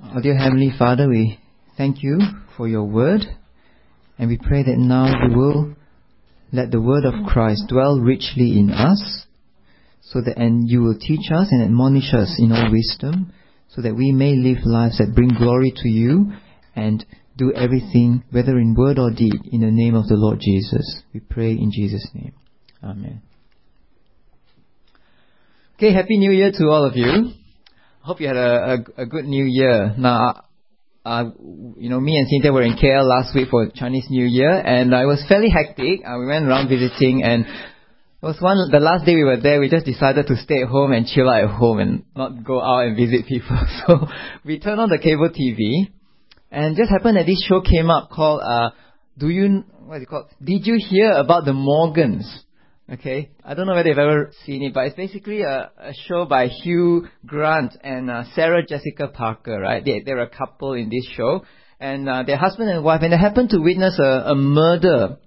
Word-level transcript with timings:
Oh. 0.00 0.10
Our 0.14 0.22
dear 0.22 0.36
Heavenly 0.36 0.72
Father, 0.78 1.08
we 1.08 1.40
thank 1.76 2.02
you 2.02 2.20
for 2.56 2.68
your 2.68 2.84
word, 2.84 3.22
and 4.16 4.28
we 4.28 4.38
pray 4.38 4.62
that 4.62 4.78
now 4.78 5.06
you 5.06 5.36
will 5.36 5.74
let 6.52 6.70
the 6.70 6.80
word 6.80 7.04
of 7.04 7.26
Christ 7.26 7.64
dwell 7.68 7.98
richly 7.98 8.58
in 8.58 8.70
us, 8.70 9.26
so 10.00 10.20
that 10.20 10.38
and 10.38 10.68
you 10.68 10.82
will 10.82 10.96
teach 10.98 11.32
us 11.34 11.48
and 11.50 11.64
admonish 11.64 12.14
us 12.14 12.36
in 12.38 12.52
all 12.52 12.70
wisdom, 12.70 13.32
so 13.68 13.82
that 13.82 13.96
we 13.96 14.12
may 14.12 14.34
live 14.36 14.58
lives 14.64 14.98
that 14.98 15.14
bring 15.16 15.30
glory 15.30 15.72
to 15.74 15.88
you 15.88 16.32
and 16.76 17.04
do 17.36 17.52
everything, 17.52 18.22
whether 18.30 18.56
in 18.56 18.74
word 18.76 19.00
or 19.00 19.10
deed, 19.10 19.40
in 19.50 19.62
the 19.62 19.70
name 19.70 19.96
of 19.96 20.06
the 20.06 20.16
Lord 20.16 20.38
Jesus. 20.40 21.02
We 21.12 21.20
pray 21.20 21.52
in 21.52 21.72
Jesus' 21.72 22.08
name. 22.14 22.34
Amen. 22.84 23.22
Okay, 25.76 25.92
Happy 25.92 26.18
New 26.18 26.30
Year 26.30 26.52
to 26.52 26.68
all 26.68 26.84
of 26.84 26.96
you. 26.96 27.32
Hope 28.08 28.22
you 28.22 28.28
had 28.28 28.38
a, 28.38 28.78
a, 28.96 29.02
a 29.02 29.06
good 29.06 29.26
New 29.26 29.44
Year. 29.44 29.94
Now, 29.98 30.44
uh, 31.04 31.24
you 31.76 31.90
know, 31.90 32.00
me 32.00 32.16
and 32.16 32.26
Cynthia 32.26 32.50
were 32.50 32.62
in 32.62 32.72
KL 32.72 33.04
last 33.06 33.34
week 33.34 33.48
for 33.50 33.68
Chinese 33.68 34.06
New 34.08 34.24
Year, 34.24 34.48
and 34.50 34.94
uh, 34.94 35.02
it 35.02 35.04
was 35.04 35.22
fairly 35.28 35.50
hectic. 35.50 36.00
Uh, 36.06 36.16
we 36.18 36.24
went 36.24 36.46
around 36.46 36.70
visiting, 36.70 37.22
and 37.22 37.44
it 37.44 38.22
was 38.22 38.40
one 38.40 38.56
the 38.72 38.80
last 38.80 39.04
day 39.04 39.14
we 39.14 39.24
were 39.24 39.36
there. 39.36 39.60
We 39.60 39.68
just 39.68 39.84
decided 39.84 40.26
to 40.26 40.36
stay 40.36 40.62
at 40.62 40.68
home 40.68 40.92
and 40.92 41.06
chill 41.06 41.28
out 41.28 41.44
at 41.44 41.50
home 41.50 41.80
and 41.80 42.04
not 42.16 42.42
go 42.44 42.62
out 42.62 42.86
and 42.86 42.96
visit 42.96 43.26
people. 43.26 43.60
So 43.86 44.08
we 44.42 44.58
turned 44.58 44.80
on 44.80 44.88
the 44.88 44.96
cable 44.96 45.28
TV, 45.28 45.92
and 46.50 46.78
just 46.78 46.88
happened 46.88 47.18
that 47.18 47.26
this 47.26 47.44
show 47.46 47.60
came 47.60 47.90
up 47.90 48.08
called 48.08 48.40
uh, 48.42 48.70
"Do 49.18 49.28
you 49.28 49.64
what 49.84 49.96
is 49.96 50.04
it 50.04 50.08
called? 50.08 50.28
Did 50.42 50.66
you 50.66 50.80
hear 50.80 51.12
about 51.12 51.44
the 51.44 51.52
Morgans?" 51.52 52.24
Okay, 52.90 53.28
I 53.44 53.52
don't 53.52 53.66
know 53.66 53.74
whether 53.74 53.90
you've 53.90 53.98
ever 53.98 54.32
seen 54.46 54.62
it, 54.62 54.72
but 54.72 54.86
it's 54.86 54.96
basically 54.96 55.42
a, 55.42 55.70
a 55.76 55.92
show 56.06 56.24
by 56.24 56.46
Hugh 56.46 57.06
Grant 57.26 57.76
and 57.84 58.10
uh, 58.10 58.24
Sarah 58.34 58.64
Jessica 58.64 59.08
Parker, 59.08 59.60
right? 59.60 59.84
They, 59.84 60.00
they're 60.00 60.20
a 60.20 60.30
couple 60.30 60.72
in 60.72 60.88
this 60.88 61.06
show, 61.14 61.44
and 61.78 62.08
uh, 62.08 62.22
they're 62.22 62.38
husband 62.38 62.70
and 62.70 62.82
wife, 62.82 63.02
and 63.02 63.12
they 63.12 63.18
happen 63.18 63.46
to 63.48 63.58
witness 63.58 63.98
a, 63.98 64.30
a 64.30 64.34
murder 64.34 65.18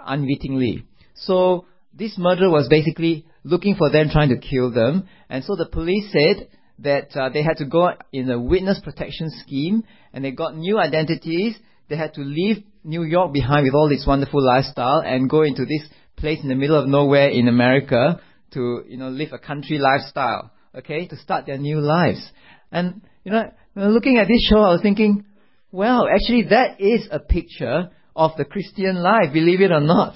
unwittingly. 0.00 0.86
So 1.14 1.66
this 1.92 2.16
murderer 2.16 2.48
was 2.48 2.68
basically 2.70 3.26
looking 3.42 3.74
for 3.74 3.90
them, 3.90 4.08
trying 4.10 4.30
to 4.30 4.38
kill 4.38 4.72
them, 4.72 5.06
and 5.28 5.44
so 5.44 5.56
the 5.56 5.66
police 5.66 6.10
said 6.10 6.48
that 6.78 7.14
uh, 7.14 7.28
they 7.28 7.42
had 7.42 7.58
to 7.58 7.66
go 7.66 7.90
in 8.14 8.30
a 8.30 8.40
witness 8.40 8.80
protection 8.82 9.30
scheme, 9.42 9.84
and 10.14 10.24
they 10.24 10.30
got 10.30 10.56
new 10.56 10.78
identities. 10.78 11.54
They 11.90 11.98
had 11.98 12.14
to 12.14 12.22
leave 12.22 12.64
New 12.82 13.02
York 13.02 13.34
behind 13.34 13.64
with 13.64 13.74
all 13.74 13.90
this 13.90 14.06
wonderful 14.06 14.42
lifestyle 14.42 15.00
and 15.00 15.28
go 15.28 15.42
into 15.42 15.66
this 15.66 15.86
place 16.16 16.40
in 16.42 16.48
the 16.48 16.54
middle 16.54 16.80
of 16.80 16.88
nowhere 16.88 17.28
in 17.28 17.48
America 17.48 18.20
to, 18.52 18.84
you 18.88 18.96
know, 18.96 19.08
live 19.08 19.32
a 19.32 19.38
country 19.38 19.78
lifestyle, 19.78 20.50
okay, 20.74 21.06
to 21.06 21.16
start 21.16 21.46
their 21.46 21.58
new 21.58 21.80
lives. 21.80 22.24
And, 22.70 23.02
you 23.24 23.32
know, 23.32 23.50
looking 23.74 24.18
at 24.18 24.28
this 24.28 24.46
show, 24.48 24.60
I 24.60 24.72
was 24.72 24.82
thinking, 24.82 25.24
well, 25.70 26.06
actually 26.08 26.44
that 26.50 26.80
is 26.80 27.08
a 27.10 27.18
picture 27.18 27.90
of 28.14 28.32
the 28.36 28.44
Christian 28.44 29.02
life, 29.02 29.32
believe 29.32 29.60
it 29.60 29.72
or 29.72 29.80
not. 29.80 30.14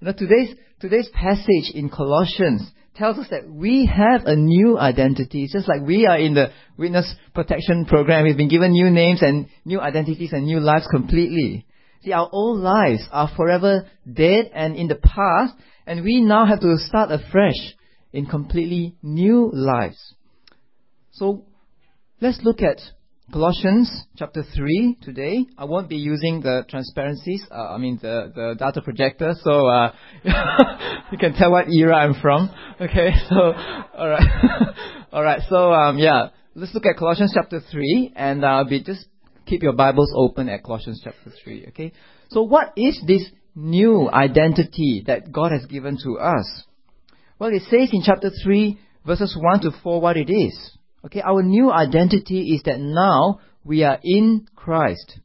You 0.00 0.06
know, 0.06 0.12
today's, 0.12 0.54
today's 0.80 1.08
passage 1.12 1.72
in 1.74 1.90
Colossians 1.90 2.70
tells 2.94 3.18
us 3.18 3.26
that 3.30 3.48
we 3.48 3.86
have 3.86 4.22
a 4.24 4.36
new 4.36 4.78
identity, 4.78 5.48
just 5.52 5.68
like 5.68 5.82
we 5.82 6.06
are 6.06 6.18
in 6.18 6.34
the 6.34 6.50
witness 6.78 7.14
protection 7.34 7.84
program. 7.84 8.24
We've 8.24 8.36
been 8.36 8.48
given 8.48 8.72
new 8.72 8.90
names 8.90 9.22
and 9.22 9.48
new 9.64 9.80
identities 9.80 10.32
and 10.32 10.46
new 10.46 10.60
lives 10.60 10.86
completely. 10.90 11.65
See, 12.06 12.12
our 12.12 12.28
old 12.30 12.60
lives 12.60 13.08
are 13.10 13.28
forever 13.36 13.84
dead 14.06 14.52
and 14.54 14.76
in 14.76 14.86
the 14.86 14.94
past, 14.94 15.54
and 15.88 16.04
we 16.04 16.20
now 16.20 16.46
have 16.46 16.60
to 16.60 16.78
start 16.78 17.10
afresh 17.10 17.74
in 18.12 18.26
completely 18.26 18.94
new 19.02 19.50
lives. 19.52 20.14
So, 21.10 21.46
let's 22.20 22.38
look 22.44 22.62
at 22.62 22.78
Colossians 23.32 23.90
chapter 24.16 24.44
3 24.44 24.98
today. 25.02 25.46
I 25.58 25.64
won't 25.64 25.88
be 25.88 25.96
using 25.96 26.42
the 26.42 26.64
transparencies, 26.70 27.44
uh, 27.50 27.74
I 27.74 27.78
mean 27.78 27.98
the, 28.00 28.30
the 28.32 28.54
data 28.56 28.82
projector, 28.82 29.34
so 29.42 29.66
uh, 29.66 29.92
you 31.10 31.18
can 31.18 31.34
tell 31.34 31.50
what 31.50 31.66
era 31.68 31.96
I'm 31.96 32.14
from. 32.22 32.50
Okay, 32.80 33.14
so, 33.28 33.34
alright. 33.34 34.22
alright, 35.12 35.40
so 35.48 35.72
um, 35.72 35.98
yeah, 35.98 36.28
let's 36.54 36.72
look 36.72 36.86
at 36.86 36.98
Colossians 36.98 37.32
chapter 37.34 37.60
3, 37.68 38.12
and 38.14 38.46
I'll 38.46 38.64
be 38.64 38.80
just 38.80 39.06
keep 39.46 39.62
your 39.62 39.72
Bibles 39.72 40.12
open 40.14 40.48
at 40.48 40.64
Colossians 40.64 41.00
chapter 41.02 41.32
3, 41.44 41.66
okay? 41.68 41.92
So 42.30 42.42
what 42.42 42.72
is 42.76 43.00
this 43.06 43.24
new 43.54 44.10
identity 44.10 45.04
that 45.06 45.32
God 45.32 45.52
has 45.52 45.64
given 45.66 45.96
to 46.02 46.18
us? 46.18 46.64
Well, 47.38 47.50
it 47.50 47.62
says 47.70 47.90
in 47.92 48.02
chapter 48.04 48.30
3, 48.42 48.78
verses 49.06 49.36
1 49.40 49.60
to 49.60 49.70
4 49.82 50.00
what 50.00 50.16
it 50.16 50.30
is. 50.30 50.76
Okay, 51.04 51.20
our 51.20 51.42
new 51.42 51.70
identity 51.70 52.54
is 52.54 52.62
that 52.64 52.80
now 52.80 53.40
we 53.64 53.84
are 53.84 54.00
in 54.02 54.46
Christ. 54.56 55.20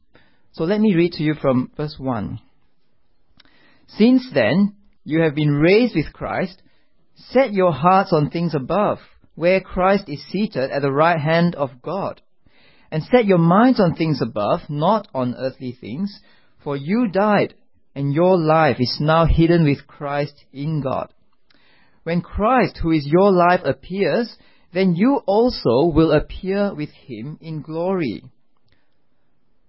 So 0.52 0.64
let 0.64 0.80
me 0.80 0.94
read 0.94 1.12
to 1.12 1.22
you 1.24 1.34
from 1.34 1.72
verse 1.76 1.96
1. 1.98 2.38
Since 3.88 4.30
then, 4.32 4.76
you 5.04 5.22
have 5.22 5.34
been 5.34 5.50
raised 5.50 5.96
with 5.96 6.12
Christ, 6.12 6.62
set 7.16 7.52
your 7.52 7.72
hearts 7.72 8.12
on 8.12 8.30
things 8.30 8.54
above, 8.54 8.98
where 9.34 9.60
Christ 9.60 10.04
is 10.06 10.24
seated 10.30 10.70
at 10.70 10.82
the 10.82 10.92
right 10.92 11.18
hand 11.18 11.56
of 11.56 11.82
God 11.82 12.20
and 12.92 13.02
set 13.04 13.24
your 13.24 13.38
minds 13.38 13.80
on 13.80 13.94
things 13.94 14.20
above, 14.20 14.60
not 14.68 15.08
on 15.14 15.34
earthly 15.34 15.72
things, 15.80 16.20
for 16.62 16.76
you 16.76 17.08
died, 17.08 17.54
and 17.94 18.12
your 18.12 18.36
life 18.36 18.76
is 18.78 18.98
now 19.00 19.24
hidden 19.24 19.64
with 19.64 19.86
Christ 19.86 20.44
in 20.52 20.82
God. 20.82 21.10
When 22.02 22.20
Christ, 22.20 22.78
who 22.82 22.90
is 22.90 23.06
your 23.06 23.32
life, 23.32 23.60
appears, 23.64 24.36
then 24.74 24.94
you 24.94 25.22
also 25.24 25.86
will 25.86 26.12
appear 26.12 26.74
with 26.74 26.90
him 26.90 27.38
in 27.40 27.62
glory. 27.62 28.24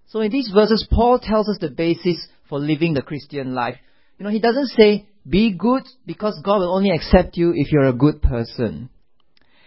So 0.08 0.20
in 0.20 0.30
these 0.30 0.50
verses, 0.54 0.86
Paul 0.90 1.18
tells 1.18 1.48
us 1.48 1.56
the 1.58 1.70
basis 1.70 2.28
for 2.50 2.58
living 2.58 2.92
the 2.92 3.00
Christian 3.00 3.54
life. 3.54 3.76
You 4.18 4.24
know, 4.24 4.30
he 4.30 4.38
doesn't 4.38 4.68
say, 4.68 5.08
be 5.26 5.56
good 5.56 5.84
because 6.04 6.38
God 6.44 6.58
will 6.58 6.74
only 6.74 6.90
accept 6.90 7.38
you 7.38 7.54
if 7.56 7.72
you're 7.72 7.88
a 7.88 7.94
good 7.94 8.20
person. 8.20 8.90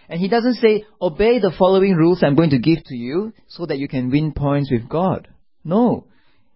And 0.08 0.20
he 0.20 0.28
doesn't 0.28 0.54
say, 0.54 0.84
obey 1.00 1.38
the 1.38 1.52
following 1.58 1.94
rules 1.94 2.22
I'm 2.22 2.34
going 2.34 2.50
to 2.50 2.58
give 2.58 2.82
to 2.86 2.94
you 2.94 3.32
so 3.46 3.66
that 3.66 3.78
you 3.78 3.88
can 3.88 4.10
win 4.10 4.32
points 4.32 4.70
with 4.70 4.88
God. 4.88 5.28
No. 5.64 6.06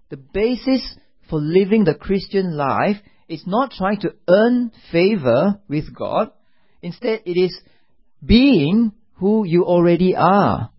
The 0.08 0.16
basis 0.16 0.96
for 1.28 1.38
living 1.38 1.84
the 1.84 1.94
Christian 1.94 2.56
life 2.56 2.96
is 3.28 3.46
not 3.46 3.72
trying 3.72 4.00
to 4.00 4.14
earn 4.28 4.72
favor 4.90 5.60
with 5.68 5.94
God. 5.94 6.30
Instead, 6.80 7.22
it 7.26 7.38
is 7.38 7.58
being 8.24 8.92
who 9.14 9.44
you 9.46 9.64
already 9.64 10.14
are. 10.16 10.70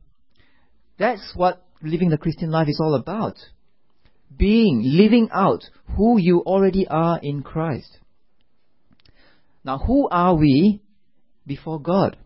That's 0.98 1.34
what 1.36 1.66
living 1.82 2.10
the 2.10 2.18
Christian 2.18 2.50
life 2.50 2.68
is 2.70 2.80
all 2.82 2.96
about. 2.96 3.38
Being, 4.36 4.82
living 4.84 5.30
out 5.32 5.64
who 5.96 6.20
you 6.20 6.40
already 6.40 6.88
are 6.88 7.20
in 7.22 7.44
Christ. 7.44 8.00
Now, 9.64 9.78
who 9.78 10.10
are 10.10 10.36
we 10.36 10.82
before 11.46 11.80
God? 11.80 12.18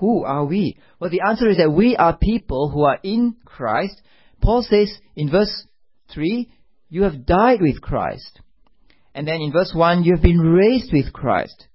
Who 0.00 0.24
are 0.24 0.44
we? 0.44 0.76
Well, 0.98 1.10
the 1.10 1.22
answer 1.26 1.48
is 1.48 1.58
that 1.58 1.70
we 1.70 1.96
are 1.96 2.16
people 2.16 2.70
who 2.70 2.82
are 2.82 2.98
in 3.02 3.36
Christ. 3.44 4.00
Paul 4.42 4.62
says 4.62 4.92
in 5.16 5.30
verse 5.30 5.66
3, 6.12 6.50
you 6.88 7.02
have 7.02 7.26
died 7.26 7.60
with 7.60 7.80
Christ. 7.80 8.40
And 9.14 9.26
then 9.26 9.40
in 9.40 9.52
verse 9.52 9.72
1, 9.74 10.04
you 10.04 10.14
have 10.14 10.22
been 10.22 10.40
raised 10.40 10.92
with 10.92 11.12
Christ. 11.12 11.68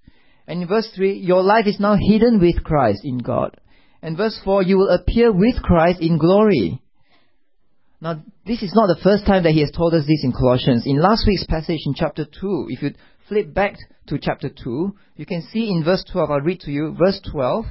And 0.46 0.62
in 0.62 0.68
verse 0.68 0.90
3, 0.94 1.18
your 1.18 1.42
life 1.42 1.66
is 1.66 1.80
now 1.80 1.96
hidden 1.96 2.40
with 2.40 2.62
Christ 2.62 3.00
in 3.04 3.18
God. 3.18 3.56
And 4.02 4.16
verse 4.16 4.38
4, 4.44 4.62
you 4.62 4.78
will 4.78 4.88
appear 4.88 5.32
with 5.32 5.62
Christ 5.62 6.00
in 6.00 6.18
glory. 6.18 6.82
Now, 8.00 8.22
this 8.46 8.62
is 8.62 8.72
not 8.74 8.86
the 8.86 9.02
first 9.02 9.26
time 9.26 9.42
that 9.42 9.52
he 9.52 9.60
has 9.60 9.70
told 9.70 9.94
us 9.94 10.06
this 10.06 10.24
in 10.24 10.32
Colossians. 10.32 10.84
In 10.86 11.00
last 11.00 11.24
week's 11.26 11.46
passage 11.46 11.80
in 11.84 11.94
chapter 11.94 12.24
2, 12.24 12.66
if 12.70 12.82
you 12.82 12.94
flip 13.28 13.52
back 13.52 13.76
to 14.08 14.18
chapter 14.20 14.48
2, 14.48 14.96
you 15.16 15.26
can 15.26 15.42
see 15.52 15.70
in 15.70 15.84
verse 15.84 16.02
12, 16.10 16.30
I'll 16.30 16.40
read 16.40 16.60
to 16.60 16.70
you, 16.70 16.96
verse 16.98 17.20
12, 17.30 17.66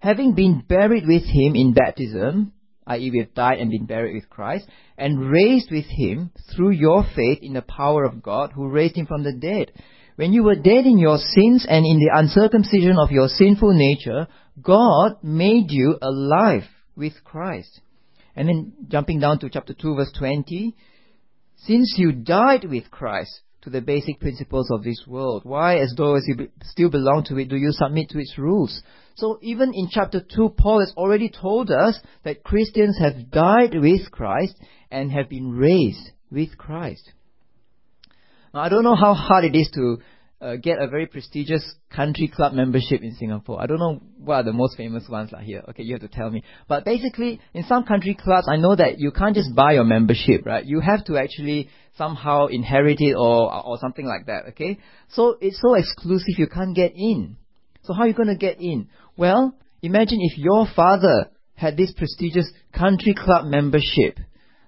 having 0.00 0.34
been 0.34 0.64
buried 0.66 1.06
with 1.06 1.22
him 1.24 1.54
in 1.54 1.72
baptism, 1.72 2.52
i.e., 2.86 3.10
we 3.10 3.18
have 3.18 3.34
died 3.34 3.58
and 3.58 3.70
been 3.70 3.86
buried 3.86 4.14
with 4.14 4.28
Christ, 4.28 4.66
and 4.98 5.30
raised 5.30 5.70
with 5.70 5.84
him 5.86 6.32
through 6.54 6.70
your 6.70 7.04
faith 7.14 7.38
in 7.42 7.52
the 7.52 7.62
power 7.62 8.04
of 8.04 8.22
God 8.22 8.52
who 8.52 8.68
raised 8.68 8.96
him 8.96 9.06
from 9.06 9.22
the 9.22 9.32
dead. 9.32 9.72
When 10.16 10.32
you 10.32 10.42
were 10.42 10.56
dead 10.56 10.86
in 10.86 10.98
your 10.98 11.18
sins 11.18 11.64
and 11.68 11.86
in 11.86 11.98
the 11.98 12.10
uncircumcision 12.12 12.98
of 12.98 13.10
your 13.10 13.28
sinful 13.28 13.72
nature, 13.74 14.26
God 14.60 15.16
made 15.22 15.70
you 15.70 15.96
alive 16.02 16.64
with 16.96 17.12
Christ. 17.24 17.80
And 18.34 18.48
then 18.48 18.72
jumping 18.88 19.20
down 19.20 19.38
to 19.40 19.50
chapter 19.50 19.74
2 19.74 19.94
verse 19.94 20.12
20, 20.18 20.74
since 21.56 21.94
you 21.96 22.12
died 22.12 22.64
with 22.64 22.90
Christ 22.90 23.40
to 23.62 23.70
the 23.70 23.80
basic 23.82 24.20
principles 24.20 24.70
of 24.70 24.82
this 24.82 25.04
world, 25.06 25.42
why 25.44 25.78
as 25.78 25.92
though 25.96 26.14
as 26.14 26.24
you 26.26 26.48
still 26.62 26.90
belong 26.90 27.24
to 27.24 27.38
it 27.38 27.48
do 27.48 27.56
you 27.56 27.72
submit 27.72 28.08
to 28.10 28.18
its 28.18 28.38
rules? 28.38 28.82
So 29.20 29.38
even 29.42 29.72
in 29.74 29.88
chapter 29.90 30.20
2, 30.20 30.54
Paul 30.56 30.80
has 30.80 30.94
already 30.96 31.28
told 31.28 31.70
us 31.70 32.00
that 32.24 32.42
Christians 32.42 32.98
have 32.98 33.30
died 33.30 33.74
with 33.74 34.10
Christ 34.10 34.54
and 34.90 35.12
have 35.12 35.28
been 35.28 35.52
raised 35.52 36.10
with 36.32 36.56
Christ. 36.56 37.12
Now, 38.54 38.60
I 38.60 38.70
don't 38.70 38.82
know 38.82 38.96
how 38.96 39.12
hard 39.12 39.44
it 39.44 39.54
is 39.54 39.70
to 39.74 39.98
uh, 40.40 40.56
get 40.56 40.80
a 40.80 40.88
very 40.88 41.06
prestigious 41.06 41.74
country 41.94 42.28
club 42.34 42.54
membership 42.54 43.02
in 43.02 43.14
Singapore. 43.14 43.60
I 43.60 43.66
don't 43.66 43.78
know 43.78 44.00
what 44.16 44.36
are 44.36 44.42
the 44.42 44.54
most 44.54 44.78
famous 44.78 45.06
ones 45.06 45.32
like 45.32 45.44
here. 45.44 45.62
Okay, 45.68 45.82
you 45.82 45.92
have 45.92 46.00
to 46.00 46.08
tell 46.08 46.30
me. 46.30 46.42
But 46.66 46.86
basically, 46.86 47.40
in 47.52 47.64
some 47.64 47.84
country 47.84 48.16
clubs, 48.18 48.46
I 48.50 48.56
know 48.56 48.74
that 48.74 48.98
you 48.98 49.10
can't 49.10 49.36
just 49.36 49.54
buy 49.54 49.72
your 49.72 49.84
membership, 49.84 50.46
right? 50.46 50.64
You 50.64 50.80
have 50.80 51.04
to 51.04 51.18
actually 51.18 51.68
somehow 51.98 52.46
inherit 52.46 52.96
it 53.00 53.12
or 53.12 53.52
or 53.66 53.76
something 53.78 54.06
like 54.06 54.26
that. 54.26 54.46
Okay, 54.52 54.78
so 55.10 55.36
it's 55.42 55.60
so 55.60 55.74
exclusive 55.74 56.38
you 56.38 56.46
can't 56.46 56.74
get 56.74 56.92
in. 56.96 57.36
So 57.82 57.92
how 57.92 58.02
are 58.02 58.08
you 58.08 58.14
going 58.14 58.28
to 58.28 58.36
get 58.36 58.60
in? 58.60 58.88
Well, 59.16 59.54
imagine 59.82 60.18
if 60.20 60.38
your 60.38 60.66
father 60.74 61.30
had 61.54 61.76
this 61.76 61.92
prestigious 61.92 62.50
country 62.72 63.14
club 63.14 63.46
membership. 63.46 64.18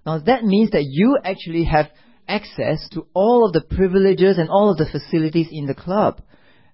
Now 0.05 0.19
that 0.19 0.45
means 0.45 0.71
that 0.71 0.85
you 0.85 1.19
actually 1.25 1.65
have 1.65 1.87
access 2.29 2.89
to 2.93 3.07
all 3.15 3.47
of 3.47 3.53
the 3.53 3.63
privileges 3.77 4.39
and 4.39 4.49
all 4.49 4.71
of 4.71 4.79
the 4.79 4.87
facilities 4.91 5.49
in 5.51 5.67
the 5.67 5.75
club. 5.75 6.21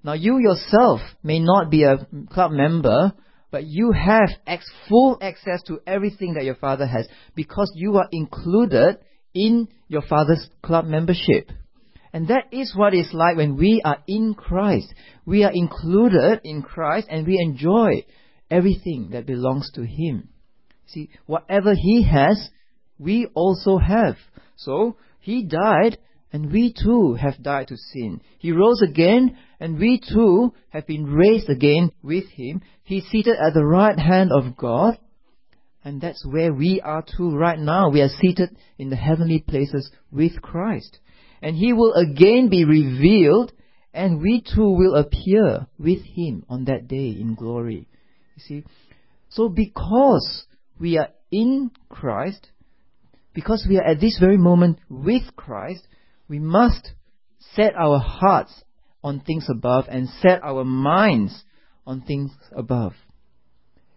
Now 0.02 0.12
you 0.12 0.38
yourself 0.38 1.00
may 1.22 1.40
not 1.40 1.70
be 1.70 1.84
a 1.84 2.06
club 2.30 2.52
member, 2.52 3.12
but 3.50 3.64
you 3.64 3.92
have 3.92 4.28
ex- 4.46 4.70
full 4.88 5.18
access 5.20 5.62
to 5.64 5.80
everything 5.86 6.34
that 6.34 6.44
your 6.44 6.54
father 6.54 6.86
has 6.86 7.08
because 7.34 7.70
you 7.74 7.96
are 7.96 8.08
included 8.12 8.98
in 9.34 9.68
your 9.88 10.02
father's 10.02 10.48
club 10.62 10.84
membership. 10.84 11.50
And 12.12 12.28
that 12.28 12.44
is 12.52 12.74
what 12.74 12.94
it's 12.94 13.12
like 13.12 13.36
when 13.36 13.56
we 13.56 13.82
are 13.84 13.98
in 14.06 14.34
Christ. 14.34 14.92
We 15.26 15.44
are 15.44 15.52
included 15.52 16.40
in 16.44 16.62
Christ 16.62 17.06
and 17.10 17.26
we 17.26 17.38
enjoy 17.38 18.04
everything 18.50 19.10
that 19.12 19.26
belongs 19.26 19.70
to 19.74 19.82
Him. 19.82 20.28
See, 20.86 21.10
whatever 21.26 21.74
He 21.74 22.02
has, 22.10 22.50
we 22.98 23.26
also 23.34 23.78
have. 23.78 24.16
So, 24.56 24.96
he 25.20 25.44
died, 25.44 25.98
and 26.32 26.50
we 26.50 26.72
too 26.72 27.14
have 27.14 27.42
died 27.42 27.68
to 27.68 27.76
sin. 27.76 28.20
He 28.38 28.52
rose 28.52 28.82
again, 28.82 29.36
and 29.60 29.78
we 29.78 30.00
too 30.00 30.52
have 30.70 30.86
been 30.86 31.04
raised 31.04 31.48
again 31.48 31.92
with 32.02 32.28
him. 32.30 32.62
He's 32.82 33.06
seated 33.06 33.36
at 33.36 33.54
the 33.54 33.64
right 33.64 33.98
hand 33.98 34.30
of 34.32 34.56
God, 34.56 34.98
and 35.84 36.00
that's 36.00 36.24
where 36.26 36.52
we 36.52 36.80
are 36.80 37.04
too 37.16 37.36
right 37.36 37.58
now. 37.58 37.90
We 37.90 38.00
are 38.00 38.08
seated 38.08 38.56
in 38.78 38.90
the 38.90 38.96
heavenly 38.96 39.40
places 39.46 39.90
with 40.10 40.40
Christ. 40.42 40.98
And 41.42 41.56
he 41.56 41.72
will 41.72 41.94
again 41.94 42.48
be 42.48 42.64
revealed, 42.64 43.52
and 43.92 44.20
we 44.20 44.42
too 44.42 44.70
will 44.70 44.94
appear 44.94 45.66
with 45.78 46.02
him 46.04 46.44
on 46.48 46.64
that 46.64 46.88
day 46.88 47.10
in 47.10 47.34
glory. 47.34 47.88
You 48.36 48.42
see? 48.42 48.64
So 49.30 49.48
because 49.48 50.44
we 50.78 50.98
are 50.98 51.10
in 51.30 51.70
Christ, 51.88 52.48
because 53.34 53.66
we 53.68 53.78
are 53.78 53.84
at 53.84 54.00
this 54.00 54.18
very 54.18 54.38
moment 54.38 54.78
with 54.88 55.36
Christ, 55.36 55.86
we 56.28 56.38
must 56.38 56.92
set 57.54 57.74
our 57.74 57.98
hearts 57.98 58.64
on 59.02 59.20
things 59.20 59.46
above 59.48 59.86
and 59.88 60.08
set 60.20 60.42
our 60.42 60.64
minds 60.64 61.44
on 61.86 62.02
things 62.02 62.32
above. 62.54 62.92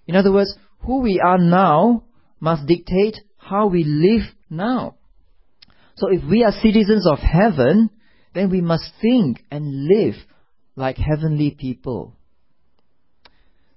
In 0.07 0.15
other 0.15 0.31
words, 0.31 0.55
who 0.81 1.01
we 1.01 1.19
are 1.19 1.37
now 1.37 2.03
must 2.39 2.65
dictate 2.67 3.17
how 3.37 3.67
we 3.67 3.83
live 3.83 4.27
now. 4.49 4.95
So 6.01 6.07
if 6.11 6.23
we 6.27 6.43
are 6.43 6.51
citizens 6.51 7.05
of 7.05 7.19
heaven, 7.19 7.91
then 8.33 8.49
we 8.49 8.59
must 8.59 8.85
think 9.03 9.43
and 9.51 9.85
live 9.87 10.15
like 10.75 10.97
heavenly 10.97 11.51
people. 11.51 12.15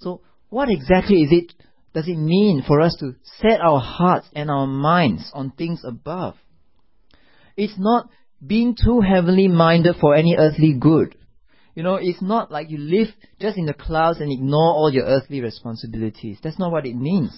So 0.01 0.23
what 0.49 0.71
exactly 0.71 1.21
is 1.21 1.29
it 1.33 1.53
does 1.93 2.09
it 2.09 2.17
mean 2.17 2.65
for 2.67 2.81
us 2.81 2.97
to 3.01 3.15
set 3.43 3.61
our 3.61 3.79
hearts 3.79 4.27
and 4.35 4.51
our 4.51 4.67
minds 4.67 5.31
on 5.35 5.51
things 5.51 5.83
above? 5.85 6.35
It's 7.59 7.77
not 7.77 8.09
being 8.45 8.75
too 8.75 9.03
heavenly 9.03 9.49
minded 9.49 9.97
for 10.01 10.15
any 10.15 10.35
earthly 10.39 10.73
good. 10.81 11.15
You 11.75 11.83
know, 11.83 11.97
it's 11.97 12.23
not 12.23 12.51
like 12.51 12.71
you 12.71 12.79
live 12.79 13.09
just 13.39 13.59
in 13.59 13.67
the 13.67 13.75
clouds 13.75 14.21
and 14.21 14.33
ignore 14.33 14.73
all 14.73 14.91
your 14.91 15.05
earthly 15.05 15.43
responsibilities. 15.43 16.39
That's 16.43 16.59
not 16.59 16.73
what 16.73 16.87
it 16.87 16.97
means. 16.97 17.37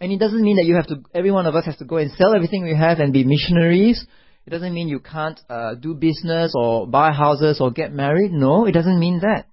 And 0.00 0.12
it 0.12 0.20
doesn't 0.20 0.42
mean 0.42 0.56
that 0.58 0.64
you 0.64 0.76
have 0.76 0.86
to, 0.86 1.02
every 1.12 1.32
one 1.32 1.46
of 1.46 1.56
us 1.56 1.64
has 1.64 1.76
to 1.78 1.84
go 1.84 1.96
and 1.96 2.12
sell 2.12 2.36
everything 2.36 2.62
we 2.62 2.76
have 2.76 3.00
and 3.00 3.12
be 3.12 3.24
missionaries. 3.24 4.06
It 4.48 4.52
doesn't 4.52 4.72
mean 4.72 4.88
you 4.88 5.00
can't 5.00 5.38
uh, 5.50 5.74
do 5.74 5.92
business 5.92 6.54
or 6.54 6.86
buy 6.86 7.12
houses 7.12 7.60
or 7.60 7.70
get 7.70 7.92
married. 7.92 8.32
No, 8.32 8.64
it 8.64 8.72
doesn't 8.72 8.98
mean 8.98 9.20
that. 9.20 9.46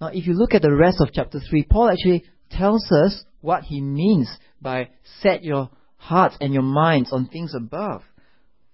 Now, 0.00 0.10
if 0.14 0.24
you 0.28 0.34
look 0.34 0.54
at 0.54 0.62
the 0.62 0.72
rest 0.72 0.98
of 1.00 1.08
chapter 1.12 1.40
3, 1.40 1.64
Paul 1.64 1.90
actually 1.90 2.22
tells 2.48 2.88
us 2.92 3.24
what 3.40 3.64
he 3.64 3.80
means 3.80 4.30
by 4.60 4.90
set 5.20 5.42
your 5.42 5.68
hearts 5.96 6.36
and 6.40 6.54
your 6.54 6.62
minds 6.62 7.12
on 7.12 7.26
things 7.26 7.54
above. 7.56 8.02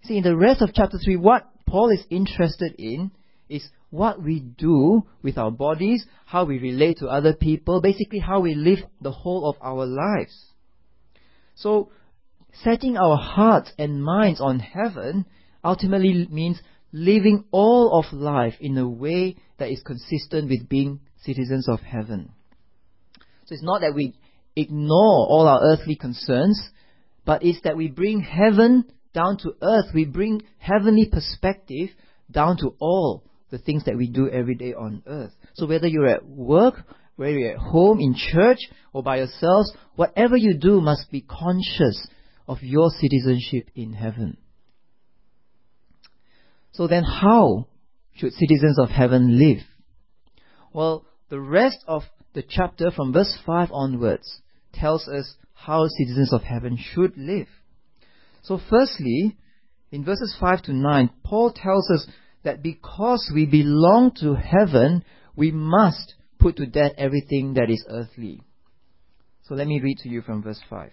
See, 0.05 0.19
in 0.19 0.25
the 0.25 0.37
rest 0.37 0.61
of 0.61 0.75
chapter 0.75 0.99
3, 1.03 1.17
what 1.17 1.49
Paul 1.67 1.89
is 1.89 2.05
interested 2.11 2.75
in 2.79 3.11
is 3.49 3.67
what 3.89 4.23
we 4.23 4.41
do 4.41 5.07
with 5.23 5.39
our 5.39 5.51
bodies, 5.51 6.05
how 6.27 6.45
we 6.45 6.59
relate 6.59 6.99
to 6.99 7.07
other 7.07 7.33
people, 7.33 7.81
basically 7.81 8.19
how 8.19 8.41
we 8.41 8.55
live 8.55 8.81
the 9.01 9.13
whole 9.13 9.49
of 9.49 9.57
our 9.63 9.87
lives. 9.87 10.53
So, 11.55 11.93
setting 12.63 12.97
our 12.97 13.17
hearts 13.17 13.73
and 13.79 14.03
minds 14.03 14.41
on 14.41 14.59
heaven 14.59 15.27
ultimately 15.65 16.27
means 16.31 16.61
living 16.93 17.45
all 17.51 17.99
of 17.99 18.13
life 18.13 18.55
in 18.61 18.77
a 18.79 18.89
way 18.89 19.37
that 19.59 19.71
is 19.71 19.83
consistent 19.85 20.49
with 20.49 20.69
being 20.69 21.01
citizens 21.25 21.69
of 21.69 21.81
heaven. 21.81 22.33
So 23.47 23.55
it's 23.55 23.63
not 23.63 23.81
that 23.83 23.95
we 23.95 24.15
ignore 24.57 25.27
all 25.27 25.47
our 25.49 25.63
earthly 25.63 25.97
concerns, 25.97 26.61
but 27.25 27.43
it's 27.43 27.61
that 27.63 27.77
we 27.77 27.89
bring 27.89 28.21
heaven 28.21 28.85
down 29.15 29.39
to 29.39 29.55
earth. 29.63 29.87
We 29.95 30.05
bring 30.05 30.43
heavenly 30.59 31.09
perspective 31.11 31.91
down 32.31 32.57
to 32.59 32.75
all 32.79 33.25
the 33.51 33.59
things 33.59 33.85
that 33.85 33.97
we 33.97 34.09
do 34.09 34.29
every 34.29 34.55
day 34.55 34.75
on 34.75 35.03
earth. 35.07 35.33
So 35.55 35.67
whether 35.67 35.87
you're 35.87 36.07
at 36.07 36.27
work, 36.27 36.75
whether 37.17 37.33
you're 37.33 37.53
at 37.53 37.59
home, 37.59 38.01
in 38.01 38.15
church, 38.15 38.59
or 38.93 39.03
by 39.03 39.19
yourselves, 39.19 39.73
whatever 39.97 40.37
you 40.37 40.55
do 40.55 40.81
must 40.81 41.11
be 41.11 41.23
conscious 41.23 42.07
of 42.49 42.63
your 42.63 42.91
citizenship 42.91 43.71
in 43.75 43.93
heaven. 43.93 44.39
So 46.73 46.89
then 46.89 47.05
how 47.05 47.69
should 48.17 48.33
citizens 48.33 48.79
of 48.79 48.89
heaven 48.89 49.39
live? 49.39 49.63
Well, 50.73 51.05
the 51.29 51.41
rest 51.41 51.85
of 51.87 52.03
the 52.35 52.43
chapter 52.49 52.91
from 52.91 53.13
verse 53.13 53.37
5 53.45 53.71
onwards 53.73 54.41
tells 54.73 55.07
us 55.09 55.35
how 55.55 55.87
citizens 55.89 56.33
of 56.33 56.43
heaven 56.43 56.79
should 56.81 57.17
live. 57.17 57.49
So, 58.43 58.61
firstly, 58.71 59.37
in 59.91 60.05
verses 60.05 60.37
5 60.41 60.63
to 60.63 60.73
9, 60.73 61.11
Paul 61.25 61.53
tells 61.53 61.91
us 61.91 62.07
that 62.45 62.63
because 62.63 63.31
we 63.35 63.45
belong 63.45 64.13
to 64.21 64.35
heaven, 64.35 65.05
we 65.37 65.51
must 65.51 66.15
put 66.39 66.57
to 66.57 66.67
death 66.67 66.93
everything 66.97 67.55
that 67.55 67.71
is 67.71 67.85
earthly. 67.91 68.43
So, 69.43 69.55
let 69.55 69.67
me 69.67 69.81
read 69.81 69.99
to 69.99 70.09
you 70.09 70.23
from 70.23 70.43
verse 70.43 70.61
5. 70.71 70.93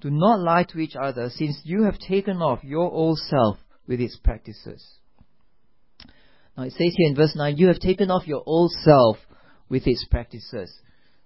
Do 0.00 0.10
not 0.10 0.40
lie 0.40 0.64
to 0.64 0.78
each 0.78 0.94
other, 0.94 1.30
since 1.30 1.60
you 1.64 1.84
have 1.84 1.98
taken 1.98 2.36
off 2.36 2.62
your 2.62 2.90
old 2.90 3.18
self 3.18 3.58
with 3.86 4.00
its 4.00 4.16
practices. 4.16 4.86
Now 6.56 6.64
it 6.64 6.72
says 6.72 6.94
here 6.96 7.08
in 7.08 7.16
verse 7.16 7.34
9, 7.34 7.56
you 7.56 7.68
have 7.68 7.80
taken 7.80 8.10
off 8.10 8.26
your 8.26 8.42
old 8.46 8.72
self 8.84 9.16
with 9.68 9.86
its 9.86 10.04
practices. 10.10 10.72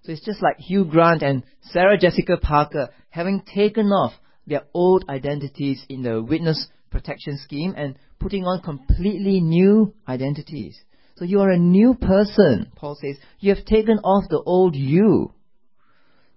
So 0.03 0.11
it's 0.11 0.25
just 0.25 0.41
like 0.41 0.57
Hugh 0.57 0.85
Grant 0.85 1.21
and 1.21 1.43
Sarah 1.61 1.97
Jessica 1.97 2.37
Parker 2.37 2.89
having 3.09 3.41
taken 3.41 3.87
off 3.87 4.13
their 4.45 4.63
old 4.73 5.05
identities 5.07 5.85
in 5.87 6.01
the 6.01 6.21
witness 6.21 6.67
protection 6.91 7.37
scheme 7.37 7.73
and 7.77 7.97
putting 8.19 8.43
on 8.43 8.61
completely 8.61 9.39
new 9.39 9.93
identities. 10.07 10.77
So 11.15 11.25
you 11.25 11.41
are 11.41 11.51
a 11.51 11.57
new 11.57 11.93
person, 11.93 12.71
Paul 12.75 12.97
says. 12.99 13.17
You 13.39 13.53
have 13.55 13.65
taken 13.65 13.99
off 13.99 14.25
the 14.29 14.41
old 14.45 14.75
you. 14.75 15.33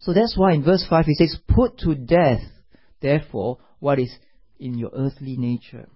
So 0.06 0.12
that's 0.12 0.36
why 0.36 0.52
in 0.52 0.62
verse 0.62 0.86
5 0.88 1.04
he 1.04 1.14
says, 1.14 1.36
Put 1.48 1.78
to 1.78 1.96
death, 1.96 2.40
therefore, 3.02 3.58
what 3.80 3.98
is 3.98 4.16
in 4.56 4.78
your 4.78 4.92
earthly 4.96 5.36
nature. 5.36 5.88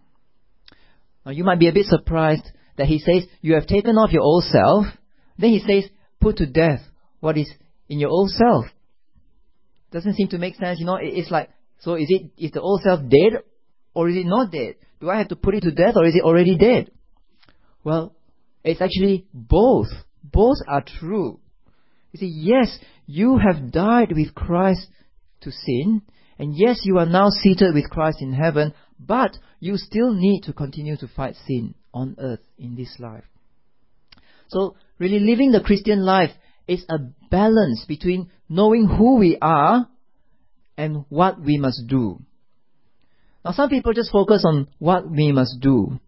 Now 1.24 1.30
you 1.30 1.44
might 1.44 1.60
be 1.60 1.68
a 1.68 1.72
bit 1.72 1.86
surprised 1.86 2.42
that 2.76 2.88
he 2.88 2.98
says, 2.98 3.24
You 3.40 3.54
have 3.54 3.68
taken 3.68 3.94
off 3.94 4.10
your 4.10 4.22
old 4.22 4.42
self. 4.42 4.86
Then 5.38 5.50
he 5.50 5.60
says, 5.60 5.88
Put 6.20 6.38
to 6.38 6.46
death 6.46 6.80
what 7.20 7.38
is 7.38 7.48
in 7.88 8.00
your 8.00 8.10
old 8.10 8.30
self. 8.30 8.64
Doesn't 9.92 10.14
seem 10.14 10.26
to 10.30 10.38
make 10.38 10.56
sense, 10.56 10.80
you 10.80 10.86
know. 10.86 10.98
It's 11.00 11.30
like, 11.30 11.48
so 11.78 11.94
is 11.94 12.08
it 12.08 12.32
is 12.36 12.50
the 12.50 12.60
old 12.60 12.80
self 12.82 12.98
dead 13.08 13.44
or 13.94 14.08
is 14.08 14.16
it 14.16 14.26
not 14.26 14.50
dead? 14.50 14.74
Do 15.00 15.08
I 15.08 15.18
have 15.18 15.28
to 15.28 15.36
put 15.36 15.54
it 15.54 15.60
to 15.60 15.70
death 15.70 15.94
or 15.94 16.04
is 16.04 16.16
it 16.16 16.24
already 16.24 16.58
dead? 16.58 16.90
Well, 17.84 18.16
It's 18.64 18.82
actually 18.82 19.28
both. 19.32 19.86
Both 20.24 20.58
are 20.66 20.82
true. 20.98 21.38
You 22.12 22.18
see, 22.18 22.32
yes, 22.34 22.78
you 23.06 23.38
have 23.38 23.72
died 23.72 24.12
with 24.12 24.34
Christ 24.34 24.88
to 25.42 25.50
sin, 25.50 26.02
and 26.38 26.54
yes, 26.56 26.80
you 26.84 26.98
are 26.98 27.06
now 27.06 27.28
seated 27.30 27.74
with 27.74 27.90
Christ 27.90 28.18
in 28.20 28.32
heaven, 28.32 28.74
but 28.98 29.36
you 29.60 29.76
still 29.76 30.12
need 30.12 30.42
to 30.42 30.52
continue 30.52 30.96
to 30.96 31.08
fight 31.08 31.36
sin 31.46 31.74
on 31.94 32.16
earth 32.18 32.40
in 32.58 32.76
this 32.76 32.96
life. 32.98 33.24
So, 34.48 34.76
really 34.98 35.20
living 35.20 35.52
the 35.52 35.60
Christian 35.60 36.04
life 36.04 36.30
is 36.66 36.84
a 36.88 36.98
balance 37.30 37.84
between 37.86 38.30
knowing 38.48 38.86
who 38.86 39.16
we 39.16 39.38
are 39.40 39.88
and 40.76 41.04
what 41.08 41.40
we 41.40 41.58
must 41.58 41.86
do. 41.86 42.20
Now, 43.44 43.52
some 43.52 43.68
people 43.68 43.92
just 43.92 44.10
focus 44.10 44.44
on 44.46 44.68
what 44.78 45.08
we 45.08 45.32
must 45.32 45.60
do. 45.60 46.00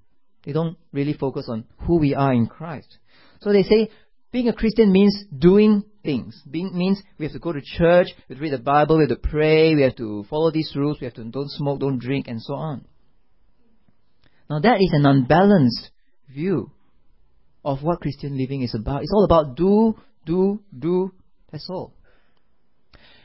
They 0.44 0.52
don't 0.52 0.76
really 0.92 1.14
focus 1.14 1.47
on 1.49 1.64
who 1.78 1.99
we 1.99 2.14
are 2.14 2.32
in 2.32 2.47
Christ. 2.47 2.99
So 3.40 3.52
they 3.52 3.62
say 3.62 3.90
being 4.32 4.49
a 4.49 4.52
Christian 4.52 4.92
means 4.92 5.25
doing 5.37 5.85
things. 6.02 6.40
Being 6.50 6.76
means 6.76 7.02
we 7.18 7.25
have 7.25 7.32
to 7.32 7.38
go 7.38 7.52
to 7.52 7.61
church, 7.61 8.09
we 8.28 8.35
have 8.35 8.38
to 8.38 8.42
read 8.42 8.52
the 8.52 8.59
Bible, 8.59 8.99
we 8.99 9.04
have 9.09 9.21
to 9.21 9.28
pray, 9.28 9.75
we 9.75 9.82
have 9.82 9.97
to 9.97 10.25
follow 10.28 10.50
these 10.50 10.73
rules, 10.75 10.99
we 11.00 11.04
have 11.06 11.14
to 11.14 11.25
don't 11.25 11.50
smoke, 11.50 11.80
don't 11.80 11.99
drink, 11.99 12.28
and 12.28 12.40
so 12.40 12.54
on. 12.54 12.85
Now 14.50 14.61
that 14.61 14.78
is 14.80 14.90
an 14.92 15.06
unbalanced 15.06 15.90
view 16.28 16.71
of 17.64 17.82
what 17.82 18.00
Christian 18.00 18.37
living 18.37 18.62
is 18.62 18.75
about. 18.75 19.02
It's 19.02 19.12
all 19.12 19.25
about 19.25 19.56
do, 19.56 19.97
do, 20.26 20.61
do, 20.76 21.12
that's 21.50 21.68
all. 21.71 21.94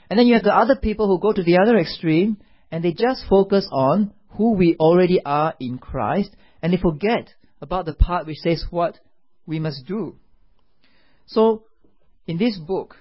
And 0.10 0.17
then 0.17 0.27
you 0.27 0.36
have 0.36 0.43
the 0.43 0.55
other 0.55 0.75
people 0.75 1.07
who 1.07 1.19
go 1.19 1.34
to 1.34 1.43
the 1.43 1.57
other 1.62 1.77
extreme 1.77 2.38
and 2.72 2.84
they 2.84 2.93
just 2.93 3.25
focus 3.29 3.67
on 3.72 4.13
who 4.29 4.53
we 4.53 4.75
already 4.79 5.19
are 5.25 5.53
in 5.60 5.79
Christ 5.79 6.36
and 6.62 6.72
they 6.72 6.77
forget 6.77 7.34
about 7.62 7.86
the 7.86 7.93
part 7.93 8.27
which 8.27 8.38
says 8.38 8.63
what 8.69 9.00
we 9.46 9.60
must 9.60 9.86
do. 9.86 10.15
So, 11.25 11.63
in 12.27 12.38
this 12.38 12.57
book 12.57 12.96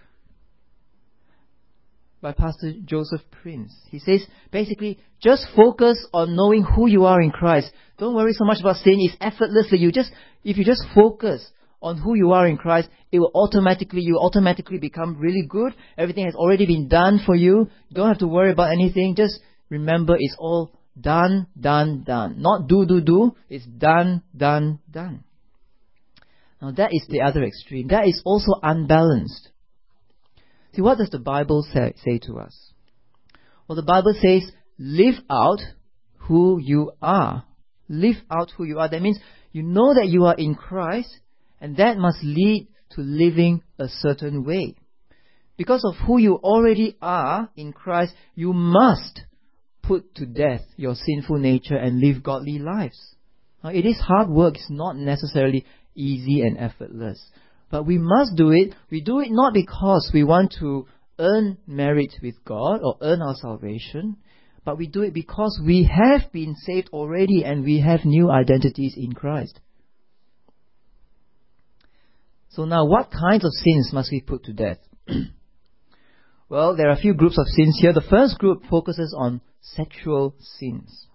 by 2.23 2.33
Pastor 2.33 2.73
Joseph 2.85 3.21
Prince, 3.43 3.75
he 3.91 3.99
says 3.99 4.27
basically 4.51 4.99
just 5.23 5.47
focus 5.55 6.05
on 6.13 6.35
knowing 6.35 6.63
who 6.63 6.89
you 6.89 7.05
are 7.05 7.21
in 7.21 7.31
Christ. 7.31 7.71
Don't 7.99 8.15
worry 8.15 8.33
so 8.33 8.45
much 8.45 8.61
about 8.61 8.77
sin. 8.77 8.97
It's 8.99 9.17
effortlessly. 9.21 9.79
You 9.79 9.93
just, 9.93 10.11
if 10.45 10.57
you 10.57 10.65
just 10.65 10.85
focus 10.95 11.51
on 11.83 11.99
who 11.99 12.15
you 12.15 12.33
are 12.33 12.47
in 12.47 12.57
Christ, 12.57 12.89
it 13.13 13.19
will 13.19 13.31
automatically, 13.35 14.01
you 14.01 14.19
automatically 14.19 14.79
become 14.79 15.19
really 15.19 15.47
good. 15.47 15.75
Everything 15.99 16.25
has 16.25 16.35
already 16.35 16.67
been 16.67 16.89
done 16.89 17.21
for 17.25 17.35
you. 17.35 17.69
You 17.89 17.95
don't 17.95 18.09
have 18.09 18.19
to 18.19 18.29
worry 18.29 18.53
about 18.53 18.73
anything. 18.73 19.15
Just 19.17 19.41
remember 19.69 20.17
it's 20.19 20.37
all 20.39 20.73
done, 20.99 21.47
done, 21.59 22.03
done. 22.05 22.41
Not 22.41 22.67
do, 22.67 22.87
do, 22.87 23.01
do. 23.01 23.37
It's 23.49 23.67
done, 23.67 24.23
done, 24.37 24.81
done. 24.91 25.25
Now 26.61 26.71
that 26.73 26.93
is 26.93 27.07
the 27.09 27.21
other 27.23 27.45
extreme. 27.45 27.89
That 27.89 28.07
is 28.07 28.23
also 28.25 28.53
unbalanced. 28.63 29.51
See, 30.75 30.83
what 30.83 30.99
does 30.99 31.11
the 31.11 31.19
Bible 31.19 31.67
say, 31.73 31.95
say 32.05 32.19
to 32.27 32.39
us? 32.39 32.73
Well, 33.67 33.77
the 33.77 33.83
Bible 33.83 34.15
says, 34.21 34.51
live 34.79 35.17
out 35.31 35.61
who 36.19 36.59
you 36.61 36.93
are. 37.01 37.45
Live 37.89 38.17
out 38.31 38.53
who 38.57 38.65
you 38.65 38.79
are. 38.79 38.89
That 38.89 39.03
means 39.03 39.19
you 39.53 39.63
know 39.63 39.95
that 39.95 40.09
you 40.09 40.27
are 40.27 40.35
in 40.35 40.55
Christ, 40.55 41.21
and 41.61 41.77
that 41.79 41.97
must 41.97 42.23
lead 42.23 42.69
to 42.91 43.01
living 43.01 43.63
a 43.79 43.89
certain 43.89 44.45
way. 44.45 44.77
Because 45.57 45.83
of 45.85 46.07
who 46.07 46.19
you 46.19 46.35
already 46.35 46.97
are 47.01 47.49
in 47.57 47.73
Christ, 47.73 48.13
you 48.35 48.53
must 48.53 49.23
put 49.83 50.15
to 50.17 50.27
death 50.27 50.61
your 50.77 50.95
sinful 50.95 51.39
nature 51.39 51.77
and 51.77 52.01
live 52.01 52.23
godly 52.23 52.59
lives. 52.59 53.15
Now, 53.65 53.71
it 53.71 53.87
is 53.87 53.99
hard 53.99 54.29
work, 54.29 54.57
it's 54.57 54.69
not 54.69 54.97
necessarily 54.97 55.65
easy 55.97 56.43
and 56.43 56.59
effortless. 56.59 57.25
But 57.71 57.85
we 57.85 57.99
must 57.99 58.37
do 58.37 58.51
it. 58.51 58.75
We 58.91 59.01
do 59.01 59.21
it 59.21 59.31
not 59.31 59.53
because 59.53 60.11
we 60.15 60.25
want 60.25 60.55
to 60.61 60.87
earn 61.19 61.59
merit 61.67 62.15
with 62.23 62.45
God 62.45 62.81
or 62.83 62.97
earn 63.01 63.23
our 63.23 63.35
salvation, 63.35 64.17
but 64.65 64.79
we 64.79 64.87
do 64.87 65.03
it 65.03 65.15
because 65.15 65.61
we 65.65 65.85
have 65.85 66.31
been 66.33 66.55
saved 66.55 66.91
already 66.93 67.45
and 67.45 67.65
we 67.65 67.81
have 67.81 68.05
new 68.05 68.31
identities 68.31 68.95
in 68.97 69.13
Christ. 69.13 69.61
So 72.51 72.65
now, 72.65 72.87
what 72.87 73.11
kinds 73.11 73.45
of 73.45 73.53
sins 73.53 73.91
must 73.93 74.11
we 74.11 74.21
put 74.21 74.45
to 74.45 74.53
death? 74.53 74.79
well, 76.49 76.75
there 76.75 76.89
are 76.89 76.95
a 76.95 76.97
few 76.97 77.15
groups 77.15 77.39
of 77.39 77.47
sins 77.49 77.79
here. 77.81 77.93
The 77.93 78.01
first 78.09 78.39
group 78.39 78.63
focuses 78.71 79.15
on 79.17 79.41
sexual 79.61 80.35
sins. 80.59 81.07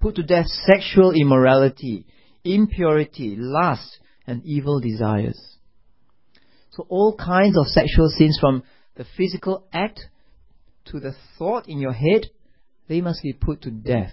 Put 0.00 0.14
to 0.14 0.22
death 0.22 0.46
sexual 0.46 1.12
immorality, 1.12 2.06
impurity, 2.44 3.34
lust, 3.36 3.98
and 4.30 4.44
evil 4.44 4.80
desires. 4.80 5.56
So 6.70 6.86
all 6.88 7.16
kinds 7.16 7.58
of 7.58 7.66
sexual 7.66 8.08
sins 8.08 8.38
from 8.40 8.62
the 8.94 9.04
physical 9.16 9.66
act 9.72 10.00
to 10.86 11.00
the 11.00 11.14
thought 11.36 11.68
in 11.68 11.78
your 11.78 11.92
head, 11.92 12.26
they 12.88 13.00
must 13.00 13.22
be 13.22 13.32
put 13.32 13.62
to 13.62 13.70
death. 13.70 14.12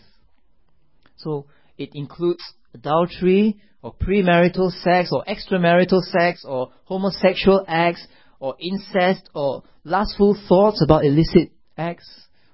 So 1.18 1.46
it 1.78 1.92
includes 1.94 2.44
adultery 2.74 3.60
or 3.82 3.94
premarital 3.94 4.72
sex 4.72 5.10
or 5.12 5.24
extramarital 5.26 6.02
sex 6.02 6.44
or 6.44 6.72
homosexual 6.86 7.64
acts 7.68 8.06
or 8.40 8.56
incest 8.60 9.30
or 9.34 9.64
lustful 9.84 10.38
thoughts 10.48 10.82
about 10.84 11.06
illicit 11.06 11.52
acts 11.78 12.10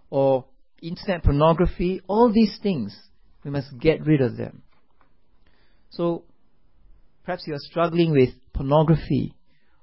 or 0.10 0.46
internet 0.82 1.24
pornography, 1.24 2.02
all 2.08 2.32
these 2.32 2.60
things, 2.62 2.96
we 3.44 3.52
must 3.52 3.78
get 3.80 4.06
rid 4.06 4.22
of 4.22 4.38
them. 4.38 4.64
So 5.92 6.26
perhaps 7.26 7.44
you 7.48 7.54
are 7.54 7.60
struggling 7.60 8.12
with 8.12 8.30
pornography 8.54 9.34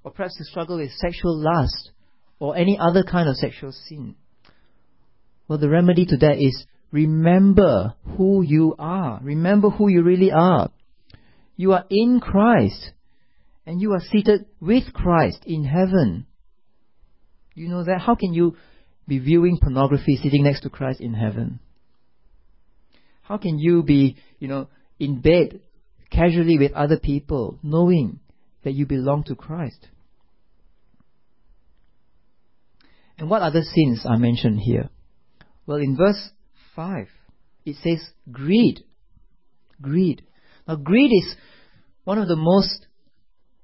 or 0.04 0.10
perhaps 0.10 0.36
you 0.38 0.44
struggle 0.44 0.78
with 0.78 0.90
sexual 0.92 1.36
lust 1.36 1.90
or 2.38 2.56
any 2.56 2.78
other 2.80 3.02
kind 3.02 3.28
of 3.28 3.36
sexual 3.36 3.72
sin. 3.72 4.14
Well, 5.48 5.58
the 5.58 5.68
remedy 5.68 6.06
to 6.06 6.16
that 6.18 6.38
is 6.38 6.64
remember 6.90 7.94
who 8.16 8.42
you 8.42 8.74
are. 8.78 9.20
Remember 9.22 9.70
who 9.70 9.88
you 9.88 10.02
really 10.02 10.30
are. 10.32 10.70
You 11.56 11.72
are 11.72 11.84
in 11.90 12.20
Christ 12.20 12.92
and 13.66 13.80
you 13.80 13.92
are 13.92 14.00
seated 14.00 14.46
with 14.60 14.92
Christ 14.92 15.42
in 15.44 15.64
heaven. 15.64 16.26
You 17.54 17.68
know 17.68 17.84
that? 17.84 18.00
How 18.00 18.14
can 18.14 18.32
you 18.32 18.56
be 19.06 19.18
viewing 19.18 19.58
pornography 19.60 20.16
sitting 20.22 20.44
next 20.44 20.62
to 20.62 20.70
Christ 20.70 21.00
in 21.00 21.14
heaven? 21.14 21.60
How 23.22 23.36
can 23.36 23.58
you 23.58 23.82
be, 23.82 24.16
you 24.38 24.48
know, 24.48 24.68
in 24.98 25.20
bed 25.20 25.60
casually 26.10 26.58
with 26.58 26.72
other 26.72 26.98
people 26.98 27.58
knowing 27.62 28.20
that 28.64 28.72
you 28.72 28.86
belong 28.86 29.24
to 29.24 29.34
Christ. 29.34 29.88
And 33.18 33.28
what 33.28 33.42
other 33.42 33.62
sins 33.62 34.04
are 34.04 34.16
mentioned 34.16 34.60
here? 34.60 34.88
Well, 35.66 35.78
in 35.78 35.96
verse 35.96 36.30
5, 36.74 37.06
it 37.66 37.76
says 37.76 38.00
greed. 38.30 38.84
Greed. 39.80 40.22
Now, 40.66 40.76
greed 40.76 41.10
is 41.12 41.36
one 42.04 42.18
of 42.18 42.28
the 42.28 42.36
most 42.36 42.86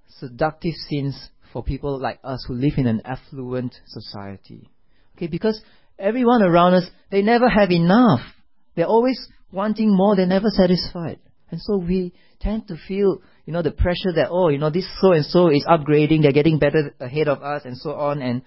seductive 0.08 0.74
sins 0.88 1.30
for 1.52 1.62
people 1.62 1.98
like 1.98 2.20
us 2.22 2.44
who 2.46 2.54
live 2.54 2.74
in 2.76 2.86
an 2.86 3.00
affluent 3.04 3.74
society. 3.86 4.70
Okay, 5.16 5.26
because 5.26 5.60
everyone 5.98 6.42
around 6.42 6.74
us, 6.74 6.88
they 7.10 7.22
never 7.22 7.48
have 7.48 7.70
enough. 7.70 8.20
They're 8.74 8.86
always 8.86 9.18
wanting 9.50 9.94
more, 9.96 10.16
they're 10.16 10.26
never 10.26 10.48
satisfied. 10.50 11.18
And 11.50 11.60
so 11.60 11.76
we 11.76 12.12
tend 12.40 12.68
to 12.68 12.76
feel, 12.88 13.22
you 13.44 13.52
know, 13.52 13.62
the 13.62 13.70
pressure 13.70 14.12
that, 14.16 14.28
oh, 14.30 14.48
you 14.48 14.58
know, 14.58 14.70
this 14.70 14.88
so 15.00 15.12
and 15.12 15.24
so 15.24 15.48
is 15.48 15.64
upgrading, 15.64 16.22
they're 16.22 16.32
getting 16.32 16.58
better 16.58 16.94
ahead 17.00 17.28
of 17.28 17.42
us, 17.42 17.62
and 17.64 17.76
so 17.76 17.94
on. 17.94 18.20
And 18.20 18.42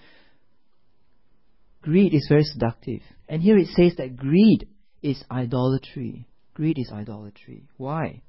greed 1.81 2.13
is 2.13 2.27
very 2.29 2.43
seductive. 2.43 3.01
And 3.27 3.41
here 3.41 3.57
it 3.57 3.67
says 3.67 3.95
that 3.97 4.17
greed 4.17 4.67
is 5.01 5.23
idolatry. 5.31 6.27
Greed 6.53 6.77
is 6.77 6.91
idolatry. 6.91 7.69
Why? 7.77 8.21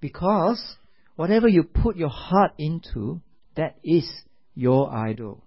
Because 0.00 0.62
whatever 1.16 1.48
you 1.48 1.62
put 1.62 1.96
your 1.96 2.10
heart 2.10 2.52
into, 2.58 3.22
that 3.56 3.76
is 3.82 4.10
your 4.54 4.92
idol. 4.92 5.42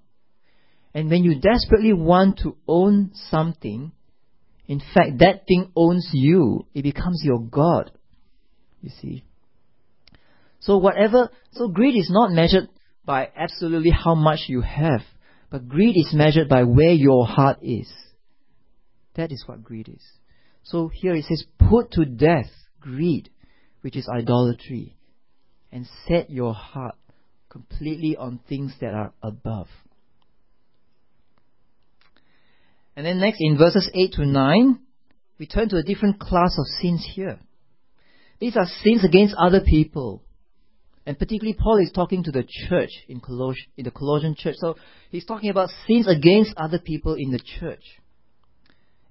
And 0.94 1.10
when 1.10 1.24
you 1.24 1.39
desperately 1.39 1.94
want 1.94 2.39
to 2.39 2.56
own 2.68 3.12
something, 3.30 3.92
in 4.67 4.79
fact, 4.79 5.19
that 5.19 5.45
thing 5.48 5.72
owns 5.75 6.10
you. 6.13 6.65
It 6.74 6.84
becomes 6.84 7.22
your 7.24 7.39
God. 7.39 7.91
You 8.81 8.89
see. 9.01 9.24
So 10.60 10.77
whatever, 10.77 11.29
so 11.51 11.67
greed 11.67 11.95
is 11.95 12.10
not 12.10 12.31
measured 12.31 12.69
by 13.05 13.29
absolutely 13.36 13.91
how 13.91 14.15
much 14.15 14.45
you 14.48 14.62
have, 14.62 15.01
but 15.51 15.67
greed 15.67 15.95
is 15.95 16.13
measured 16.13 16.50
by 16.50 16.63
where 16.63 16.91
your 16.91 17.27
heart 17.27 17.60
is. 17.62 17.91
That 19.15 19.31
is 19.31 19.43
what 19.45 19.63
greed 19.63 19.88
is. 19.88 20.03
So 20.63 20.88
here 20.88 21.13
it 21.13 21.25
says, 21.25 21.45
put 21.69 21.91
to 21.91 22.05
death 22.05 22.50
greed, 22.81 23.29
which 23.81 23.95
is 23.95 24.10
idolatry, 24.10 24.98
and 25.72 25.88
set 26.07 26.31
your 26.31 26.55
heart 26.55 26.95
completely 27.50 28.17
on 28.17 28.39
things 28.50 28.74
that 28.81 28.93
are 28.93 29.13
above. 29.22 29.67
And 32.96 33.06
then 33.06 33.20
next 33.20 33.38
in 33.40 33.58
verses 33.58 33.90
8 33.94 34.14
to 34.14 34.25
9, 34.25 34.80
we 35.38 35.48
turn 35.48 35.70
to 35.70 35.78
a 35.78 35.84
different 35.84 36.20
class 36.20 36.56
of 36.58 36.66
sins 36.82 37.06
here. 37.14 37.40
These 38.40 38.56
are 38.56 38.68
sins 38.84 39.04
against 39.04 39.36
other 39.38 39.62
people. 39.62 40.24
And 41.06 41.20
particularly, 41.20 41.58
Paul 41.60 41.78
is 41.78 41.92
talking 41.94 42.24
to 42.24 42.32
the 42.32 42.46
church 42.68 42.90
in, 43.08 43.22
Colos- 43.22 43.56
in 43.78 43.86
the 43.86 43.92
Colossian 43.92 44.36
church. 44.36 44.56
So 44.58 44.75
he's 45.12 45.25
talking 45.25 45.50
about 45.50 45.70
sins 45.88 46.08
against 46.08 46.54
other 46.58 46.80
people 46.80 47.14
in 47.14 47.32
the 47.32 47.40
church, 47.60 47.84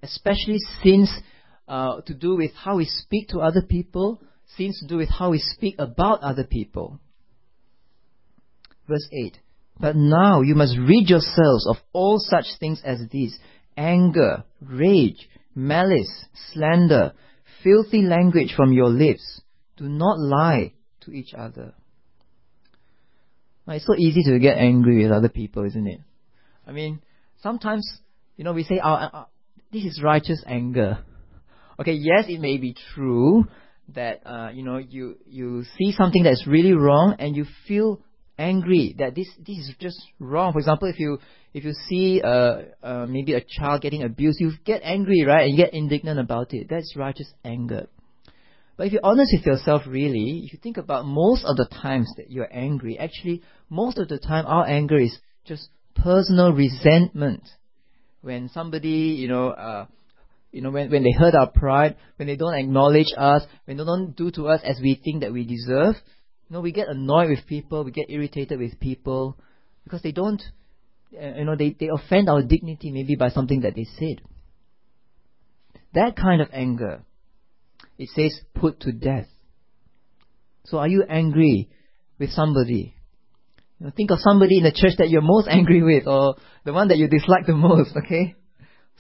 especially 0.02 0.58
sins 0.82 1.10
uh, 1.68 2.00
to 2.02 2.14
do 2.14 2.36
with 2.36 2.52
how 2.54 2.76
we 2.76 2.86
speak 2.86 3.28
to 3.28 3.38
other 3.38 3.62
people, 3.62 4.20
sins 4.56 4.78
to 4.80 4.88
do 4.88 4.96
with 4.96 5.08
how 5.08 5.30
we 5.30 5.38
speak 5.38 5.76
about 5.78 6.22
other 6.22 6.44
people. 6.44 6.98
Verse 8.88 9.08
8 9.12 9.38
But 9.78 9.94
now 9.94 10.40
you 10.40 10.56
must 10.56 10.76
rid 10.76 11.08
yourselves 11.08 11.66
of 11.68 11.76
all 11.92 12.18
such 12.18 12.46
things 12.58 12.82
as 12.84 12.98
these 13.10 13.38
anger, 13.76 14.44
rage, 14.60 15.28
malice, 15.54 16.26
slander, 16.52 17.12
filthy 17.62 18.02
language 18.02 18.54
from 18.56 18.72
your 18.72 18.88
lips. 18.88 19.40
Do 19.76 19.88
not 19.88 20.18
lie 20.18 20.72
to 21.02 21.12
each 21.12 21.34
other. 21.34 21.74
It's 23.66 23.86
so 23.86 23.94
easy 23.96 24.22
to 24.24 24.38
get 24.38 24.58
angry 24.58 25.02
with 25.02 25.12
other 25.12 25.30
people, 25.30 25.64
isn't 25.64 25.86
it? 25.86 26.00
I 26.66 26.72
mean, 26.72 27.00
sometimes, 27.42 28.00
you 28.36 28.44
know, 28.44 28.52
we 28.52 28.62
say, 28.62 28.78
oh, 28.82 28.92
uh, 28.92 29.24
this 29.72 29.84
is 29.84 30.02
righteous 30.02 30.42
anger. 30.46 30.98
Okay, 31.80 31.94
yes, 31.94 32.26
it 32.28 32.40
may 32.40 32.58
be 32.58 32.76
true 32.94 33.46
that, 33.94 34.20
uh, 34.26 34.50
you 34.52 34.62
know, 34.62 34.78
you, 34.78 35.16
you 35.26 35.64
see 35.78 35.92
something 35.92 36.22
that's 36.22 36.46
really 36.46 36.72
wrong 36.72 37.16
and 37.18 37.34
you 37.34 37.46
feel 37.66 38.00
angry 38.38 38.94
that 38.98 39.14
this, 39.14 39.28
this 39.38 39.58
is 39.58 39.74
just 39.78 40.00
wrong. 40.18 40.52
For 40.52 40.58
example, 40.58 40.88
if 40.88 40.98
you, 40.98 41.18
if 41.52 41.64
you 41.64 41.72
see, 41.88 42.20
uh, 42.22 42.62
uh, 42.82 43.06
maybe 43.08 43.34
a 43.34 43.40
child 43.40 43.82
getting 43.82 44.02
abused, 44.02 44.40
you 44.40 44.52
get 44.64 44.82
angry, 44.82 45.24
right? 45.24 45.44
And 45.44 45.56
you 45.56 45.64
get 45.64 45.74
indignant 45.74 46.18
about 46.18 46.52
it. 46.52 46.68
That's 46.68 46.94
righteous 46.96 47.32
anger. 47.44 47.86
But 48.76 48.88
if 48.88 48.92
you're 48.92 49.04
honest 49.04 49.32
with 49.36 49.46
yourself, 49.46 49.82
really, 49.86 50.42
if 50.44 50.52
you 50.52 50.58
think 50.60 50.78
about 50.78 51.06
most 51.06 51.44
of 51.44 51.56
the 51.56 51.66
times 51.66 52.12
that 52.16 52.30
you're 52.30 52.52
angry, 52.52 52.98
actually, 52.98 53.42
most 53.70 53.98
of 53.98 54.08
the 54.08 54.18
time 54.18 54.46
our 54.46 54.66
anger 54.66 54.98
is 54.98 55.16
just 55.44 55.68
personal 55.94 56.52
resentment. 56.52 57.48
When 58.20 58.48
somebody, 58.48 58.88
you 58.88 59.28
know, 59.28 59.50
uh, 59.50 59.86
you 60.50 60.60
know, 60.60 60.70
when, 60.70 60.90
when 60.90 61.02
they 61.02 61.12
hurt 61.12 61.34
our 61.34 61.50
pride, 61.50 61.96
when 62.16 62.26
they 62.26 62.36
don't 62.36 62.54
acknowledge 62.54 63.12
us, 63.16 63.42
when 63.66 63.76
they 63.76 63.84
don't 63.84 64.16
do 64.16 64.30
to 64.32 64.48
us 64.48 64.60
as 64.64 64.78
we 64.80 65.00
think 65.02 65.22
that 65.22 65.32
we 65.32 65.44
deserve, 65.44 65.96
you 66.54 66.58
know, 66.58 66.62
we 66.62 66.70
get 66.70 66.86
annoyed 66.86 67.30
with 67.30 67.48
people, 67.48 67.82
we 67.82 67.90
get 67.90 68.10
irritated 68.10 68.60
with 68.60 68.78
people, 68.78 69.36
because 69.82 70.02
they 70.02 70.12
don't, 70.12 70.40
uh, 71.20 71.34
you 71.38 71.44
know, 71.44 71.56
they, 71.56 71.74
they 71.80 71.88
offend 71.92 72.28
our 72.28 72.42
dignity 72.44 72.92
maybe 72.92 73.16
by 73.16 73.30
something 73.30 73.62
that 73.62 73.74
they 73.74 73.82
said. 73.98 74.20
That 75.94 76.14
kind 76.14 76.40
of 76.40 76.50
anger 76.52 77.02
it 77.98 78.08
says 78.14 78.40
put 78.54 78.78
to 78.82 78.92
death. 78.92 79.26
So 80.66 80.78
are 80.78 80.86
you 80.86 81.02
angry 81.08 81.70
with 82.20 82.30
somebody? 82.30 82.94
You 83.80 83.86
know, 83.86 83.92
think 83.96 84.12
of 84.12 84.20
somebody 84.20 84.58
in 84.58 84.62
the 84.62 84.70
church 84.70 84.98
that 84.98 85.10
you're 85.10 85.22
most 85.22 85.48
angry 85.50 85.82
with 85.82 86.06
or 86.06 86.36
the 86.64 86.72
one 86.72 86.86
that 86.86 86.98
you 86.98 87.08
dislike 87.08 87.46
the 87.46 87.56
most, 87.56 87.96
okay? 88.04 88.36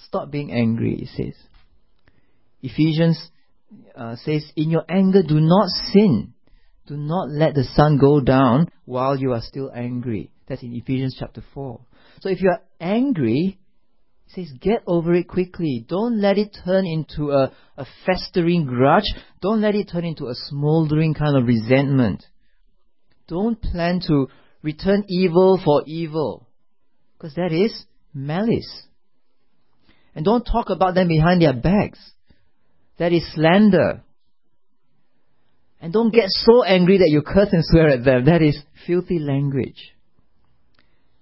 Stop 0.08 0.32
being 0.32 0.50
angry, 0.50 1.02
it 1.02 1.08
says. 1.16 1.40
Ephesians 2.62 3.30
uh, 3.94 4.16
says, 4.16 4.44
In 4.56 4.70
your 4.70 4.84
anger, 4.88 5.22
do 5.22 5.38
not 5.38 5.68
sin. 5.92 6.33
Do 6.86 6.96
not 6.96 7.30
let 7.30 7.54
the 7.54 7.64
sun 7.64 7.98
go 7.98 8.20
down 8.20 8.68
while 8.84 9.18
you 9.18 9.32
are 9.32 9.40
still 9.40 9.70
angry. 9.74 10.30
That's 10.46 10.62
in 10.62 10.74
Ephesians 10.74 11.16
chapter 11.18 11.42
4. 11.54 11.80
So 12.20 12.28
if 12.28 12.42
you 12.42 12.50
are 12.50 12.62
angry, 12.78 13.58
it 14.26 14.32
says, 14.32 14.52
get 14.60 14.82
over 14.86 15.14
it 15.14 15.28
quickly. 15.28 15.84
Don't 15.88 16.20
let 16.20 16.36
it 16.36 16.56
turn 16.64 16.86
into 16.86 17.30
a, 17.30 17.52
a 17.78 17.86
festering 18.04 18.66
grudge. 18.66 19.10
Don't 19.40 19.62
let 19.62 19.74
it 19.74 19.88
turn 19.90 20.04
into 20.04 20.26
a 20.26 20.34
smoldering 20.34 21.14
kind 21.14 21.36
of 21.36 21.46
resentment. 21.46 22.24
Don't 23.28 23.60
plan 23.60 24.00
to 24.08 24.28
return 24.62 25.04
evil 25.08 25.58
for 25.64 25.82
evil. 25.86 26.46
Because 27.16 27.34
that 27.36 27.52
is 27.52 27.84
malice. 28.12 28.84
And 30.14 30.24
don't 30.24 30.44
talk 30.44 30.68
about 30.68 30.94
them 30.94 31.08
behind 31.08 31.40
their 31.40 31.54
backs. 31.54 31.98
That 32.98 33.12
is 33.12 33.32
slander. 33.34 34.02
And 35.84 35.92
don't 35.92 36.14
get 36.14 36.30
so 36.30 36.64
angry 36.64 36.96
that 36.96 37.10
you 37.10 37.20
curse 37.20 37.50
and 37.52 37.62
swear 37.62 37.88
at 37.88 38.04
them. 38.06 38.24
That 38.24 38.40
is 38.40 38.58
filthy 38.86 39.18
language. 39.18 39.92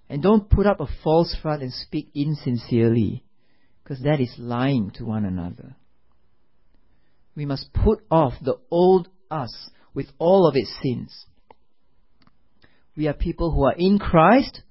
And 0.08 0.22
don't 0.22 0.48
put 0.48 0.68
up 0.68 0.78
a 0.78 0.86
false 1.02 1.36
front 1.42 1.62
and 1.62 1.72
speak 1.72 2.10
insincerely, 2.14 3.24
because 3.82 4.00
that 4.04 4.20
is 4.20 4.32
lying 4.38 4.92
to 4.94 5.04
one 5.04 5.24
another. 5.24 5.74
We 7.34 7.44
must 7.44 7.72
put 7.72 8.04
off 8.08 8.34
the 8.40 8.54
old 8.70 9.08
us 9.32 9.52
with 9.94 10.06
all 10.18 10.46
of 10.46 10.54
its 10.54 10.72
sins. 10.80 11.26
We 12.96 13.08
are 13.08 13.14
people 13.14 13.50
who 13.50 13.64
are 13.64 13.74
in 13.76 13.98
Christ, 13.98 14.62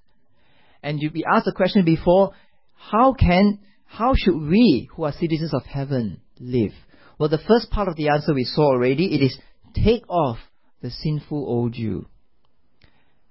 and 0.81 1.01
we 1.13 1.25
asked 1.29 1.47
the 1.47 1.51
question 1.51 1.83
before, 1.83 2.31
how 2.75 3.11
can, 3.11 3.59
how 3.83 4.13
should 4.15 4.39
we, 4.39 4.89
who 4.95 5.03
are 5.03 5.11
citizens 5.11 5.53
of 5.53 5.65
heaven, 5.65 6.21
live? 6.39 6.71
Well, 7.19 7.27
the 7.27 7.43
first 7.45 7.69
part 7.71 7.89
of 7.89 7.97
the 7.97 8.07
answer 8.07 8.33
we 8.33 8.45
saw 8.45 8.67
already, 8.67 9.13
it 9.13 9.21
is 9.21 9.37
take 9.73 10.09
off 10.09 10.37
the 10.81 10.89
sinful 10.89 11.37
old 11.37 11.75
you. 11.75 12.07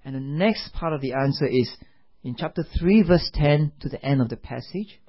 And 0.04 0.14
the 0.14 0.20
next 0.20 0.72
part 0.72 0.92
of 0.92 1.00
the 1.00 1.12
answer 1.12 1.46
is 1.46 1.70
in 2.22 2.36
chapter 2.36 2.64
3, 2.78 3.02
verse 3.02 3.30
10 3.34 3.72
to 3.80 3.88
the 3.88 4.04
end 4.04 4.20
of 4.20 4.28
the 4.28 4.36
passage, 4.36 5.00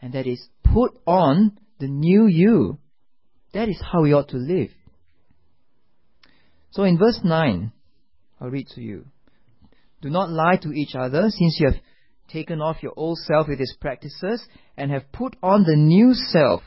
and 0.00 0.12
that 0.12 0.26
is, 0.26 0.48
put 0.64 0.92
on 1.06 1.58
the 1.78 1.88
new 1.88 2.26
you. 2.26 2.78
That 3.52 3.68
is 3.68 3.80
how 3.92 4.02
we 4.02 4.12
ought 4.12 4.28
to 4.30 4.36
live. 4.36 4.70
So 6.70 6.84
in 6.84 6.98
verse 6.98 7.20
9, 7.24 7.72
I'll 8.40 8.50
read 8.50 8.68
to 8.74 8.80
you. 8.80 9.06
Do 10.00 10.10
not 10.10 10.30
lie 10.30 10.56
to 10.62 10.72
each 10.72 10.94
other, 10.94 11.28
since 11.30 11.58
you 11.58 11.70
have 11.70 11.80
taken 12.28 12.60
off 12.60 12.82
your 12.82 12.92
old 12.96 13.18
self 13.18 13.48
with 13.48 13.60
its 13.60 13.74
practices, 13.80 14.46
and 14.76 14.90
have 14.90 15.10
put 15.12 15.34
on 15.42 15.64
the 15.64 15.76
new 15.76 16.14
self, 16.14 16.62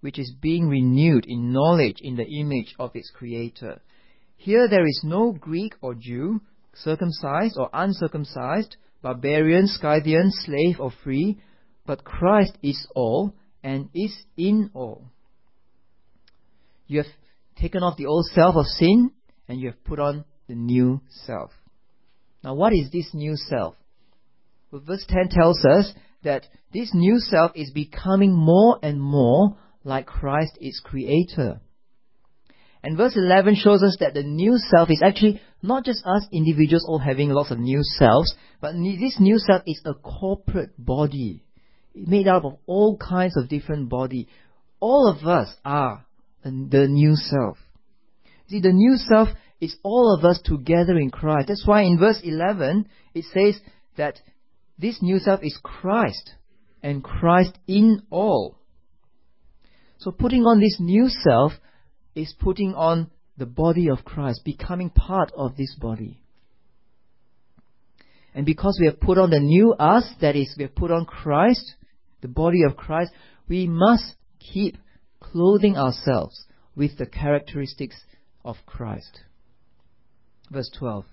which 0.00 0.18
is 0.18 0.32
being 0.40 0.68
renewed 0.68 1.24
in 1.26 1.52
knowledge 1.52 1.96
in 2.00 2.16
the 2.16 2.26
image 2.26 2.74
of 2.78 2.90
its 2.94 3.10
Creator. 3.10 3.80
Here 4.36 4.68
there 4.68 4.86
is 4.86 5.00
no 5.04 5.32
Greek 5.32 5.74
or 5.80 5.94
Jew, 5.94 6.40
circumcised 6.74 7.56
or 7.58 7.68
uncircumcised, 7.72 8.76
barbarian, 9.02 9.66
Scythian, 9.66 10.30
slave 10.30 10.76
or 10.78 10.92
free, 11.02 11.40
but 11.86 12.04
Christ 12.04 12.56
is 12.62 12.86
all 12.94 13.34
and 13.62 13.88
is 13.94 14.16
in 14.36 14.70
all. 14.74 15.10
You 16.86 16.98
have 16.98 17.12
taken 17.60 17.82
off 17.82 17.96
the 17.96 18.06
old 18.06 18.26
self 18.26 18.54
of 18.56 18.66
sin 18.66 19.10
and 19.48 19.60
you 19.60 19.68
have 19.68 19.84
put 19.84 19.98
on 19.98 20.24
the 20.48 20.54
new 20.54 21.00
self. 21.26 21.50
Now, 22.44 22.54
what 22.54 22.72
is 22.72 22.90
this 22.92 23.10
new 23.12 23.34
self? 23.36 23.74
Well, 24.70 24.82
verse 24.86 25.04
10 25.08 25.28
tells 25.30 25.64
us 25.64 25.92
that 26.22 26.46
this 26.72 26.90
new 26.94 27.18
self 27.18 27.52
is 27.54 27.70
becoming 27.70 28.32
more 28.32 28.78
and 28.82 29.00
more 29.00 29.56
like 29.88 30.06
Christ 30.06 30.58
its 30.60 30.80
creator. 30.84 31.60
And 32.82 32.96
verse 32.96 33.16
11 33.16 33.56
shows 33.56 33.82
us 33.82 33.96
that 34.00 34.14
the 34.14 34.22
new 34.22 34.56
self 34.56 34.90
is 34.90 35.02
actually 35.02 35.40
not 35.62 35.84
just 35.84 36.04
us 36.06 36.26
individuals 36.32 36.84
all 36.86 36.98
having 36.98 37.30
lots 37.30 37.50
of 37.50 37.58
new 37.58 37.80
selves, 37.82 38.32
but 38.60 38.74
this 38.74 39.16
new 39.18 39.38
self 39.38 39.62
is 39.66 39.80
a 39.84 39.94
corporate 39.94 40.72
body. 40.78 41.42
Made 41.94 42.28
up 42.28 42.44
of 42.44 42.58
all 42.66 42.96
kinds 42.96 43.36
of 43.36 43.48
different 43.48 43.88
body. 43.88 44.28
All 44.78 45.08
of 45.08 45.26
us 45.26 45.52
are 45.64 46.06
the 46.44 46.86
new 46.88 47.16
self. 47.16 47.58
See, 48.48 48.60
the 48.60 48.72
new 48.72 48.96
self 48.96 49.28
is 49.60 49.76
all 49.82 50.14
of 50.16 50.24
us 50.24 50.40
together 50.44 50.96
in 50.96 51.10
Christ. 51.10 51.48
That's 51.48 51.66
why 51.66 51.82
in 51.82 51.98
verse 51.98 52.20
11 52.22 52.88
it 53.14 53.24
says 53.32 53.60
that 53.96 54.20
this 54.78 55.02
new 55.02 55.18
self 55.18 55.40
is 55.42 55.58
Christ 55.60 56.34
and 56.80 57.02
Christ 57.02 57.58
in 57.66 58.02
all. 58.10 58.57
So 59.98 60.12
putting 60.12 60.44
on 60.44 60.60
this 60.60 60.76
new 60.80 61.08
self 61.08 61.52
is 62.14 62.34
putting 62.38 62.74
on 62.74 63.10
the 63.36 63.46
body 63.46 63.88
of 63.88 64.04
Christ, 64.04 64.42
becoming 64.44 64.90
part 64.90 65.32
of 65.36 65.56
this 65.56 65.74
body. 65.74 66.20
And 68.34 68.46
because 68.46 68.78
we 68.80 68.86
have 68.86 69.00
put 69.00 69.18
on 69.18 69.30
the 69.30 69.40
new 69.40 69.72
us, 69.74 70.08
that 70.20 70.36
is, 70.36 70.54
we 70.56 70.64
have 70.64 70.74
put 70.74 70.90
on 70.90 71.04
Christ, 71.04 71.74
the 72.20 72.28
body 72.28 72.62
of 72.68 72.76
Christ, 72.76 73.12
we 73.48 73.66
must 73.66 74.14
keep 74.38 74.76
clothing 75.20 75.76
ourselves 75.76 76.44
with 76.76 76.96
the 76.98 77.06
characteristics 77.06 77.96
of 78.44 78.56
Christ. 78.66 79.20
Verse 80.50 80.70
12. 80.78 81.04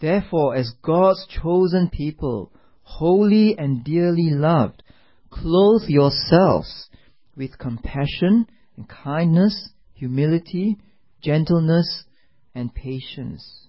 Therefore, 0.00 0.56
as 0.56 0.72
God's 0.82 1.26
chosen 1.28 1.90
people, 1.90 2.52
holy 2.82 3.56
and 3.56 3.84
dearly 3.84 4.30
loved, 4.30 4.82
clothe 5.30 5.88
yourselves 5.88 6.88
with 7.38 7.56
compassion 7.56 8.46
and 8.76 8.88
kindness 8.88 9.70
humility, 9.98 10.76
gentleness, 11.22 12.04
and 12.54 12.72
patience. 12.72 13.66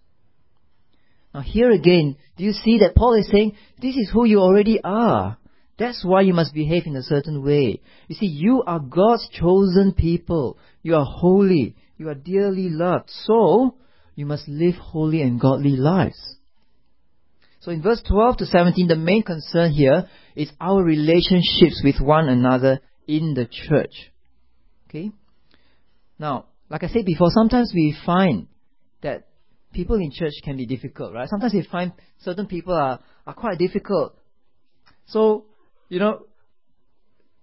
Now 1.33 1.41
here 1.41 1.71
again, 1.71 2.17
do 2.37 2.43
you 2.43 2.53
see 2.53 2.79
that 2.79 2.95
Paul 2.95 3.15
is 3.15 3.29
saying, 3.31 3.55
this 3.81 3.95
is 3.95 4.09
who 4.11 4.25
you 4.25 4.39
already 4.39 4.79
are. 4.83 5.37
That's 5.77 6.03
why 6.03 6.21
you 6.21 6.33
must 6.33 6.53
behave 6.53 6.83
in 6.85 6.95
a 6.95 7.03
certain 7.03 7.43
way. 7.43 7.81
You 8.07 8.15
see, 8.15 8.25
you 8.25 8.63
are 8.65 8.79
God's 8.79 9.27
chosen 9.31 9.93
people. 9.97 10.57
You 10.81 10.95
are 10.95 11.05
holy. 11.05 11.75
You 11.97 12.09
are 12.09 12.15
dearly 12.15 12.69
loved. 12.69 13.09
So, 13.09 13.75
you 14.15 14.25
must 14.25 14.47
live 14.47 14.75
holy 14.75 15.21
and 15.21 15.39
godly 15.39 15.77
lives. 15.77 16.19
So 17.61 17.71
in 17.71 17.81
verse 17.81 18.01
12 18.07 18.37
to 18.37 18.45
17, 18.45 18.87
the 18.87 18.95
main 18.95 19.23
concern 19.23 19.71
here 19.71 20.07
is 20.35 20.51
our 20.59 20.83
relationships 20.83 21.81
with 21.83 21.99
one 21.99 22.29
another 22.29 22.79
in 23.09 23.33
the 23.33 23.47
church. 23.51 24.11
Okay? 24.87 25.11
Now, 26.19 26.45
like 26.69 26.83
I 26.83 26.87
said 26.87 27.05
before, 27.05 27.29
sometimes 27.31 27.71
we 27.73 27.97
find 28.05 28.47
that 29.01 29.27
people 29.73 29.95
in 29.95 30.11
church 30.13 30.33
can 30.43 30.57
be 30.57 30.67
difficult, 30.67 31.13
right? 31.13 31.27
Sometimes 31.27 31.53
we 31.53 31.67
find 31.71 31.91
certain 32.19 32.45
people 32.45 32.75
are, 32.75 32.99
are 33.25 33.33
quite 33.33 33.57
difficult. 33.57 34.15
So, 35.07 35.45
you 35.89 35.97
know, 35.97 36.27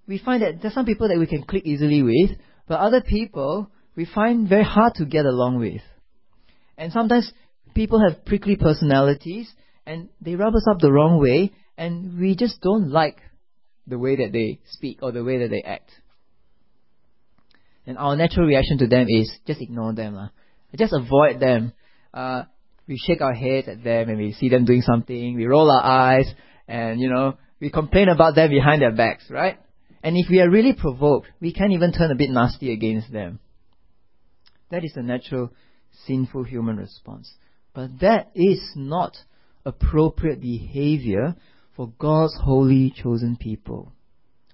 we 0.06 0.18
find 0.18 0.40
that 0.42 0.62
there's 0.62 0.72
some 0.74 0.86
people 0.86 1.08
that 1.08 1.18
we 1.18 1.26
can 1.26 1.42
click 1.42 1.66
easily 1.66 2.00
with, 2.04 2.38
but 2.68 2.78
other 2.78 3.00
people 3.00 3.68
we 3.96 4.04
find 4.04 4.48
very 4.48 4.62
hard 4.62 4.94
to 4.94 5.04
get 5.04 5.26
along 5.26 5.58
with. 5.58 5.82
And 6.78 6.92
sometimes 6.92 7.32
people 7.74 8.00
have 8.08 8.24
prickly 8.24 8.54
personalities 8.54 9.52
and 9.84 10.10
they 10.20 10.36
rub 10.36 10.54
us 10.54 10.66
up 10.70 10.78
the 10.78 10.92
wrong 10.92 11.20
way 11.20 11.52
and 11.76 12.20
we 12.20 12.36
just 12.36 12.60
don't 12.60 12.90
like 12.90 13.18
the 13.86 13.98
way 13.98 14.16
that 14.16 14.32
they 14.32 14.60
speak 14.70 14.98
or 15.02 15.12
the 15.12 15.24
way 15.24 15.38
that 15.38 15.50
they 15.50 15.62
act. 15.62 15.90
And 17.86 17.98
our 17.98 18.16
natural 18.16 18.46
reaction 18.46 18.78
to 18.78 18.86
them 18.86 19.06
is 19.08 19.30
just 19.46 19.60
ignore 19.60 19.92
them. 19.94 20.16
Uh. 20.16 20.28
Just 20.76 20.92
avoid 20.92 21.40
them. 21.40 21.72
Uh, 22.12 22.42
we 22.86 22.98
shake 22.98 23.20
our 23.20 23.32
heads 23.32 23.68
at 23.68 23.82
them 23.82 24.08
and 24.08 24.18
we 24.18 24.32
see 24.32 24.48
them 24.48 24.64
doing 24.64 24.82
something. 24.82 25.36
We 25.36 25.46
roll 25.46 25.70
our 25.70 25.82
eyes 25.82 26.26
and, 26.68 27.00
you 27.00 27.08
know, 27.08 27.38
we 27.60 27.70
complain 27.70 28.08
about 28.08 28.34
them 28.34 28.50
behind 28.50 28.82
their 28.82 28.94
backs, 28.94 29.24
right? 29.30 29.58
And 30.02 30.16
if 30.16 30.28
we 30.28 30.40
are 30.40 30.50
really 30.50 30.74
provoked, 30.74 31.28
we 31.40 31.52
can 31.52 31.72
even 31.72 31.92
turn 31.92 32.10
a 32.10 32.16
bit 32.16 32.30
nasty 32.30 32.72
against 32.72 33.12
them. 33.12 33.40
That 34.70 34.84
is 34.84 34.92
the 34.94 35.02
natural 35.02 35.52
sinful 36.06 36.44
human 36.44 36.76
response. 36.76 37.32
But 37.74 38.00
that 38.00 38.30
is 38.34 38.60
not 38.76 39.16
appropriate 39.64 40.40
behavior 40.40 41.36
for 41.76 41.92
God's 41.98 42.34
holy 42.42 42.90
chosen 42.90 43.36
people 43.36 43.92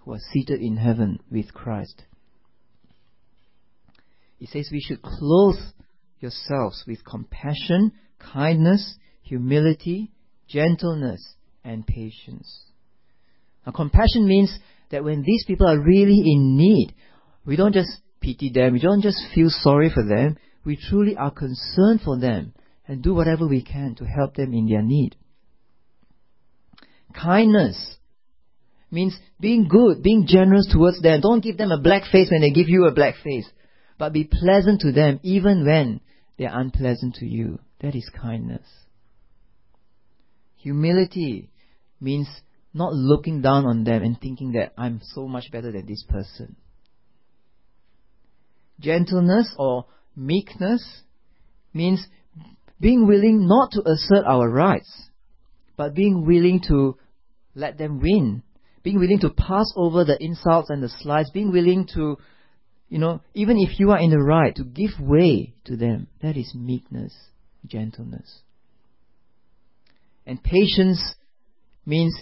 who 0.01 0.13
are 0.13 0.21
seated 0.33 0.61
in 0.61 0.77
heaven 0.77 1.21
with 1.31 1.55
Christ. 1.55 2.03
He 4.39 4.47
says 4.47 4.69
we 4.73 4.81
should 4.81 5.01
clothe 5.01 5.61
yourselves 6.19 6.83
with 6.87 7.05
compassion, 7.05 7.93
kindness, 8.19 8.97
humility, 9.23 10.11
gentleness, 10.49 11.35
and 11.63 11.87
patience. 11.87 12.65
Now, 13.65 13.73
compassion 13.73 14.27
means 14.27 14.59
that 14.91 15.05
when 15.05 15.23
these 15.23 15.45
people 15.47 15.69
are 15.69 15.81
really 15.81 16.19
in 16.19 16.57
need, 16.57 16.93
we 17.47 17.55
don't 17.55 17.73
just 17.73 17.91
pity 18.21 18.51
them, 18.53 18.73
we 18.73 18.81
don't 18.81 19.03
just 19.03 19.21
feel 19.33 19.49
sorry 19.49 19.91
for 19.95 20.05
them, 20.05 20.37
we 20.65 20.77
truly 20.77 21.17
are 21.17 21.31
concerned 21.31 22.01
for 22.05 22.19
them 22.19 22.53
and 22.89 23.03
do 23.03 23.15
whatever 23.15 23.47
we 23.47 23.63
can 23.63 23.95
to 23.97 24.05
help 24.05 24.35
them 24.35 24.53
in 24.53 24.67
their 24.67 24.83
need. 24.83 25.17
Kindness 27.13 27.97
means 28.91 29.19
being 29.41 29.69
good, 29.69 30.03
being 30.03 30.27
generous 30.27 30.69
towards 30.71 31.01
them. 31.01 31.21
Don't 31.21 31.43
give 31.43 31.57
them 31.57 31.73
a 31.73 31.81
black 31.81 32.05
face 32.11 32.29
when 32.31 32.43
they 32.43 32.51
give 32.51 32.69
you 32.69 32.87
a 32.87 32.93
black 32.93 33.15
face, 33.23 33.49
but 33.99 34.13
be 34.13 34.25
pleasant 34.25 34.81
to 34.83 34.93
them 34.93 35.19
even 35.23 35.65
when 35.65 36.01
they 36.39 36.47
are 36.47 36.61
unpleasant 36.61 37.17
to 37.17 37.27
you. 37.27 37.59
That 37.81 37.95
is 37.95 38.09
kindness. 38.21 38.67
Humility 40.57 41.51
means 42.01 42.29
not 42.75 42.93
looking 42.93 43.43
down 43.43 43.67
on 43.67 43.85
them 43.85 44.03
and 44.03 44.21
thinking 44.21 44.53
that 44.53 44.73
I'm 44.79 45.01
so 45.03 45.27
much 45.27 45.51
better 45.51 45.73
than 45.73 45.87
this 45.87 46.05
person. 46.09 46.57
Gentleness 48.81 49.55
or 49.59 49.87
meekness 50.17 51.03
means 51.75 52.07
being 52.81 53.07
willing 53.07 53.47
not 53.47 53.73
to 53.73 53.83
assert 53.89 54.25
our 54.27 54.49
rights, 54.49 55.09
but 55.77 55.95
being 55.95 56.27
willing 56.27 56.61
to 56.69 56.97
let 57.55 57.79
them 57.79 58.01
win. 58.01 58.43
Being 58.83 58.99
willing 58.99 59.21
to 59.21 59.31
pass 59.31 59.73
over 59.77 60.05
the 60.05 60.17
insults 60.23 60.71
and 60.71 60.83
the 60.83 60.89
slights. 60.89 61.31
Being 61.31 61.53
willing 61.53 61.87
to, 61.95 62.19
you 62.89 62.99
know, 62.99 63.21
even 63.35 63.59
if 63.59 63.79
you 63.79 63.91
are 63.91 63.99
in 63.99 64.11
the 64.11 64.19
right, 64.19 64.55
to 64.57 64.65
give 64.65 64.91
way 65.01 65.55
to 65.65 65.77
them. 65.77 66.09
That 66.21 66.37
is 66.37 66.53
meekness, 66.55 67.15
gentleness. 67.67 68.41
And 70.27 70.43
patience 70.43 71.15
means 71.85 72.15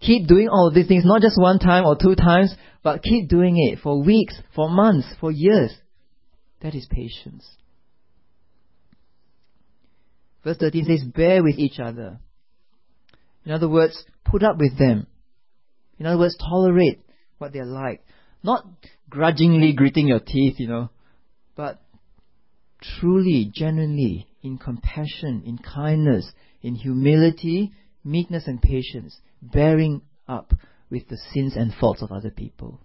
keep 0.00 0.26
doing 0.26 0.48
all 0.48 0.70
these 0.72 0.86
things, 0.86 1.04
not 1.04 1.22
just 1.22 1.40
one 1.40 1.58
time 1.58 1.84
or 1.84 1.96
two 1.96 2.14
times, 2.14 2.54
but 2.82 3.02
keep 3.02 3.28
doing 3.28 3.54
it 3.56 3.80
for 3.80 4.02
weeks, 4.02 4.34
for 4.54 4.68
months, 4.68 5.08
for 5.20 5.30
years. 5.30 5.72
That 6.60 6.74
is 6.74 6.88
patience. 6.90 7.48
Verse 10.44 10.56
13 10.58 10.84
says, 10.84 11.04
bear 11.04 11.42
with 11.42 11.58
each 11.58 11.78
other. 11.78 12.20
In 13.48 13.54
other 13.54 13.68
words, 13.68 14.04
put 14.26 14.42
up 14.42 14.58
with 14.58 14.78
them. 14.78 15.06
In 15.98 16.04
other 16.04 16.18
words, 16.18 16.36
tolerate 16.36 17.00
what 17.38 17.54
they're 17.54 17.64
like. 17.64 18.04
Not 18.42 18.66
grudgingly 19.08 19.72
gritting 19.72 20.06
your 20.06 20.20
teeth, 20.20 20.56
you 20.58 20.68
know, 20.68 20.90
but 21.56 21.80
truly, 22.82 23.50
genuinely, 23.50 24.26
in 24.42 24.58
compassion, 24.58 25.44
in 25.46 25.56
kindness, 25.56 26.30
in 26.60 26.74
humility, 26.74 27.72
meekness, 28.04 28.46
and 28.46 28.60
patience, 28.60 29.18
bearing 29.40 30.02
up 30.28 30.52
with 30.90 31.08
the 31.08 31.16
sins 31.32 31.54
and 31.56 31.72
faults 31.72 32.02
of 32.02 32.12
other 32.12 32.30
people. 32.30 32.82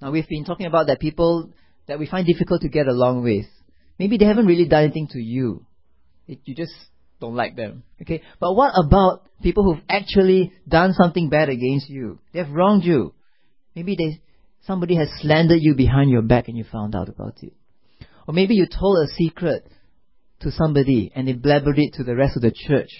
Now, 0.00 0.10
we've 0.10 0.28
been 0.28 0.44
talking 0.44 0.66
about 0.66 0.88
that 0.88 0.98
people 0.98 1.52
that 1.86 2.00
we 2.00 2.08
find 2.08 2.26
difficult 2.26 2.62
to 2.62 2.68
get 2.68 2.88
along 2.88 3.22
with. 3.22 3.46
Maybe 3.96 4.18
they 4.18 4.24
haven't 4.24 4.46
really 4.46 4.66
done 4.66 4.82
anything 4.82 5.06
to 5.12 5.20
you. 5.20 5.64
You 6.26 6.56
just 6.56 6.74
don't 7.22 7.36
like 7.36 7.56
them. 7.56 7.84
Okay? 8.02 8.20
But 8.40 8.54
what 8.54 8.72
about 8.76 9.22
people 9.42 9.62
who've 9.64 9.84
actually 9.88 10.52
done 10.68 10.92
something 10.92 11.30
bad 11.30 11.48
against 11.48 11.88
you? 11.88 12.18
They've 12.34 12.50
wronged 12.50 12.84
you. 12.84 13.14
Maybe 13.74 13.96
they, 13.96 14.20
somebody 14.66 14.96
has 14.96 15.08
slandered 15.20 15.60
you 15.62 15.74
behind 15.74 16.10
your 16.10 16.22
back 16.22 16.48
and 16.48 16.58
you 16.58 16.64
found 16.64 16.94
out 16.94 17.08
about 17.08 17.38
it. 17.42 17.54
Or 18.26 18.34
maybe 18.34 18.54
you 18.54 18.66
told 18.66 18.98
a 18.98 19.08
secret 19.14 19.66
to 20.40 20.50
somebody 20.50 21.12
and 21.14 21.28
they 21.28 21.34
blabbered 21.34 21.78
it 21.78 21.94
to 21.94 22.04
the 22.04 22.16
rest 22.16 22.36
of 22.36 22.42
the 22.42 22.52
church. 22.52 22.90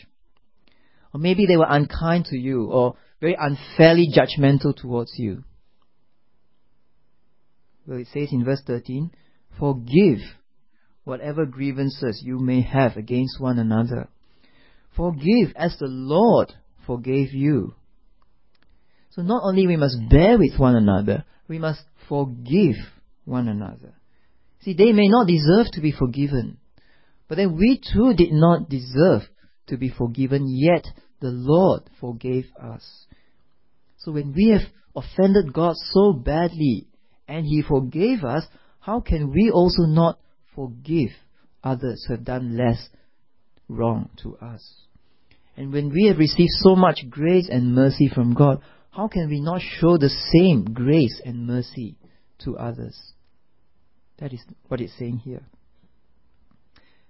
Or 1.13 1.21
maybe 1.21 1.45
they 1.47 1.57
were 1.57 1.67
unkind 1.69 2.27
to 2.27 2.39
you 2.39 2.71
or 2.71 2.95
very 3.21 3.37
unfairly 3.39 4.09
judgmental 4.17 4.75
towards 4.75 5.13
you. 5.17 5.43
Well, 7.87 7.99
it 7.99 8.07
says 8.15 8.29
in 8.31 8.45
verse 8.45 8.63
13, 8.67 9.11
Forgive 9.59 10.19
whatever 11.05 11.47
grievances 11.47 12.23
you 12.25 12.39
may 12.39 12.63
have 12.63 12.97
against 12.97 13.41
one 13.41 13.59
another. 13.59 14.09
Forgive 14.97 15.53
as 15.57 15.77
the 15.79 15.87
Lord 15.89 16.53
forgave 16.87 17.33
you. 17.33 17.75
So 19.11 19.23
not 19.23 19.43
only 19.45 19.67
we 19.67 19.77
must 19.77 19.99
bear 20.09 20.39
with 20.39 20.59
one 20.59 20.77
another, 20.77 21.25
we 21.49 21.59
must 21.59 21.83
forgive 22.09 22.77
one 23.25 23.49
another. 23.49 23.95
See, 24.63 24.75
they 24.75 24.93
may 24.93 25.09
not 25.09 25.27
deserve 25.27 25.67
to 25.73 25.81
be 25.81 25.93
forgiven, 25.93 26.59
but 27.29 27.37
then 27.37 27.57
we 27.57 27.81
too 27.93 28.15
did 28.15 28.33
not 28.33 28.69
deserve 28.69 29.23
to 29.67 29.77
be 29.77 29.91
forgiven, 29.91 30.47
yet 30.49 30.87
the 31.21 31.31
Lord 31.31 31.83
forgave 32.01 32.47
us. 32.61 33.07
So 33.99 34.13
when 34.13 34.33
we 34.35 34.49
have 34.49 34.69
offended 34.95 35.53
God 35.53 35.75
so 35.77 36.13
badly 36.13 36.87
and 37.29 37.45
He 37.45 37.63
forgave 37.63 38.25
us, 38.25 38.45
how 38.81 39.01
can 39.01 39.31
we 39.31 39.51
also 39.51 39.83
not 39.83 40.19
forgive 40.55 41.11
others 41.63 42.05
who 42.07 42.15
have 42.15 42.25
done 42.25 42.57
less 42.57 42.89
wrong 43.69 44.11
to 44.23 44.37
us. 44.39 44.75
And 45.57 45.73
when 45.73 45.91
we 45.91 46.07
have 46.07 46.19
received 46.19 46.53
so 46.63 46.75
much 46.75 47.01
grace 47.11 47.49
and 47.51 47.75
mercy 47.75 48.11
from 48.13 48.35
God, 48.35 48.63
how 48.91 49.09
can 49.09 49.29
we 49.29 49.41
not 49.41 49.61
show 49.61 49.97
the 49.97 50.11
same 50.33 50.65
grace 50.65 51.21
and 51.25 51.47
mercy 51.47 51.97
to 52.45 52.57
others? 52.57 52.99
That 54.19 54.33
is 54.33 54.41
what 54.69 54.81
it's 54.81 54.97
saying 54.99 55.19
here. 55.19 55.43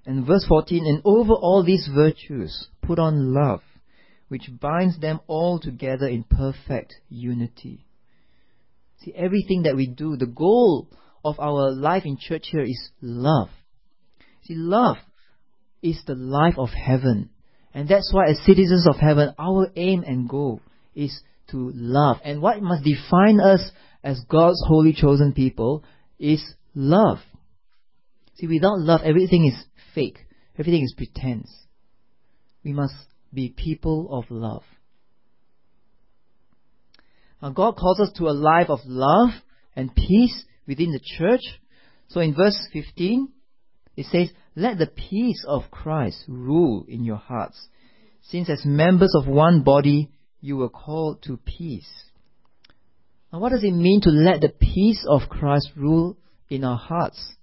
And 0.05 0.27
verse 0.27 0.45
14, 0.49 0.85
and 0.87 1.03
over 1.05 1.33
all 1.33 1.63
these 1.65 1.89
virtues, 1.93 2.69
put 2.83 2.99
on 2.99 3.33
love, 3.33 3.61
which 4.29 4.51
binds 4.61 4.99
them 4.99 5.21
all 5.27 5.61
together 5.61 6.09
in 6.09 6.25
perfect 6.25 6.95
unity. 7.09 7.85
See, 9.01 9.13
everything 9.15 9.63
that 9.63 9.77
we 9.77 9.87
do, 9.87 10.17
the 10.17 10.27
goal 10.27 10.89
of 11.25 11.39
our 11.39 11.71
life 11.71 12.03
in 12.05 12.17
church 12.19 12.49
here 12.51 12.63
is 12.63 12.91
love. 13.01 13.49
See, 14.45 14.55
love 14.55 14.97
is 15.83 16.03
the 16.07 16.15
life 16.15 16.55
of 16.59 16.71
heaven. 16.71 17.31
And 17.75 17.89
that's 17.89 18.13
why, 18.13 18.31
as 18.31 18.39
citizens 18.45 18.87
of 18.89 18.97
heaven, 18.97 19.35
our 19.39 19.69
aim 19.77 20.05
and 20.07 20.29
goal 20.29 20.61
is 20.95 21.23
to 21.51 21.73
love. 21.75 22.19
And 22.25 22.43
what 22.43 22.61
must 22.63 22.85
define 22.85 23.41
us 23.41 23.71
as 24.05 24.21
God's 24.29 24.63
holy 24.67 24.93
chosen 24.93 25.33
people 25.33 25.85
is 26.19 26.43
love. 26.75 27.19
See, 28.35 28.47
without 28.47 28.79
love, 28.79 29.01
everything 29.05 29.47
is 29.47 29.65
fake, 29.95 30.19
everything 30.59 30.83
is 30.83 30.95
pretense. 30.97 31.51
We 32.65 32.73
must 32.73 32.95
be 33.33 33.49
people 33.49 34.09
of 34.11 34.25
love. 34.31 34.63
Now, 37.41 37.51
God 37.51 37.77
calls 37.77 37.99
us 38.01 38.13
to 38.19 38.29
a 38.29 38.31
life 38.31 38.69
of 38.69 38.81
love 38.85 39.31
and 39.75 39.95
peace 39.95 40.45
within 40.67 40.93
the 40.93 41.01
church. 41.19 41.43
So 42.09 42.21
in 42.21 42.35
verse 42.35 42.59
15, 42.73 43.29
It 43.97 44.07
says, 44.07 44.31
Let 44.57 44.79
the 44.79 44.87
peace 44.87 45.45
of 45.47 45.71
Christ 45.71 46.25
rule 46.29 46.85
in 46.89 47.05
your 47.05 47.17
hearts, 47.17 47.69
since 48.23 48.49
as 48.49 48.65
members 48.65 49.15
of 49.15 49.27
one 49.27 49.63
body 49.63 50.11
you 50.41 50.57
were 50.57 50.69
called 50.69 51.23
to 51.25 51.37
peace. 51.37 51.91
Now, 53.33 53.41
what 53.41 53.51
does 53.51 53.65
it 53.65 53.73
mean 53.73 54.01
to 54.03 54.11
let 54.11 54.41
the 54.41 54.51
peace 54.51 55.05
of 55.09 55.29
Christ 55.29 55.71
rule 55.77 56.17
in 56.49 56.65
our 56.65 56.77
hearts? 56.77 57.37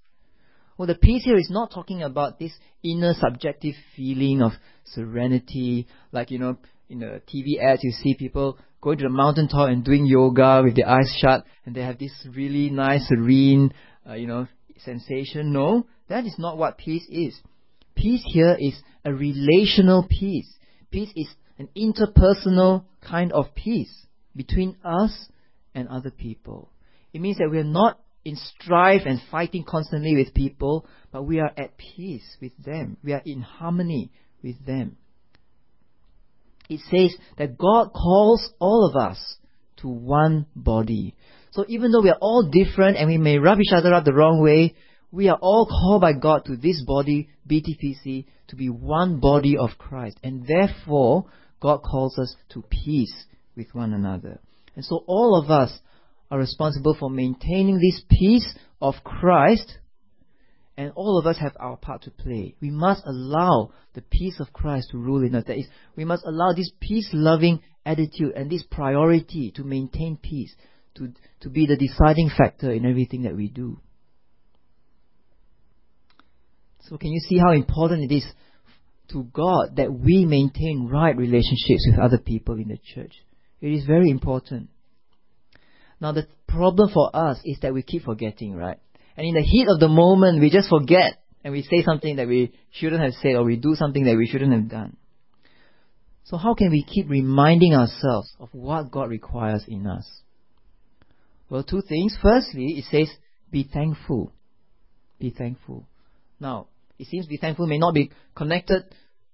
Well, 0.78 0.88
the 0.88 0.96
peace 0.96 1.26
here 1.26 1.38
is 1.38 1.50
not 1.50 1.72
talking 1.72 2.04
about 2.04 2.40
this 2.40 2.54
inner 2.84 3.14
subjective 3.14 3.76
feeling 3.96 4.42
of 4.42 4.54
serenity, 4.86 5.88
like, 6.12 6.32
you 6.32 6.40
know, 6.40 6.58
in 6.90 7.00
the 7.00 7.22
TV 7.28 7.62
ads 7.62 7.84
you 7.84 7.92
see 7.92 8.16
people 8.16 8.58
going 8.82 8.98
to 8.98 9.04
the 9.04 9.10
mountaintop 9.10 9.70
and 9.70 9.84
doing 9.84 10.06
yoga 10.06 10.62
with 10.64 10.76
their 10.76 10.88
eyes 10.88 11.16
shut, 11.22 11.46
and 11.66 11.76
they 11.76 11.82
have 11.82 11.98
this 11.98 12.14
really 12.34 12.70
nice, 12.70 13.08
serene, 13.08 13.74
uh, 14.08 14.14
you 14.14 14.28
know, 14.28 14.48
sensation. 14.78 15.52
No, 15.52 15.86
that 16.08 16.26
is 16.26 16.36
not 16.38 16.58
what 16.58 16.78
peace 16.78 17.06
is. 17.10 17.40
Peace 17.96 18.24
here 18.26 18.56
is 18.60 18.80
a 19.04 19.14
relational 19.14 20.08
peace. 20.10 20.52
Peace 20.92 21.12
is 21.16 21.28
an 21.58 21.68
interpersonal 21.76 22.86
kind 23.02 23.32
of 23.34 23.54
peace 23.54 24.06
between 24.36 24.78
us 24.84 25.28
and 25.76 25.88
other 25.90 26.12
people. 26.12 26.72
It 27.14 27.22
means 27.22 27.38
that 27.38 27.50
we 27.52 27.58
are 27.58 27.64
not 27.64 28.00
in 28.24 28.36
strife 28.36 29.02
and 29.06 29.20
fighting 29.30 29.64
constantly 29.68 30.16
with 30.16 30.34
people, 30.34 30.86
but 31.12 31.24
we 31.24 31.40
are 31.40 31.52
at 31.58 31.78
peace 31.78 32.38
with 32.42 32.56
them. 32.64 32.98
We 33.04 33.14
are 33.14 33.22
in 33.26 33.42
harmony 33.42 34.12
with 34.44 34.66
them. 34.66 34.98
It 36.70 36.82
says 36.92 37.18
that 37.38 37.58
God 37.58 37.92
calls 37.94 38.50
all 38.60 38.90
of 38.90 38.96
us 38.96 39.38
to 39.78 39.88
one 39.88 40.46
body. 40.56 41.16
So 41.52 41.66
even 41.68 41.92
though 41.92 42.02
we 42.02 42.10
are 42.10 42.18
all 42.22 42.50
different 42.50 42.98
and 42.98 43.08
we 43.08 43.18
may 43.18 43.40
rub 43.40 43.60
each 43.60 43.74
other 43.74 43.94
up 43.94 44.06
the 44.06 44.14
wrong 44.14 44.42
way, 44.42 44.76
we 45.12 45.30
are 45.30 45.38
all 45.42 45.66
called 45.66 46.02
by 46.02 46.14
God 46.14 46.46
to 46.46 46.56
this 46.56 46.84
body, 46.86 47.30
BTPC, 47.50 48.26
to 48.50 48.56
be 48.56 48.70
one 48.70 49.20
body 49.20 49.58
of 49.58 49.72
Christ. 49.80 50.20
And 50.24 50.46
therefore, 50.46 51.26
God 51.60 51.80
calls 51.80 52.18
us 52.20 52.36
to 52.50 52.64
peace 52.70 53.26
with 53.56 53.74
one 53.74 53.94
another. 53.94 54.40
And 54.76 54.86
so 54.86 55.04
all 55.08 55.42
of 55.42 55.50
us 55.50 55.80
are 56.30 56.38
responsible 56.38 56.96
for 57.00 57.10
maintaining 57.10 57.80
this 57.80 58.04
peace 58.10 58.54
of 58.82 58.96
Christ, 59.04 59.80
and 60.80 60.94
all 60.96 61.20
of 61.20 61.28
us 61.28 61.38
have 61.40 61.58
our 61.60 61.76
part 61.76 62.04
to 62.04 62.10
play. 62.10 62.56
We 62.62 62.70
must 62.70 63.04
allow 63.06 63.74
the 63.96 64.02
peace 64.02 64.40
of 64.40 64.54
Christ 64.54 64.92
to 64.92 64.98
rule 64.98 65.24
in 65.24 65.36
us. 65.36 65.44
That 65.46 65.58
is, 65.58 65.68
we 65.98 66.06
must 66.06 66.24
allow 66.26 66.54
this 66.56 66.72
peace 66.80 67.10
loving 67.12 67.60
attitude 67.86 68.32
and 68.34 68.50
this 68.50 68.64
priority 68.64 69.52
to 69.58 69.66
maintain 69.66 70.16
peace 70.16 70.56
to, 70.96 71.12
to 71.42 71.50
be 71.50 71.66
the 71.66 71.76
deciding 71.76 72.30
factor 72.30 72.72
in 72.72 72.86
everything 72.86 73.24
that 73.24 73.36
we 73.36 73.50
do. 73.50 73.82
So, 76.84 76.98
can 76.98 77.12
you 77.12 77.20
see 77.28 77.38
how 77.38 77.52
important 77.52 78.10
it 78.10 78.16
is 78.16 78.26
to 79.10 79.24
God 79.34 79.76
that 79.76 79.92
we 79.92 80.24
maintain 80.24 80.88
right 80.90 81.16
relationships 81.16 81.90
with 81.92 82.00
other 82.00 82.20
people 82.20 82.56
in 82.56 82.70
the 82.70 82.80
church? 82.96 83.12
It 83.60 83.74
is 83.74 83.86
very 83.86 84.10
important. 84.10 84.70
Now, 86.00 86.14
the 86.14 86.30
problem 86.48 86.90
for 86.94 87.14
us 87.14 87.42
is 87.44 87.58
that 87.64 87.74
we 87.74 87.84
keep 87.84 88.04
forgetting, 88.04 88.56
right? 88.56 88.80
And 89.20 89.28
in 89.28 89.34
the 89.34 89.42
heat 89.42 89.68
of 89.68 89.82
the 89.82 89.90
moment, 89.90 90.40
we 90.40 90.50
just 90.50 90.70
forget 90.70 91.22
and 91.44 91.52
we 91.52 91.62
say 91.64 91.84
something 91.84 92.16
that 92.16 92.28
we 92.30 92.54
shouldn't 92.72 93.02
have 93.02 93.12
said 93.22 93.36
or 93.36 93.44
we 93.44 93.58
do 93.58 93.76
something 93.76 94.06
that 94.06 94.16
we 94.16 94.26
shouldn't 94.26 94.54
have 94.54 94.70
done. 94.70 94.96
So, 96.24 96.38
how 96.38 96.54
can 96.54 96.72
we 96.72 96.86
keep 96.86 97.10
reminding 97.10 97.74
ourselves 97.74 98.34
of 98.40 98.48
what 98.54 98.90
God 98.90 99.10
requires 99.10 99.66
in 99.68 99.86
us? 99.88 100.10
Well, 101.50 101.64
two 101.64 101.82
things. 101.82 102.18
Firstly, 102.22 102.76
it 102.78 102.86
says, 102.90 103.14
be 103.52 103.64
thankful. 103.64 104.32
Be 105.20 105.32
thankful. 105.32 105.86
Now, 106.40 106.68
it 106.98 107.08
seems 107.08 107.26
be 107.26 107.36
thankful 107.36 107.68
may 107.68 107.78
not 107.78 107.94
be 107.94 108.12
connected 108.36 108.84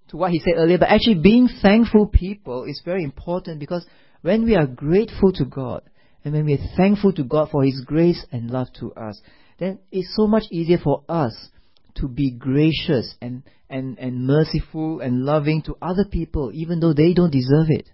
to 0.08 0.18
what 0.18 0.32
he 0.32 0.40
said 0.40 0.54
earlier, 0.58 0.80
but 0.80 0.90
actually 0.90 1.20
being 1.22 1.48
thankful 1.62 2.08
people 2.08 2.64
is 2.64 2.82
very 2.84 3.04
important 3.04 3.60
because 3.60 3.86
when 4.24 4.46
we 4.46 4.56
are 4.56 4.66
grateful 4.66 5.32
to 5.34 5.46
God, 5.46 5.84
and 6.24 6.34
when 6.34 6.46
we 6.46 6.54
are 6.56 6.76
thankful 6.76 7.14
to 7.14 7.24
God 7.24 7.50
for 7.52 7.64
His 7.64 7.84
grace 7.86 8.26
and 8.32 8.50
love 8.50 8.68
to 8.80 8.92
us, 8.94 9.22
then 9.58 9.80
it's 9.92 10.14
so 10.16 10.28
much 10.28 10.44
easier 10.52 10.78
for 10.84 11.04
us 11.08 11.50
to 11.96 12.08
be 12.08 12.32
gracious 12.32 13.16
and, 13.22 13.44
and, 13.70 13.98
and 14.00 14.28
merciful 14.28 15.00
and 15.00 15.24
loving 15.24 15.62
to 15.64 15.76
other 15.82 16.06
people, 16.06 16.52
even 16.54 16.80
though 16.80 16.94
they 16.94 17.14
don't 17.14 17.32
deserve 17.32 17.68
it. 17.70 17.90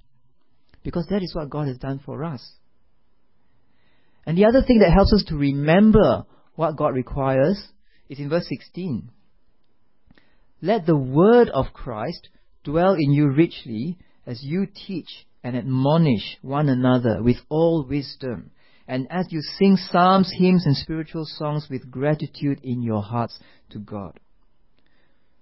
Because 0.84 1.06
that 1.10 1.22
is 1.22 1.36
what 1.36 1.50
God 1.50 1.68
has 1.68 1.78
done 1.78 2.00
for 2.04 2.24
us. 2.24 2.54
And 4.26 4.38
the 4.38 4.46
other 4.46 4.62
thing 4.62 4.80
that 4.80 4.92
helps 4.92 5.14
us 5.14 5.24
to 5.28 5.36
remember 5.36 6.26
what 6.56 6.76
God 6.76 6.96
requires 6.96 7.62
is 8.10 8.20
in 8.20 8.30
verse 8.30 8.48
16. 8.48 9.10
Let 10.62 10.86
the 10.86 10.98
word 10.98 11.50
of 11.50 11.74
Christ 11.74 12.30
dwell 12.64 12.94
in 12.94 13.12
you 13.12 13.30
richly 13.30 13.98
as 14.26 14.44
you 14.44 14.68
teach 14.68 15.10
and 15.44 15.56
admonish 15.56 16.38
one 16.42 16.70
another 16.70 17.22
with 17.24 17.38
all 17.50 17.86
wisdom, 17.88 18.52
and 18.92 19.08
as 19.10 19.28
you 19.30 19.42
sing 19.58 19.78
psalms, 19.78 20.30
hymns, 20.38 20.66
and 20.66 20.76
spiritual 20.76 21.24
songs 21.26 21.68
with 21.70 21.90
gratitude 21.90 22.60
in 22.62 22.84
your 22.84 23.02
hearts 23.02 23.40
to 23.70 23.80
God. 23.80 24.20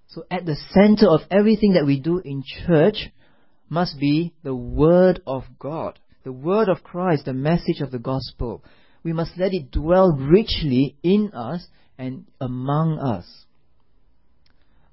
So 0.05 0.23
at 0.29 0.45
the 0.45 0.55
center 0.69 1.09
of 1.09 1.21
everything 1.31 1.73
that 1.73 1.87
we 1.87 1.99
do 1.99 2.19
in 2.23 2.43
church 2.67 3.09
must 3.67 3.99
be 3.99 4.35
the 4.43 4.53
Word 4.53 5.23
of 5.25 5.45
God, 5.57 5.97
the 6.23 6.31
Word 6.31 6.69
of 6.69 6.83
Christ, 6.83 7.25
the 7.25 7.33
message 7.33 7.81
of 7.81 7.89
the 7.89 7.97
gospel. 7.97 8.63
We 9.01 9.13
must 9.13 9.31
let 9.35 9.51
it 9.51 9.71
dwell 9.71 10.11
richly 10.11 10.97
in 11.01 11.31
us 11.33 11.65
and 11.97 12.27
among 12.39 12.99
us. 12.99 13.25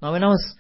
Now, 0.01 0.12
when 0.12 0.25
I 0.25 0.29
was 0.29 0.55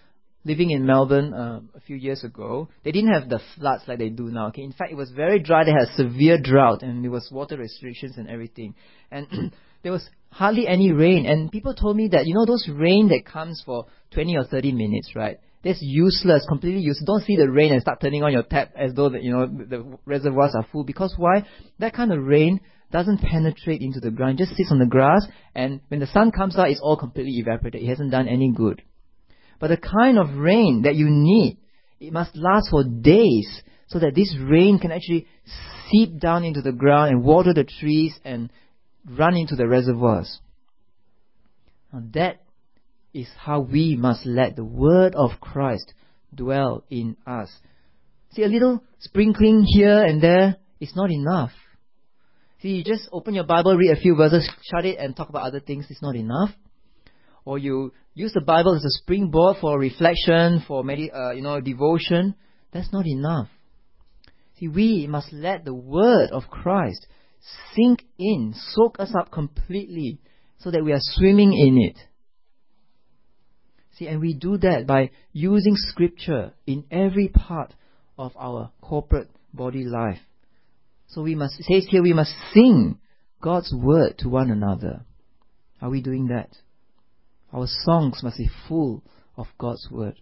living 0.46 0.70
in 0.70 0.86
Melbourne 0.86 1.34
uh, 1.34 1.60
a 1.74 1.80
few 1.80 1.96
years 1.96 2.22
ago, 2.22 2.68
they 2.84 2.92
didn't 2.92 3.12
have 3.12 3.28
the 3.28 3.40
floods 3.56 3.82
like 3.88 3.98
they 3.98 4.10
do 4.10 4.30
now. 4.30 4.48
Okay, 4.48 4.62
in 4.62 4.72
fact, 4.72 4.92
it 4.92 4.96
was 4.96 5.10
very 5.10 5.40
dry. 5.40 5.64
They 5.64 5.72
had 5.72 5.88
severe 5.96 6.38
drought, 6.40 6.82
and 6.82 7.02
there 7.02 7.10
was 7.10 7.28
water 7.32 7.56
restrictions 7.56 8.16
and 8.16 8.28
everything. 8.28 8.74
And 9.10 9.52
there 9.82 9.90
was 9.90 10.08
hardly 10.30 10.68
any 10.68 10.92
rain. 10.92 11.26
And 11.26 11.50
people 11.50 11.74
told 11.74 11.96
me 11.96 12.08
that 12.12 12.26
you 12.26 12.34
know 12.34 12.46
those 12.46 12.68
rain 12.72 13.08
that 13.08 13.26
comes 13.26 13.60
for 13.66 13.86
20 14.12 14.36
or 14.36 14.44
30 14.44 14.72
minutes, 14.72 15.12
right? 15.16 15.38
That's 15.64 15.82
useless, 15.82 16.46
completely 16.48 16.80
useless. 16.80 17.06
Don't 17.06 17.24
see 17.24 17.36
the 17.36 17.50
rain 17.50 17.72
and 17.72 17.82
start 17.82 18.00
turning 18.00 18.22
on 18.22 18.32
your 18.32 18.44
tap 18.44 18.70
as 18.76 18.94
though 18.94 19.08
the, 19.08 19.20
you 19.20 19.32
know 19.32 19.46
the 19.46 19.98
reservoirs 20.06 20.54
are 20.54 20.66
full. 20.70 20.84
Because 20.84 21.14
why? 21.16 21.44
That 21.80 21.92
kind 21.92 22.12
of 22.12 22.22
rain 22.22 22.60
doesn't 22.92 23.18
penetrate 23.18 23.80
into 23.80 23.98
the 23.98 24.12
ground. 24.12 24.38
It 24.38 24.44
just 24.44 24.56
sits 24.56 24.70
on 24.70 24.78
the 24.78 24.86
grass, 24.86 25.26
and 25.56 25.80
when 25.88 25.98
the 25.98 26.06
sun 26.06 26.30
comes 26.30 26.56
out, 26.56 26.70
it's 26.70 26.80
all 26.80 26.96
completely 26.96 27.32
evaporated. 27.40 27.82
It 27.82 27.88
hasn't 27.88 28.12
done 28.12 28.28
any 28.28 28.52
good. 28.52 28.82
But 29.58 29.68
the 29.68 29.76
kind 29.76 30.18
of 30.18 30.36
rain 30.36 30.82
that 30.84 30.96
you 30.96 31.06
need, 31.08 31.58
it 32.00 32.12
must 32.12 32.36
last 32.36 32.68
for 32.70 32.84
days 32.84 33.62
so 33.88 33.98
that 33.98 34.14
this 34.14 34.36
rain 34.38 34.78
can 34.78 34.92
actually 34.92 35.26
seep 35.90 36.18
down 36.18 36.44
into 36.44 36.60
the 36.60 36.72
ground 36.72 37.10
and 37.12 37.24
water 37.24 37.54
the 37.54 37.64
trees 37.64 38.18
and 38.24 38.50
run 39.08 39.36
into 39.36 39.56
the 39.56 39.66
reservoirs. 39.66 40.40
Now 41.92 42.02
that 42.14 42.42
is 43.14 43.28
how 43.38 43.60
we 43.60 43.96
must 43.96 44.26
let 44.26 44.56
the 44.56 44.64
word 44.64 45.14
of 45.14 45.40
Christ 45.40 45.94
dwell 46.34 46.84
in 46.90 47.16
us. 47.26 47.50
See, 48.32 48.42
a 48.42 48.48
little 48.48 48.82
sprinkling 48.98 49.64
here 49.66 50.04
and 50.04 50.20
there 50.20 50.56
is 50.80 50.92
not 50.94 51.10
enough. 51.10 51.52
See, 52.60 52.68
you 52.68 52.84
just 52.84 53.08
open 53.12 53.34
your 53.34 53.44
Bible, 53.44 53.76
read 53.76 53.96
a 53.96 54.00
few 54.00 54.16
verses, 54.16 54.48
shut 54.70 54.84
it, 54.84 54.98
and 54.98 55.16
talk 55.16 55.28
about 55.28 55.44
other 55.44 55.60
things. 55.60 55.86
It's 55.88 56.02
not 56.02 56.16
enough. 56.16 56.50
Or 57.44 57.58
you 57.58 57.92
use 58.16 58.32
the 58.32 58.40
Bible 58.40 58.74
as 58.74 58.84
a 58.84 58.90
springboard 58.90 59.58
for 59.60 59.78
reflection, 59.78 60.64
for 60.66 60.82
medi- 60.82 61.12
uh, 61.12 61.30
you 61.32 61.42
know, 61.42 61.60
devotion, 61.60 62.34
that's 62.72 62.92
not 62.92 63.06
enough. 63.06 63.48
See, 64.58 64.68
we 64.68 65.06
must 65.06 65.32
let 65.32 65.64
the 65.64 65.74
word 65.74 66.30
of 66.30 66.44
Christ 66.48 67.06
sink 67.74 68.02
in, 68.18 68.54
soak 68.70 68.98
us 68.98 69.12
up 69.14 69.30
completely, 69.30 70.18
so 70.58 70.70
that 70.70 70.82
we 70.82 70.92
are 70.92 71.00
swimming 71.00 71.52
in 71.52 71.78
it. 71.78 71.98
See, 73.96 74.06
and 74.06 74.20
we 74.20 74.34
do 74.34 74.56
that 74.58 74.86
by 74.86 75.10
using 75.32 75.74
scripture 75.76 76.52
in 76.66 76.84
every 76.90 77.28
part 77.28 77.74
of 78.18 78.32
our 78.38 78.72
corporate 78.80 79.30
body 79.52 79.84
life. 79.84 80.20
So 81.08 81.22
we 81.22 81.34
must, 81.34 81.60
it 81.60 81.66
says 81.66 81.86
here, 81.88 82.02
we 82.02 82.14
must 82.14 82.34
sing 82.54 82.98
God's 83.42 83.72
word 83.74 84.18
to 84.18 84.28
one 84.30 84.50
another. 84.50 85.04
Are 85.82 85.90
we 85.90 86.00
doing 86.00 86.28
that? 86.28 86.56
Our 87.52 87.66
songs 87.66 88.20
must 88.22 88.38
be 88.38 88.50
full 88.68 89.02
of 89.36 89.46
God's 89.58 89.88
Word. 89.90 90.18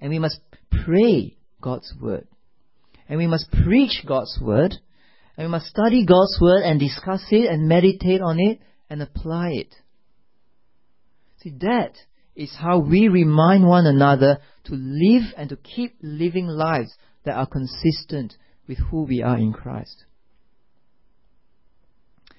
And 0.00 0.10
we 0.10 0.18
must 0.18 0.40
pray 0.84 1.36
God's 1.60 1.92
Word. 2.00 2.26
And 3.08 3.18
we 3.18 3.26
must 3.26 3.50
preach 3.50 4.04
God's 4.06 4.38
Word. 4.40 4.74
And 5.36 5.46
we 5.46 5.50
must 5.50 5.66
study 5.66 6.04
God's 6.06 6.38
Word 6.40 6.62
and 6.62 6.80
discuss 6.80 7.24
it 7.30 7.50
and 7.50 7.68
meditate 7.68 8.20
on 8.20 8.38
it 8.38 8.60
and 8.88 9.02
apply 9.02 9.50
it. 9.50 9.74
See, 11.42 11.54
that 11.60 11.92
is 12.34 12.54
how 12.58 12.78
we 12.78 13.08
remind 13.08 13.66
one 13.66 13.86
another 13.86 14.38
to 14.64 14.74
live 14.74 15.32
and 15.36 15.48
to 15.48 15.56
keep 15.56 15.96
living 16.02 16.46
lives 16.46 16.94
that 17.24 17.34
are 17.34 17.46
consistent 17.46 18.34
with 18.66 18.78
who 18.78 19.02
we 19.02 19.22
are 19.22 19.36
in 19.36 19.52
Christ. 19.52 20.04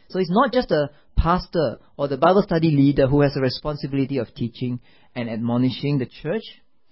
So 0.10 0.19
it's 0.19 0.32
not 0.32 0.52
just 0.52 0.71
a 0.71 0.89
pastor 1.22 1.80
or 1.98 2.08
the 2.08 2.18
Bible 2.18 2.42
study 2.42 2.72
leader 2.72 3.08
who 3.08 3.22
has 3.22 3.34
the 3.34 3.42
responsibility 3.42 4.18
of 4.18 4.34
teaching 4.34 4.80
and 5.16 5.30
admonishing 5.30 6.00
the 6.00 6.06
church. 6.06 6.44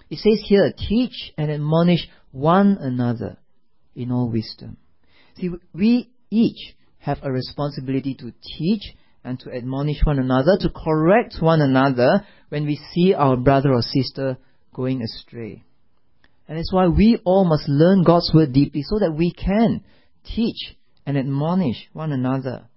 It 0.10 0.18
says 0.20 0.46
here, 0.48 0.72
teach 0.78 1.34
and 1.38 1.52
admonish 1.52 2.08
one 2.32 2.78
another 2.80 3.38
in 3.96 4.12
all 4.12 4.30
wisdom. 4.30 4.78
See, 5.38 5.50
we 5.74 6.12
each 6.30 6.76
have 7.00 7.20
a 7.24 7.32
responsibility 7.32 8.16
to 8.16 8.32
teach 8.58 8.94
and 9.24 9.40
to 9.40 9.52
admonish 9.52 10.02
one 10.04 10.20
another, 10.20 10.58
to 10.60 10.70
correct 10.70 11.36
one 11.40 11.62
another 11.62 12.26
when 12.50 12.66
we 12.66 12.80
see 12.94 13.14
our 13.14 13.36
brother 13.36 13.74
or 13.74 13.82
sister 13.82 14.38
going 14.74 15.02
astray. 15.02 15.64
And 16.48 16.58
that's 16.58 16.74
why 16.74 16.88
we 16.88 17.20
all 17.26 17.46
must 17.46 17.68
learn 17.68 18.04
God's 18.04 18.32
word 18.34 18.54
deeply 18.54 18.84
so 18.84 19.00
that 19.00 19.14
we 19.16 19.32
can 19.32 19.84
teach 20.24 20.76
and 21.06 21.18
admonish 21.18 21.90
one 21.94 22.12
another. 22.12 22.69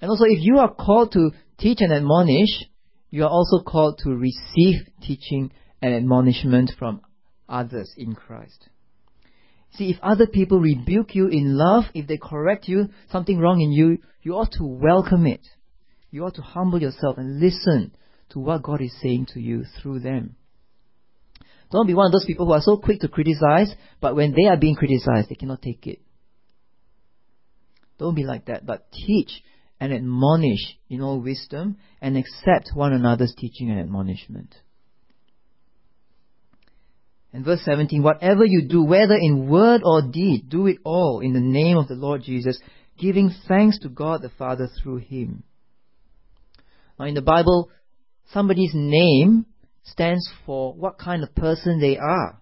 And 0.00 0.10
also, 0.10 0.24
if 0.24 0.38
you 0.40 0.58
are 0.58 0.72
called 0.72 1.12
to 1.12 1.30
teach 1.58 1.78
and 1.80 1.92
admonish, 1.92 2.64
you 3.10 3.24
are 3.24 3.30
also 3.30 3.62
called 3.62 3.98
to 4.04 4.10
receive 4.10 4.86
teaching 5.02 5.52
and 5.80 5.94
admonishment 5.94 6.72
from 6.78 7.00
others 7.48 7.92
in 7.96 8.14
Christ. 8.14 8.68
See, 9.72 9.90
if 9.90 9.98
other 10.02 10.26
people 10.26 10.60
rebuke 10.60 11.14
you 11.14 11.28
in 11.28 11.56
love, 11.56 11.84
if 11.94 12.06
they 12.06 12.18
correct 12.18 12.68
you, 12.68 12.88
something 13.10 13.38
wrong 13.38 13.60
in 13.60 13.72
you, 13.72 13.98
you 14.22 14.34
ought 14.34 14.52
to 14.52 14.64
welcome 14.64 15.26
it. 15.26 15.46
You 16.10 16.24
ought 16.24 16.34
to 16.36 16.42
humble 16.42 16.80
yourself 16.80 17.18
and 17.18 17.40
listen 17.40 17.94
to 18.30 18.38
what 18.38 18.62
God 18.62 18.80
is 18.80 18.94
saying 19.02 19.26
to 19.34 19.40
you 19.40 19.64
through 19.80 20.00
them. 20.00 20.36
Don't 21.70 21.86
be 21.86 21.94
one 21.94 22.06
of 22.06 22.12
those 22.12 22.24
people 22.24 22.46
who 22.46 22.52
are 22.52 22.60
so 22.60 22.76
quick 22.76 23.00
to 23.00 23.08
criticize, 23.08 23.74
but 24.00 24.14
when 24.14 24.32
they 24.32 24.48
are 24.48 24.56
being 24.56 24.76
criticized, 24.76 25.28
they 25.28 25.34
cannot 25.34 25.62
take 25.62 25.86
it. 25.86 26.00
Don't 27.98 28.14
be 28.14 28.24
like 28.24 28.46
that, 28.46 28.64
but 28.64 28.90
teach 28.92 29.42
and 29.78 29.92
admonish 29.92 30.78
in 30.88 31.00
all 31.02 31.20
wisdom 31.20 31.76
and 32.00 32.16
accept 32.16 32.70
one 32.74 32.92
another's 32.92 33.34
teaching 33.36 33.70
and 33.70 33.80
admonishment. 33.80 34.54
And 37.32 37.44
verse 37.44 37.60
17, 37.64 38.02
whatever 38.02 38.44
you 38.46 38.66
do, 38.66 38.82
whether 38.82 39.14
in 39.14 39.48
word 39.48 39.82
or 39.84 40.10
deed, 40.10 40.48
do 40.48 40.66
it 40.66 40.78
all 40.84 41.20
in 41.20 41.34
the 41.34 41.40
name 41.40 41.76
of 41.76 41.88
the 41.88 41.94
Lord 41.94 42.22
Jesus, 42.22 42.58
giving 42.98 43.30
thanks 43.46 43.78
to 43.80 43.90
God 43.90 44.22
the 44.22 44.30
Father 44.30 44.68
through 44.82 44.98
Him. 44.98 45.42
Now 46.98 47.04
in 47.04 47.14
the 47.14 47.20
Bible, 47.20 47.70
somebody's 48.32 48.72
name 48.74 49.44
stands 49.84 50.26
for 50.46 50.72
what 50.72 50.98
kind 50.98 51.22
of 51.22 51.34
person 51.34 51.78
they 51.78 51.98
are. 51.98 52.40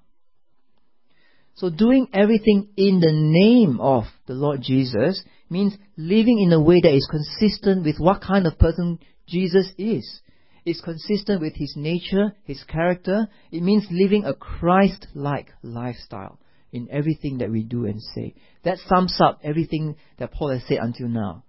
So 1.56 1.70
doing 1.70 2.08
everything 2.12 2.68
in 2.76 3.00
the 3.00 3.12
name 3.12 3.80
of 3.80 4.04
the 4.26 4.34
Lord 4.34 4.60
Jesus 4.62 5.22
means 5.54 5.76
living 5.96 6.40
in 6.40 6.52
a 6.52 6.60
way 6.60 6.80
that 6.80 6.92
is 6.92 7.08
consistent 7.08 7.84
with 7.84 7.98
what 7.98 8.20
kind 8.20 8.46
of 8.46 8.58
person 8.58 8.98
Jesus 9.28 9.72
is. 9.78 10.20
It's 10.66 10.80
consistent 10.80 11.40
with 11.40 11.54
his 11.54 11.74
nature, 11.76 12.34
his 12.42 12.62
character. 12.64 13.28
It 13.52 13.62
means 13.62 13.86
living 13.88 14.24
a 14.24 14.34
Christ-like 14.34 15.50
lifestyle 15.62 16.40
in 16.72 16.88
everything 16.90 17.38
that 17.38 17.50
we 17.50 17.62
do 17.62 17.86
and 17.86 18.02
say. 18.02 18.34
That 18.64 18.78
sums 18.88 19.16
up 19.20 19.40
everything 19.44 19.94
that 20.18 20.32
Paul 20.32 20.50
has 20.50 20.62
said 20.66 20.78
until 20.80 21.08
now. 21.08 21.44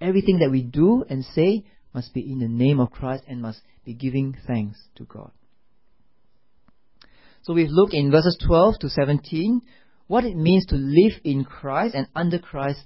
Everything 0.00 0.40
that 0.40 0.50
we 0.50 0.62
do 0.62 1.04
and 1.08 1.24
say 1.24 1.64
must 1.94 2.12
be 2.12 2.20
in 2.20 2.40
the 2.40 2.48
name 2.48 2.80
of 2.80 2.90
Christ 2.90 3.22
and 3.28 3.40
must 3.40 3.60
be 3.84 3.94
giving 3.94 4.36
thanks 4.46 4.78
to 4.96 5.04
God. 5.04 5.30
So 7.42 7.54
we've 7.54 7.70
looked 7.70 7.94
in 7.94 8.10
verses 8.10 8.36
12 8.44 8.80
to 8.80 8.88
17 8.90 9.62
what 10.08 10.24
it 10.24 10.36
means 10.36 10.66
to 10.66 10.76
live 10.76 11.20
in 11.22 11.44
Christ 11.44 11.94
and 11.94 12.08
under 12.14 12.38
Christ 12.38 12.80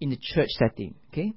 in 0.00 0.10
the 0.10 0.18
church 0.20 0.48
setting. 0.58 0.94
Okay? 1.12 1.32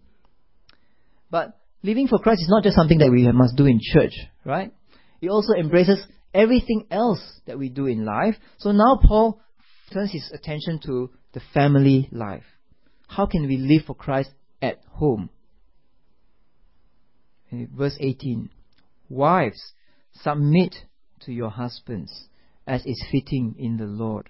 But 1.29 1.59
living 1.83 2.07
for 2.07 2.19
Christ 2.19 2.41
is 2.41 2.49
not 2.49 2.63
just 2.63 2.75
something 2.75 2.99
that 2.99 3.11
we 3.11 3.29
must 3.31 3.55
do 3.55 3.65
in 3.65 3.79
church, 3.81 4.13
right? 4.45 4.73
It 5.21 5.29
also 5.29 5.53
embraces 5.53 5.99
everything 6.33 6.87
else 6.91 7.21
that 7.45 7.57
we 7.57 7.69
do 7.69 7.85
in 7.85 8.05
life. 8.05 8.35
So 8.57 8.71
now 8.71 8.99
Paul 9.03 9.41
turns 9.93 10.11
his 10.11 10.31
attention 10.33 10.79
to 10.85 11.09
the 11.33 11.41
family 11.53 12.09
life. 12.11 12.43
How 13.07 13.25
can 13.25 13.47
we 13.47 13.57
live 13.57 13.85
for 13.85 13.95
Christ 13.95 14.29
at 14.61 14.79
home? 14.91 15.29
verse 17.51 17.97
18 17.99 18.49
Wives, 19.09 19.73
submit 20.13 20.75
to 21.21 21.33
your 21.33 21.49
husbands 21.49 22.27
as 22.67 22.85
is 22.85 23.03
fitting 23.11 23.55
in 23.57 23.77
the 23.77 23.85
Lord. 23.85 24.29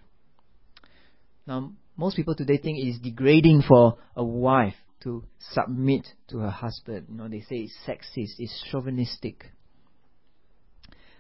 Now, 1.46 1.74
most 1.99 2.15
people 2.15 2.33
today 2.33 2.57
think 2.57 2.77
it 2.77 2.88
is 2.88 2.99
degrading 2.99 3.62
for 3.67 3.97
a 4.15 4.23
wife 4.23 4.75
to 5.03 5.25
submit 5.51 6.07
to 6.29 6.39
her 6.39 6.49
husband. 6.49 7.07
You 7.09 7.17
know, 7.17 7.27
they 7.27 7.41
say 7.41 7.67
it's 7.67 7.77
sexist, 7.85 8.39
it's 8.39 8.63
chauvinistic. 8.71 9.45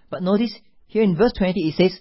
But 0.09 0.23
notice 0.23 0.57
here 0.87 1.03
in 1.03 1.17
verse 1.17 1.33
20 1.37 1.59
it 1.59 1.75
says, 1.75 1.99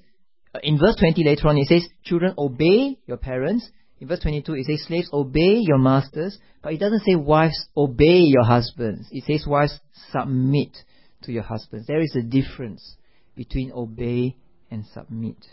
uh, 0.54 0.60
in 0.62 0.78
verse 0.78 0.94
20 0.96 1.24
later 1.24 1.48
on 1.48 1.58
it 1.58 1.66
says, 1.66 1.88
children 2.04 2.34
obey 2.38 2.96
your 3.06 3.16
parents. 3.16 3.68
In 3.98 4.06
verse 4.06 4.20
22 4.20 4.54
it 4.54 4.66
says, 4.66 4.86
slaves 4.86 5.10
obey 5.12 5.56
your 5.58 5.78
masters. 5.78 6.38
But 6.62 6.72
it 6.72 6.78
doesn't 6.78 7.02
say 7.02 7.16
wives 7.16 7.66
obey 7.76 8.20
your 8.20 8.44
husbands. 8.44 9.08
It 9.10 9.24
says 9.24 9.44
wives 9.44 9.76
submit 10.12 10.76
to 11.22 11.32
your 11.32 11.42
husbands. 11.42 11.88
There 11.88 12.00
is 12.00 12.14
a 12.16 12.22
difference 12.22 12.94
between 13.34 13.72
obey 13.72 14.36
and 14.70 14.84
submit. 14.94 15.44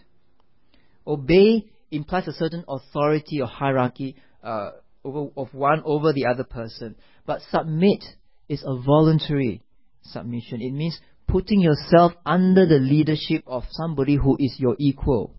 Obey 1.07 1.65
implies 1.95 2.27
a 2.27 2.33
certain 2.33 2.63
authority 2.67 3.41
or 3.41 3.47
hierarchy 3.47 4.15
uh, 4.43 4.71
over, 5.03 5.29
of 5.37 5.53
one 5.53 5.81
over 5.85 6.13
the 6.13 6.25
other 6.25 6.43
person. 6.43 6.95
But 7.25 7.41
submit 7.49 8.03
is 8.49 8.63
a 8.65 8.79
voluntary 8.81 9.63
submission. 10.03 10.61
It 10.61 10.73
means 10.73 10.99
putting 11.27 11.61
yourself 11.61 12.13
under 12.25 12.65
the 12.65 12.79
leadership 12.79 13.43
of 13.47 13.63
somebody 13.71 14.15
who 14.15 14.37
is 14.39 14.55
your 14.59 14.75
equal. 14.79 15.35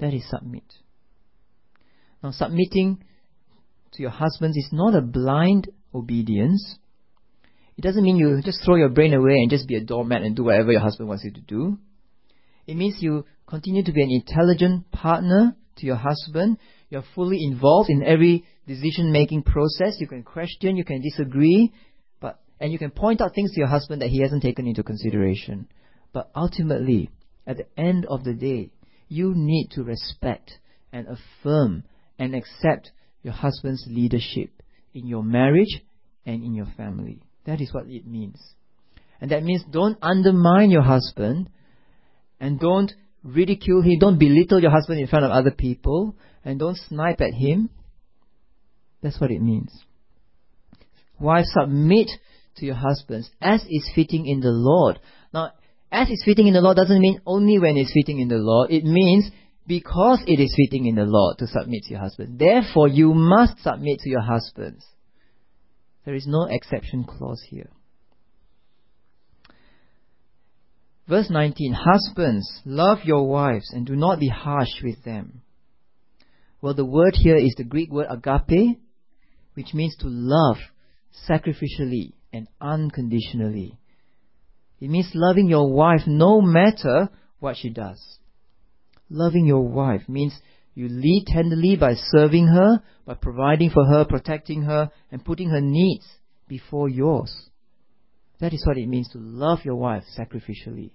That 0.00 0.12
is 0.12 0.28
submit. 0.28 0.64
Now, 2.22 2.30
submitting 2.30 3.04
to 3.92 4.02
your 4.02 4.10
husband 4.10 4.54
is 4.56 4.68
not 4.72 4.94
a 4.94 5.00
blind 5.00 5.68
obedience. 5.94 6.78
It 7.76 7.82
doesn't 7.82 8.02
mean 8.02 8.16
you 8.16 8.40
just 8.42 8.64
throw 8.64 8.76
your 8.76 8.88
brain 8.88 9.14
away 9.14 9.34
and 9.34 9.50
just 9.50 9.66
be 9.66 9.76
a 9.76 9.84
doormat 9.84 10.22
and 10.22 10.36
do 10.36 10.44
whatever 10.44 10.72
your 10.72 10.80
husband 10.80 11.08
wants 11.08 11.24
you 11.24 11.32
to 11.32 11.40
do. 11.40 11.78
It 12.66 12.76
means 12.76 12.96
you 13.00 13.24
continue 13.46 13.84
to 13.84 13.92
be 13.92 14.02
an 14.02 14.10
intelligent 14.10 14.90
partner 14.92 15.56
to 15.76 15.86
your 15.86 15.96
husband. 15.96 16.58
You're 16.90 17.04
fully 17.14 17.38
involved 17.42 17.90
in 17.90 18.02
every 18.02 18.44
decision 18.66 19.12
making 19.12 19.42
process. 19.42 19.96
You 19.98 20.06
can 20.06 20.22
question, 20.22 20.76
you 20.76 20.84
can 20.84 21.00
disagree, 21.00 21.72
but 22.20 22.40
and 22.60 22.72
you 22.72 22.78
can 22.78 22.90
point 22.90 23.20
out 23.20 23.34
things 23.34 23.52
to 23.52 23.60
your 23.60 23.68
husband 23.68 24.02
that 24.02 24.10
he 24.10 24.20
hasn't 24.20 24.42
taken 24.42 24.66
into 24.66 24.82
consideration. 24.82 25.68
But 26.12 26.30
ultimately, 26.36 27.10
at 27.46 27.56
the 27.56 27.66
end 27.76 28.06
of 28.08 28.24
the 28.24 28.34
day, 28.34 28.70
you 29.08 29.32
need 29.34 29.68
to 29.72 29.82
respect 29.82 30.52
and 30.92 31.06
affirm 31.08 31.84
and 32.18 32.34
accept 32.34 32.92
your 33.22 33.32
husband's 33.32 33.84
leadership 33.88 34.50
in 34.94 35.06
your 35.06 35.22
marriage 35.22 35.82
and 36.24 36.42
in 36.44 36.54
your 36.54 36.68
family. 36.76 37.20
That 37.46 37.60
is 37.60 37.72
what 37.72 37.86
it 37.86 38.06
means. 38.06 38.40
And 39.20 39.30
that 39.30 39.42
means 39.42 39.64
don't 39.70 39.98
undermine 40.02 40.70
your 40.70 40.82
husband 40.82 41.48
and 42.42 42.58
don't 42.58 42.92
ridicule 43.22 43.82
him, 43.82 44.00
don't 44.00 44.18
belittle 44.18 44.60
your 44.60 44.72
husband 44.72 45.00
in 45.00 45.06
front 45.06 45.24
of 45.24 45.30
other 45.30 45.52
people, 45.52 46.16
and 46.44 46.58
don't 46.58 46.76
snipe 46.76 47.20
at 47.20 47.32
him. 47.32 47.70
That's 49.00 49.20
what 49.20 49.30
it 49.30 49.40
means. 49.40 49.72
Wives, 51.20 51.52
submit 51.52 52.10
to 52.56 52.66
your 52.66 52.74
husbands 52.74 53.30
as 53.40 53.64
is 53.70 53.88
fitting 53.94 54.26
in 54.26 54.40
the 54.40 54.50
Lord. 54.50 54.98
Now, 55.32 55.52
as 55.92 56.08
is 56.10 56.22
fitting 56.24 56.48
in 56.48 56.54
the 56.54 56.60
Lord 56.60 56.76
doesn't 56.76 57.00
mean 57.00 57.20
only 57.24 57.60
when 57.60 57.76
it's 57.76 57.92
fitting 57.92 58.18
in 58.18 58.26
the 58.26 58.38
Lord. 58.38 58.72
It 58.72 58.84
means 58.84 59.30
because 59.68 60.20
it 60.26 60.40
is 60.40 60.52
fitting 60.56 60.86
in 60.86 60.96
the 60.96 61.04
Lord 61.04 61.38
to 61.38 61.46
submit 61.46 61.84
to 61.84 61.90
your 61.90 62.00
husband. 62.00 62.40
Therefore, 62.40 62.88
you 62.88 63.14
must 63.14 63.62
submit 63.62 64.00
to 64.00 64.10
your 64.10 64.20
husbands. 64.20 64.84
There 66.04 66.14
is 66.14 66.26
no 66.26 66.48
exception 66.50 67.04
clause 67.04 67.42
here. 67.48 67.70
Verse 71.12 71.28
19 71.28 71.74
Husbands, 71.74 72.62
love 72.64 73.00
your 73.04 73.28
wives 73.28 73.70
and 73.74 73.84
do 73.84 73.94
not 73.94 74.18
be 74.18 74.30
harsh 74.30 74.82
with 74.82 75.04
them. 75.04 75.42
Well, 76.62 76.72
the 76.72 76.86
word 76.86 77.12
here 77.16 77.36
is 77.36 77.52
the 77.54 77.64
Greek 77.64 77.92
word 77.92 78.06
agape, 78.08 78.78
which 79.52 79.74
means 79.74 79.94
to 79.96 80.06
love 80.08 80.56
sacrificially 81.28 82.14
and 82.32 82.48
unconditionally. 82.62 83.78
It 84.80 84.88
means 84.88 85.10
loving 85.12 85.50
your 85.50 85.70
wife 85.70 86.00
no 86.06 86.40
matter 86.40 87.10
what 87.40 87.58
she 87.58 87.68
does. 87.68 88.02
Loving 89.10 89.44
your 89.44 89.68
wife 89.68 90.08
means 90.08 90.32
you 90.74 90.88
lead 90.88 91.26
tenderly 91.26 91.76
by 91.76 91.92
serving 91.92 92.46
her, 92.46 92.82
by 93.04 93.16
providing 93.20 93.68
for 93.68 93.84
her, 93.84 94.06
protecting 94.06 94.62
her, 94.62 94.90
and 95.10 95.22
putting 95.22 95.50
her 95.50 95.60
needs 95.60 96.06
before 96.48 96.88
yours. 96.88 97.50
That 98.40 98.54
is 98.54 98.66
what 98.66 98.78
it 98.78 98.88
means 98.88 99.10
to 99.10 99.18
love 99.18 99.58
your 99.66 99.76
wife 99.76 100.04
sacrificially. 100.18 100.92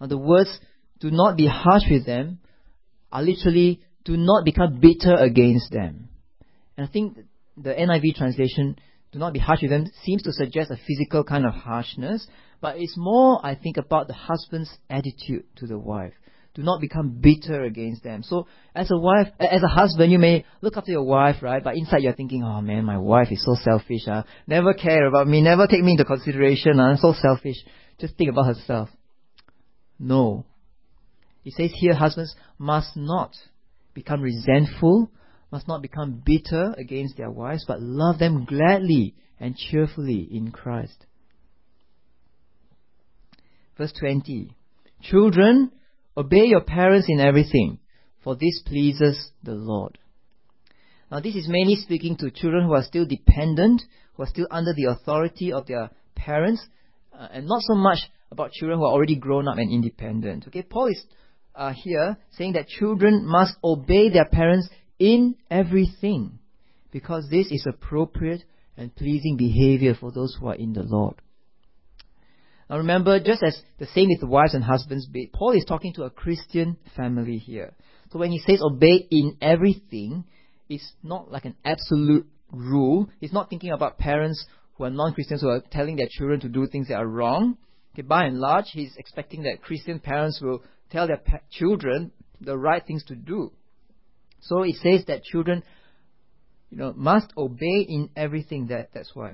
Now 0.00 0.06
the 0.06 0.18
words, 0.18 0.58
do 1.00 1.10
not 1.10 1.36
be 1.36 1.46
harsh 1.46 1.84
with 1.90 2.06
them, 2.06 2.38
are 3.12 3.22
literally, 3.22 3.80
do 4.04 4.16
not 4.16 4.44
become 4.44 4.80
bitter 4.80 5.14
against 5.14 5.70
them. 5.70 6.08
And 6.76 6.86
I 6.86 6.90
think 6.90 7.18
the 7.56 7.70
NIV 7.70 8.16
translation, 8.16 8.76
do 9.12 9.18
not 9.18 9.32
be 9.32 9.38
harsh 9.38 9.62
with 9.62 9.70
them, 9.70 9.86
seems 10.04 10.22
to 10.22 10.32
suggest 10.32 10.70
a 10.70 10.76
physical 10.76 11.24
kind 11.24 11.46
of 11.46 11.54
harshness, 11.54 12.26
but 12.60 12.76
it's 12.78 12.96
more, 12.96 13.44
I 13.44 13.54
think, 13.54 13.76
about 13.76 14.08
the 14.08 14.14
husband's 14.14 14.70
attitude 14.90 15.44
to 15.56 15.66
the 15.66 15.78
wife. 15.78 16.12
Do 16.54 16.62
not 16.62 16.80
become 16.80 17.20
bitter 17.20 17.64
against 17.64 18.02
them. 18.02 18.22
So, 18.22 18.46
as 18.74 18.90
a 18.90 18.96
wife, 18.96 19.28
as 19.38 19.62
a 19.62 19.68
husband, 19.68 20.10
you 20.10 20.18
may 20.18 20.46
look 20.62 20.78
after 20.78 20.90
your 20.90 21.04
wife, 21.04 21.42
right? 21.42 21.62
But 21.62 21.76
inside 21.76 22.02
you're 22.02 22.14
thinking, 22.14 22.42
oh 22.42 22.62
man, 22.62 22.84
my 22.86 22.96
wife 22.96 23.28
is 23.30 23.44
so 23.44 23.56
selfish, 23.62 24.06
huh? 24.06 24.22
Never 24.46 24.72
care 24.72 25.06
about 25.06 25.28
me, 25.28 25.42
never 25.42 25.66
take 25.66 25.82
me 25.82 25.92
into 25.92 26.06
consideration, 26.06 26.78
huh? 26.78 26.84
I'm 26.84 26.96
so 26.96 27.12
selfish. 27.20 27.56
Just 27.98 28.16
think 28.16 28.30
about 28.30 28.46
herself. 28.46 28.88
No. 29.98 30.44
He 31.42 31.50
says 31.50 31.70
here, 31.74 31.94
husbands 31.94 32.34
must 32.58 32.96
not 32.96 33.36
become 33.94 34.20
resentful, 34.20 35.10
must 35.50 35.68
not 35.68 35.82
become 35.82 36.22
bitter 36.24 36.74
against 36.76 37.16
their 37.16 37.30
wives, 37.30 37.64
but 37.66 37.80
love 37.80 38.18
them 38.18 38.44
gladly 38.44 39.14
and 39.38 39.56
cheerfully 39.56 40.28
in 40.30 40.50
Christ. 40.50 41.06
Verse 43.78 43.92
20. 43.98 44.50
Children, 45.02 45.70
obey 46.16 46.46
your 46.46 46.62
parents 46.62 47.06
in 47.08 47.20
everything, 47.20 47.78
for 48.24 48.34
this 48.34 48.62
pleases 48.66 49.30
the 49.42 49.54
Lord. 49.54 49.98
Now 51.10 51.20
this 51.20 51.36
is 51.36 51.46
mainly 51.48 51.76
speaking 51.76 52.16
to 52.16 52.30
children 52.30 52.66
who 52.66 52.74
are 52.74 52.82
still 52.82 53.06
dependent, 53.06 53.82
who 54.14 54.24
are 54.24 54.28
still 54.28 54.48
under 54.50 54.72
the 54.74 54.86
authority 54.86 55.52
of 55.52 55.66
their 55.66 55.90
parents, 56.14 56.66
uh, 57.16 57.28
and 57.32 57.46
not 57.46 57.62
so 57.62 57.74
much 57.74 57.98
about 58.30 58.52
children 58.52 58.78
who 58.78 58.84
are 58.84 58.92
already 58.92 59.16
grown 59.16 59.48
up 59.48 59.58
and 59.58 59.72
independent. 59.72 60.46
Okay, 60.48 60.62
Paul 60.62 60.88
is 60.88 61.04
uh, 61.54 61.72
here 61.72 62.16
saying 62.32 62.52
that 62.54 62.68
children 62.68 63.24
must 63.24 63.54
obey 63.62 64.10
their 64.10 64.26
parents 64.26 64.68
in 64.98 65.36
everything, 65.50 66.38
because 66.90 67.28
this 67.30 67.46
is 67.50 67.66
appropriate 67.68 68.42
and 68.76 68.94
pleasing 68.94 69.36
behavior 69.36 69.94
for 69.94 70.10
those 70.10 70.36
who 70.38 70.48
are 70.48 70.54
in 70.54 70.72
the 70.72 70.82
Lord. 70.82 71.14
Now 72.68 72.78
remember, 72.78 73.20
just 73.20 73.42
as 73.42 73.62
the 73.78 73.86
same 73.86 74.08
with 74.08 74.28
wives 74.28 74.54
and 74.54 74.64
husbands, 74.64 75.08
Paul 75.32 75.52
is 75.52 75.64
talking 75.66 75.92
to 75.94 76.02
a 76.02 76.10
Christian 76.10 76.76
family 76.96 77.36
here. 77.36 77.74
So 78.10 78.18
when 78.18 78.32
he 78.32 78.38
says 78.38 78.60
obey 78.62 79.06
in 79.10 79.36
everything, 79.40 80.24
it's 80.68 80.92
not 81.02 81.30
like 81.30 81.44
an 81.44 81.54
absolute 81.64 82.26
rule. 82.50 83.08
He's 83.20 83.32
not 83.32 83.50
thinking 83.50 83.70
about 83.70 83.98
parents 83.98 84.44
who 84.74 84.84
are 84.84 84.90
non-Christians 84.90 85.42
who 85.42 85.48
are 85.48 85.62
telling 85.70 85.96
their 85.96 86.08
children 86.10 86.40
to 86.40 86.48
do 86.48 86.66
things 86.66 86.88
that 86.88 86.96
are 86.96 87.06
wrong. 87.06 87.56
Okay, 87.96 88.02
by 88.02 88.24
and 88.24 88.38
large, 88.38 88.66
he's 88.72 88.94
expecting 88.98 89.44
that 89.44 89.62
Christian 89.62 90.00
parents 90.00 90.38
will 90.42 90.62
tell 90.90 91.06
their 91.06 91.16
pa- 91.16 91.40
children 91.50 92.12
the 92.42 92.54
right 92.54 92.86
things 92.86 93.02
to 93.04 93.14
do. 93.14 93.52
So 94.42 94.64
it 94.64 94.74
says 94.82 95.06
that 95.06 95.24
children, 95.24 95.62
you 96.68 96.76
know, 96.76 96.92
must 96.94 97.32
obey 97.38 97.86
in 97.88 98.10
everything. 98.14 98.66
That 98.66 98.90
that's 98.92 99.12
why. 99.14 99.32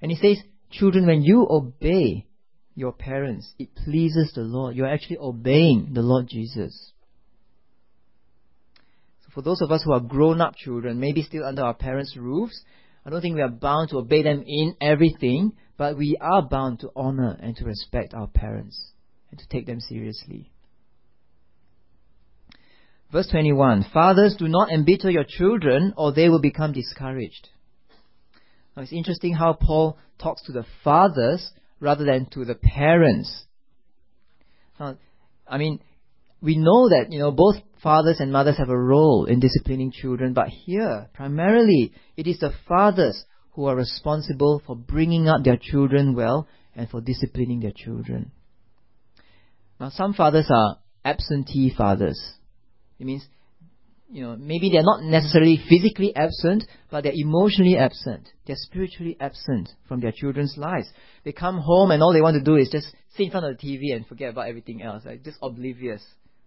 And 0.00 0.10
he 0.10 0.16
says, 0.16 0.42
children, 0.70 1.06
when 1.06 1.20
you 1.20 1.46
obey 1.50 2.24
your 2.74 2.92
parents, 2.92 3.52
it 3.58 3.74
pleases 3.74 4.32
the 4.34 4.40
Lord. 4.40 4.74
You're 4.74 4.88
actually 4.88 5.18
obeying 5.18 5.90
the 5.92 6.00
Lord 6.00 6.28
Jesus. 6.30 6.92
So 9.20 9.28
for 9.34 9.42
those 9.42 9.60
of 9.60 9.70
us 9.70 9.82
who 9.84 9.92
are 9.92 10.00
grown-up 10.00 10.56
children, 10.56 10.98
maybe 10.98 11.20
still 11.20 11.44
under 11.44 11.62
our 11.62 11.74
parents' 11.74 12.16
roofs, 12.16 12.58
I 13.04 13.10
don't 13.10 13.20
think 13.20 13.34
we 13.34 13.42
are 13.42 13.50
bound 13.50 13.90
to 13.90 13.98
obey 13.98 14.22
them 14.22 14.44
in 14.46 14.76
everything, 14.80 15.52
but 15.76 15.96
we 15.96 16.16
are 16.20 16.42
bound 16.42 16.80
to 16.80 16.90
honor 16.96 17.36
and 17.40 17.56
to 17.56 17.64
respect 17.64 18.14
our 18.14 18.26
parents 18.26 18.92
and 19.30 19.38
to 19.38 19.48
take 19.48 19.66
them 19.66 19.80
seriously. 19.80 20.50
Verse 23.12 23.28
21 23.28 23.86
Fathers, 23.92 24.36
do 24.38 24.48
not 24.48 24.70
embitter 24.70 25.10
your 25.10 25.24
children, 25.26 25.94
or 25.96 26.12
they 26.12 26.28
will 26.28 26.40
become 26.40 26.72
discouraged. 26.72 27.48
Now 28.76 28.82
it's 28.82 28.92
interesting 28.92 29.34
how 29.34 29.52
Paul 29.54 29.98
talks 30.18 30.42
to 30.44 30.52
the 30.52 30.66
fathers 30.82 31.52
rather 31.80 32.04
than 32.04 32.26
to 32.32 32.44
the 32.44 32.54
parents. 32.54 33.44
Now, 34.80 34.96
I 35.46 35.58
mean, 35.58 35.80
we 36.42 36.56
know 36.56 36.88
that, 36.88 37.06
you 37.10 37.18
know, 37.18 37.30
both 37.30 37.56
fathers 37.82 38.16
and 38.18 38.32
mothers 38.32 38.58
have 38.58 38.68
a 38.68 38.78
role 38.78 39.26
in 39.26 39.40
disciplining 39.40 39.92
children, 39.92 40.32
but 40.32 40.48
here, 40.48 41.08
primarily, 41.14 41.92
it 42.16 42.26
is 42.26 42.40
the 42.40 42.52
fathers 42.68 43.24
who 43.56 43.64
are 43.64 43.74
responsible 43.74 44.62
for 44.66 44.76
bringing 44.76 45.28
up 45.28 45.42
their 45.42 45.56
children 45.60 46.14
well 46.14 46.46
and 46.76 46.88
for 46.90 47.00
disciplining 47.00 47.60
their 47.60 47.72
children. 47.74 48.30
Now, 49.80 49.88
some 49.88 50.12
fathers 50.12 50.46
are 50.50 50.76
absentee 51.02 51.72
fathers. 51.74 52.20
It 52.98 53.06
means, 53.06 53.26
you 54.10 54.22
know, 54.22 54.36
maybe 54.36 54.70
they're 54.70 54.82
not 54.82 55.02
necessarily 55.02 55.58
physically 55.68 56.14
absent, 56.14 56.64
but 56.90 57.04
they're 57.04 57.12
emotionally 57.14 57.78
absent. 57.78 58.28
They're 58.46 58.56
spiritually 58.58 59.16
absent 59.18 59.70
from 59.88 60.00
their 60.00 60.12
children's 60.14 60.54
lives. 60.58 60.88
They 61.24 61.32
come 61.32 61.56
home 61.58 61.90
and 61.92 62.02
all 62.02 62.12
they 62.12 62.20
want 62.20 62.36
to 62.36 62.44
do 62.44 62.56
is 62.56 62.68
just 62.70 62.88
sit 63.16 63.24
in 63.24 63.30
front 63.30 63.46
of 63.46 63.56
the 63.56 63.66
TV 63.66 63.96
and 63.96 64.06
forget 64.06 64.30
about 64.30 64.48
everything 64.48 64.82
else, 64.82 65.04
like 65.06 65.24
just 65.24 65.38
oblivious. 65.42 66.04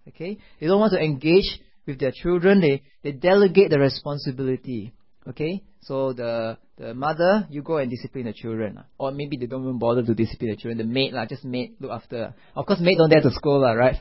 Okay? 0.07 0.37
They 0.59 0.67
don't 0.67 0.79
want 0.79 0.93
to 0.93 0.99
engage 1.03 1.59
with 1.87 1.99
their 1.99 2.11
children. 2.13 2.61
They, 2.61 2.83
they 3.03 3.13
delegate 3.13 3.71
the 3.71 3.79
responsibility. 3.79 4.93
Okay? 5.29 5.63
So 5.81 6.13
the, 6.13 6.57
the 6.77 6.93
mother, 6.93 7.47
you 7.49 7.61
go 7.61 7.77
and 7.77 7.89
discipline 7.89 8.25
the 8.25 8.33
children. 8.33 8.79
Or 8.97 9.11
maybe 9.11 9.37
they 9.37 9.45
don't 9.45 9.63
even 9.63 9.79
bother 9.79 10.03
to 10.03 10.13
discipline 10.13 10.51
the 10.51 10.57
children. 10.57 10.77
The 10.77 10.83
maid, 10.83 11.13
lah, 11.13 11.25
just 11.25 11.45
maid, 11.45 11.75
look 11.79 11.91
after. 11.91 12.33
Of 12.55 12.65
course, 12.65 12.79
maid 12.79 12.97
don't 12.97 13.09
dare 13.09 13.21
to 13.21 13.31
scold, 13.31 13.61
lah, 13.61 13.73
right? 13.73 13.97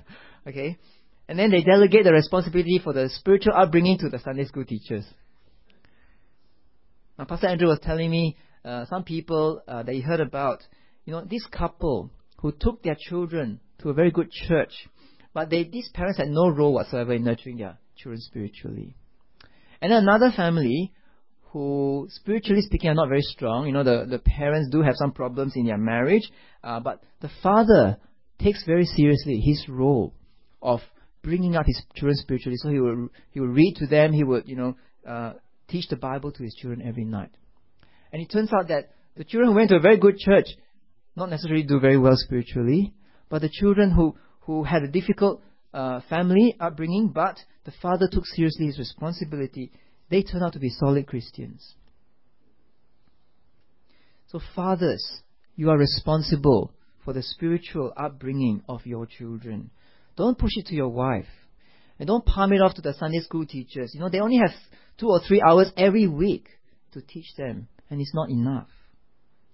Okay? 0.47 0.79
And 1.29 1.39
then 1.39 1.51
they 1.51 1.63
delegate 1.63 2.05
the 2.05 2.13
responsibility 2.13 2.81
for 2.83 2.93
the 2.93 3.11
spiritual 3.11 3.53
upbringing 3.55 3.99
to 3.99 4.09
the 4.09 4.19
Sunday 4.19 4.45
school 4.47 4.65
teachers. 4.65 5.05
Now, 7.19 7.27
Pastor 7.27 7.49
Andrew 7.49 7.69
was 7.69 7.81
telling 7.83 8.11
me 8.11 8.37
uh, 8.65 8.87
some 8.87 9.05
people 9.05 9.63
uh, 9.69 9.83
that 9.83 9.93
he 9.93 10.01
heard 10.01 10.21
about, 10.21 10.63
you 11.05 11.13
know, 11.13 11.25
this 11.25 11.45
couple 11.47 12.11
who 12.39 12.53
took 12.53 12.83
their 12.83 12.97
children 12.99 13.61
to 13.81 13.91
a 13.91 13.93
very 13.93 14.11
good 14.11 14.31
church 14.31 14.73
but 15.39 15.51
they, 15.51 15.63
these 15.63 15.89
parents 15.95 16.19
had 16.19 16.29
no 16.29 16.49
role 16.49 16.73
whatsoever 16.73 17.13
in 17.13 17.23
nurturing 17.23 17.59
their 17.59 17.79
children 17.97 18.21
spiritually. 18.21 18.97
And 19.81 19.93
another 19.93 20.33
family 20.35 20.93
who, 21.53 22.07
spiritually 22.11 22.63
speaking, 22.63 22.91
are 22.91 22.95
not 22.95 23.09
very 23.09 23.23
strong. 23.23 23.67
You 23.67 23.73
know, 23.73 23.85
the, 23.85 24.07
the 24.09 24.19
parents 24.19 24.69
do 24.71 24.83
have 24.83 24.95
some 24.97 25.13
problems 25.13 25.55
in 25.57 25.67
their 25.67 25.79
marriage, 25.79 26.31
uh, 26.63 26.81
but 26.81 27.03
the 27.21 27.31
father 27.43 27.99
takes 28.39 28.65
very 28.65 28.85
seriously 28.85 29.41
his 29.41 29.67
role 29.69 30.15
of 30.63 30.81
bringing 31.23 31.57
up 31.57 31.67
his 31.67 31.83
children 31.95 32.17
spiritually. 32.17 32.57
So 32.59 32.69
he 32.71 32.81
will 32.81 33.09
he 33.31 33.41
will 33.41 33.49
read 33.49 33.77
to 33.77 33.87
them. 33.87 34.13
He 34.13 34.25
would 34.25 34.49
you 34.49 34.57
know 34.57 34.77
uh, 35.07 35.33
teach 35.69 35.89
the 35.89 35.97
Bible 35.97 36.33
to 36.33 36.43
his 36.43 36.55
children 36.55 36.87
every 36.87 37.05
night. 37.05 37.31
And 38.13 38.23
it 38.23 38.31
turns 38.31 38.53
out 38.53 38.69
that 38.69 38.91
the 39.17 39.25
children 39.25 39.51
who 39.51 39.57
went 39.57 39.71
to 39.71 39.77
a 39.77 39.81
very 39.81 39.99
good 39.99 40.19
church 40.19 40.47
not 41.17 41.31
necessarily 41.31 41.65
do 41.65 41.81
very 41.81 41.99
well 41.99 42.15
spiritually, 42.15 42.95
but 43.29 43.43
the 43.43 43.51
children 43.51 43.91
who 43.91 44.17
who 44.41 44.65
had 44.65 44.83
a 44.83 44.89
difficult 44.89 45.43
uh, 45.75 46.01
family 46.09 46.57
upbringing, 46.59 47.09
but 47.09 47.39
the 47.65 47.73
father 47.83 48.09
took 48.11 48.25
seriously 48.27 48.67
his 48.67 48.79
responsibility. 48.79 49.71
They 50.11 50.23
turn 50.23 50.43
out 50.43 50.55
to 50.55 50.59
be 50.59 50.71
solid 50.71 51.07
Christians. 51.07 51.75
So, 54.29 54.41
fathers, 54.55 55.23
you 55.57 55.71
are 55.71 55.79
responsible 55.79 56.73
for 57.05 57.13
the 57.13 57.23
spiritual 57.23 57.93
upbringing 57.97 58.63
of 58.69 58.87
your 58.87 59.07
children. 59.07 59.71
Don't 60.17 60.39
push 60.39 60.53
it 60.57 60.67
to 60.67 60.75
your 60.75 60.89
wife. 60.89 61.29
And 61.99 62.07
don't 62.07 62.25
palm 62.25 62.53
it 62.53 62.61
off 62.61 62.75
to 62.75 62.83
the 62.83 62.95
Sunday 62.95 63.21
school 63.21 63.47
teachers. 63.47 63.93
You 63.95 64.01
know, 64.01 64.09
they 64.09 64.21
only 64.21 64.39
have 64.39 64.55
two 64.99 65.09
or 65.09 65.21
three 65.21 65.43
hours 65.43 65.73
every 65.77 66.07
week 66.07 66.49
to 66.93 67.01
teach 67.01 67.35
them, 67.37 67.69
and 67.91 68.01
it's 68.01 68.15
not 68.15 68.31
enough. 68.31 68.69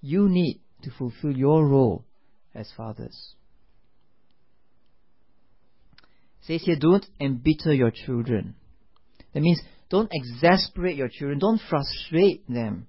You 0.03 0.29
need 0.29 0.61
to 0.83 0.91
fulfill 0.91 1.37
your 1.37 1.67
role 1.67 2.05
as 2.55 2.71
fathers 2.77 3.35
says 6.47 6.63
here, 6.65 6.77
don't 6.79 7.07
embitter 7.21 7.73
your 7.73 7.91
children. 7.91 8.55
That 9.33 9.41
means 9.41 9.61
don't 9.95 10.11
exasperate 10.13 10.97
your 10.97 11.09
children, 11.09 11.39
don't 11.39 11.61
frustrate 11.71 12.43
them. 12.49 12.89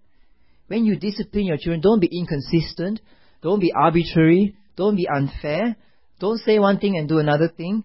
When 0.66 0.86
you 0.86 0.95
discipline 0.95 1.45
your 1.45 1.58
children, 1.58 1.80
don't 1.80 1.99
be 1.99 2.10
inconsistent, 2.12 2.99
don't 3.43 3.60
be 3.60 3.72
arbitrary, 3.72 4.56
don't 4.76 4.95
be 4.95 5.08
unfair, 5.08 5.76
don't 6.20 6.39
say 6.39 6.58
one 6.58 6.80
thing 6.80 6.97
and 6.97 7.08
do 7.08 7.20
another 7.20 7.47
thing, 7.47 7.84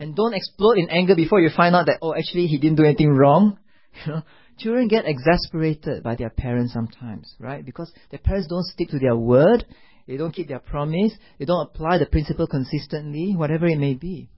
and 0.00 0.16
don't 0.16 0.34
explode 0.34 0.78
in 0.78 0.90
anger 0.90 1.14
before 1.14 1.38
you 1.40 1.50
find 1.56 1.76
out 1.76 1.86
that, 1.86 2.00
oh, 2.02 2.12
actually 2.12 2.48
he 2.48 2.58
didn't 2.58 2.76
do 2.76 2.84
anything 2.84 3.10
wrong. 3.10 3.56
You 4.04 4.12
know, 4.12 4.22
children 4.58 4.88
get 4.88 5.04
exasperated 5.06 6.02
by 6.02 6.16
their 6.16 6.28
parents 6.28 6.72
sometimes, 6.72 7.32
right? 7.38 7.64
Because 7.64 7.90
their 8.10 8.18
parents 8.18 8.48
don't 8.48 8.66
stick 8.66 8.88
to 8.90 8.98
their 8.98 9.16
word, 9.16 9.64
they 10.08 10.16
don't 10.16 10.34
keep 10.34 10.48
their 10.48 10.58
promise, 10.58 11.12
they 11.38 11.44
don't 11.44 11.68
apply 11.68 11.98
the 11.98 12.06
principle 12.06 12.48
consistently, 12.48 13.34
whatever 13.36 13.66
it 13.66 13.78
may 13.78 13.94
be. 13.94 14.28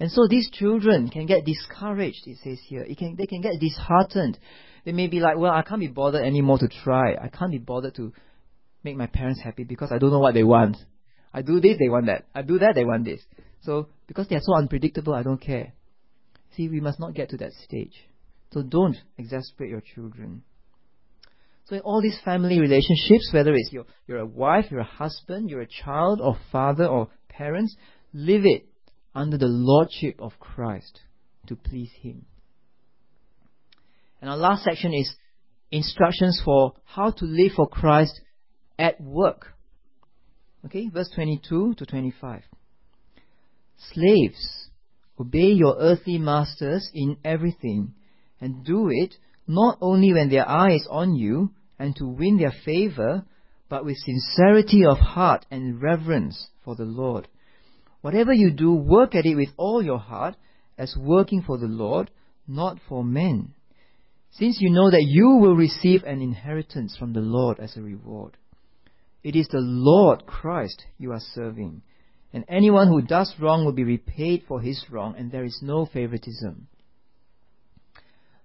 And 0.00 0.10
so 0.10 0.26
these 0.26 0.50
children 0.50 1.10
can 1.10 1.26
get 1.26 1.44
discouraged, 1.44 2.26
it 2.26 2.38
says 2.42 2.58
here. 2.66 2.82
It 2.82 2.96
can, 2.96 3.16
they 3.16 3.26
can 3.26 3.42
get 3.42 3.60
disheartened. 3.60 4.38
They 4.86 4.92
may 4.92 5.08
be 5.08 5.20
like, 5.20 5.36
well, 5.36 5.52
I 5.52 5.60
can't 5.60 5.80
be 5.80 5.88
bothered 5.88 6.24
anymore 6.24 6.56
to 6.58 6.68
try. 6.68 7.14
I 7.14 7.28
can't 7.28 7.52
be 7.52 7.58
bothered 7.58 7.94
to 7.96 8.14
make 8.82 8.96
my 8.96 9.06
parents 9.06 9.42
happy 9.44 9.64
because 9.64 9.92
I 9.92 9.98
don't 9.98 10.10
know 10.10 10.18
what 10.18 10.32
they 10.32 10.42
want. 10.42 10.78
I 11.34 11.42
do 11.42 11.60
this, 11.60 11.76
they 11.78 11.90
want 11.90 12.06
that. 12.06 12.24
I 12.34 12.40
do 12.40 12.58
that, 12.60 12.74
they 12.74 12.84
want 12.84 13.04
this. 13.04 13.20
So, 13.60 13.88
because 14.06 14.26
they 14.28 14.36
are 14.36 14.42
so 14.42 14.56
unpredictable, 14.56 15.12
I 15.12 15.22
don't 15.22 15.40
care. 15.40 15.74
See, 16.56 16.70
we 16.70 16.80
must 16.80 16.98
not 16.98 17.14
get 17.14 17.28
to 17.30 17.36
that 17.36 17.52
stage. 17.64 17.94
So 18.52 18.62
don't 18.62 18.96
exasperate 19.18 19.70
your 19.70 19.82
children. 19.82 20.42
So 21.66 21.76
in 21.76 21.82
all 21.82 22.00
these 22.00 22.18
family 22.24 22.58
relationships, 22.58 23.30
whether 23.32 23.52
it's 23.52 23.70
you're, 23.70 23.84
you're 24.08 24.18
a 24.18 24.26
wife, 24.26 24.64
you're 24.70 24.80
a 24.80 24.84
husband, 24.84 25.50
you're 25.50 25.60
a 25.60 25.68
child 25.68 26.20
or 26.22 26.36
father 26.50 26.86
or 26.86 27.08
parents, 27.28 27.76
live 28.12 28.42
it 28.44 28.69
under 29.14 29.36
the 29.36 29.46
lordship 29.46 30.16
of 30.20 30.38
Christ 30.38 31.00
to 31.46 31.56
please 31.56 31.90
Him. 32.00 32.26
And 34.20 34.30
our 34.30 34.36
last 34.36 34.64
section 34.64 34.92
is 34.92 35.14
instructions 35.70 36.40
for 36.44 36.74
how 36.84 37.10
to 37.10 37.24
live 37.24 37.52
for 37.56 37.68
Christ 37.68 38.20
at 38.78 39.00
work. 39.00 39.54
Okay, 40.66 40.88
verse 40.88 41.10
22 41.14 41.74
to 41.74 41.86
25. 41.86 42.42
Slaves, 43.92 44.68
obey 45.18 45.52
your 45.52 45.76
earthly 45.78 46.18
masters 46.18 46.90
in 46.92 47.16
everything, 47.24 47.94
and 48.40 48.64
do 48.64 48.88
it 48.90 49.14
not 49.46 49.78
only 49.80 50.12
when 50.12 50.28
their 50.28 50.48
eye 50.48 50.74
is 50.74 50.86
on 50.90 51.14
you 51.14 51.50
and 51.78 51.96
to 51.96 52.06
win 52.06 52.36
their 52.36 52.52
favor, 52.64 53.24
but 53.68 53.84
with 53.84 53.96
sincerity 53.96 54.84
of 54.84 54.98
heart 54.98 55.46
and 55.50 55.80
reverence 55.80 56.48
for 56.64 56.76
the 56.76 56.84
Lord. 56.84 57.26
Whatever 58.00 58.32
you 58.32 58.50
do, 58.50 58.72
work 58.72 59.14
at 59.14 59.26
it 59.26 59.34
with 59.36 59.50
all 59.56 59.82
your 59.82 59.98
heart, 59.98 60.36
as 60.78 60.96
working 60.96 61.42
for 61.42 61.58
the 61.58 61.66
Lord, 61.66 62.10
not 62.48 62.78
for 62.88 63.04
men. 63.04 63.54
Since 64.32 64.58
you 64.60 64.70
know 64.70 64.90
that 64.90 65.04
you 65.06 65.36
will 65.40 65.54
receive 65.54 66.04
an 66.04 66.22
inheritance 66.22 66.96
from 66.96 67.12
the 67.12 67.20
Lord 67.20 67.60
as 67.60 67.76
a 67.76 67.82
reward. 67.82 68.36
It 69.22 69.36
is 69.36 69.48
the 69.48 69.60
Lord 69.60 70.24
Christ 70.24 70.82
you 70.96 71.12
are 71.12 71.20
serving, 71.34 71.82
and 72.32 72.44
anyone 72.48 72.88
who 72.88 73.02
does 73.02 73.34
wrong 73.38 73.64
will 73.64 73.72
be 73.72 73.84
repaid 73.84 74.44
for 74.48 74.60
his 74.60 74.82
wrong, 74.90 75.14
and 75.18 75.30
there 75.30 75.44
is 75.44 75.58
no 75.62 75.84
favoritism. 75.84 76.68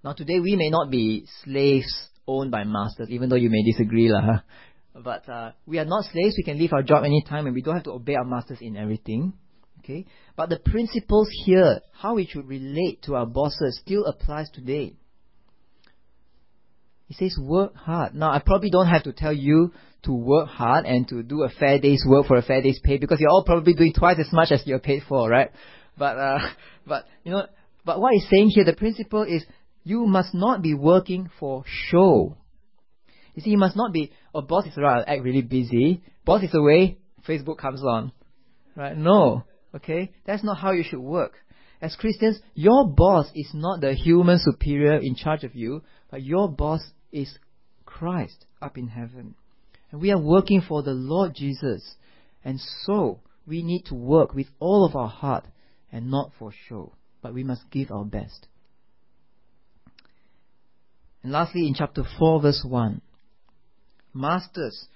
Now 0.03 0.13
today 0.13 0.39
we 0.39 0.55
may 0.55 0.69
not 0.69 0.91
be 0.91 1.27
slaves 1.43 2.09
owned 2.27 2.51
by 2.51 2.63
masters, 2.65 3.09
even 3.09 3.29
though 3.29 3.37
you 3.37 3.49
may 3.49 3.63
disagree 3.63 4.09
lah. 4.11 4.41
But 4.93 5.27
uh, 5.29 5.51
we 5.65 5.79
are 5.79 5.85
not 5.85 6.05
slaves. 6.05 6.35
We 6.37 6.43
can 6.43 6.57
leave 6.57 6.73
our 6.73 6.83
job 6.83 7.03
anytime, 7.03 7.45
and 7.45 7.55
we 7.55 7.61
don't 7.61 7.75
have 7.75 7.83
to 7.83 7.91
obey 7.91 8.15
our 8.15 8.23
masters 8.23 8.59
in 8.61 8.77
everything. 8.77 9.33
Okay, 9.85 10.05
but 10.35 10.49
the 10.49 10.57
principles 10.57 11.29
here, 11.45 11.79
how 11.91 12.15
we 12.15 12.25
should 12.25 12.47
relate 12.47 13.03
to 13.03 13.13
our 13.13 13.27
bosses, 13.27 13.79
still 13.85 14.05
applies 14.05 14.49
today. 14.49 14.95
He 17.07 17.13
says, 17.13 17.37
work 17.39 17.75
hard. 17.75 18.15
Now, 18.15 18.31
I 18.31 18.39
probably 18.43 18.71
don't 18.71 18.87
have 18.87 19.03
to 19.03 19.13
tell 19.13 19.31
you 19.31 19.73
to 20.05 20.11
work 20.11 20.47
hard 20.47 20.85
and 20.87 21.07
to 21.09 21.21
do 21.21 21.43
a 21.43 21.49
fair 21.49 21.77
day's 21.77 22.03
work 22.07 22.25
for 22.25 22.35
a 22.35 22.41
fair 22.41 22.63
day's 22.63 22.79
pay 22.83 22.97
because 22.97 23.19
you're 23.19 23.29
all 23.29 23.43
probably 23.43 23.75
doing 23.75 23.93
twice 23.93 24.17
as 24.19 24.33
much 24.33 24.51
as 24.51 24.63
you're 24.65 24.79
paid 24.79 25.03
for, 25.07 25.29
right? 25.29 25.51
But, 25.95 26.17
uh, 26.17 26.39
but, 26.87 27.05
you 27.23 27.31
know, 27.31 27.45
but 27.85 28.01
what 28.01 28.13
he's 28.13 28.27
saying 28.27 28.49
here, 28.55 28.65
the 28.65 28.73
principle 28.73 29.21
is 29.21 29.45
you 29.83 30.07
must 30.07 30.33
not 30.33 30.63
be 30.63 30.73
working 30.73 31.29
for 31.39 31.63
show. 31.67 32.35
You 33.35 33.43
see, 33.43 33.51
you 33.51 33.59
must 33.59 33.75
not 33.75 33.93
be, 33.93 34.11
oh, 34.33 34.41
boss 34.41 34.65
is 34.65 34.79
around, 34.79 35.05
act 35.07 35.21
really 35.21 35.43
busy. 35.43 36.01
Boss 36.25 36.41
is 36.41 36.55
away, 36.55 36.97
Facebook 37.27 37.59
comes 37.59 37.83
on. 37.83 38.11
Right? 38.75 38.97
No. 38.97 39.43
Okay? 39.75 40.11
That's 40.25 40.43
not 40.43 40.57
how 40.57 40.71
you 40.71 40.83
should 40.83 40.99
work. 40.99 41.33
As 41.81 41.95
Christians, 41.95 42.39
your 42.53 42.87
boss 42.87 43.29
is 43.35 43.51
not 43.53 43.81
the 43.81 43.93
human 43.93 44.39
superior 44.39 44.97
in 44.97 45.15
charge 45.15 45.43
of 45.43 45.55
you, 45.55 45.81
but 46.09 46.23
your 46.23 46.49
boss 46.49 46.81
is 47.11 47.37
Christ 47.85 48.45
up 48.61 48.77
in 48.77 48.87
heaven. 48.87 49.35
And 49.91 50.01
we 50.01 50.11
are 50.11 50.19
working 50.19 50.61
for 50.61 50.81
the 50.81 50.93
Lord 50.93 51.33
Jesus. 51.35 51.95
And 52.43 52.59
so, 52.83 53.19
we 53.45 53.61
need 53.61 53.83
to 53.85 53.95
work 53.95 54.33
with 54.33 54.47
all 54.59 54.85
of 54.85 54.95
our 54.95 55.09
heart 55.09 55.45
and 55.91 56.09
not 56.09 56.31
for 56.39 56.51
show. 56.67 56.93
But 57.21 57.33
we 57.33 57.43
must 57.43 57.69
give 57.71 57.91
our 57.91 58.05
best. 58.05 58.47
And 61.23 61.31
lastly, 61.31 61.67
in 61.67 61.73
chapter 61.73 62.03
4, 62.19 62.41
verse 62.41 62.63
1, 62.67 63.01
Masters, 64.13 64.87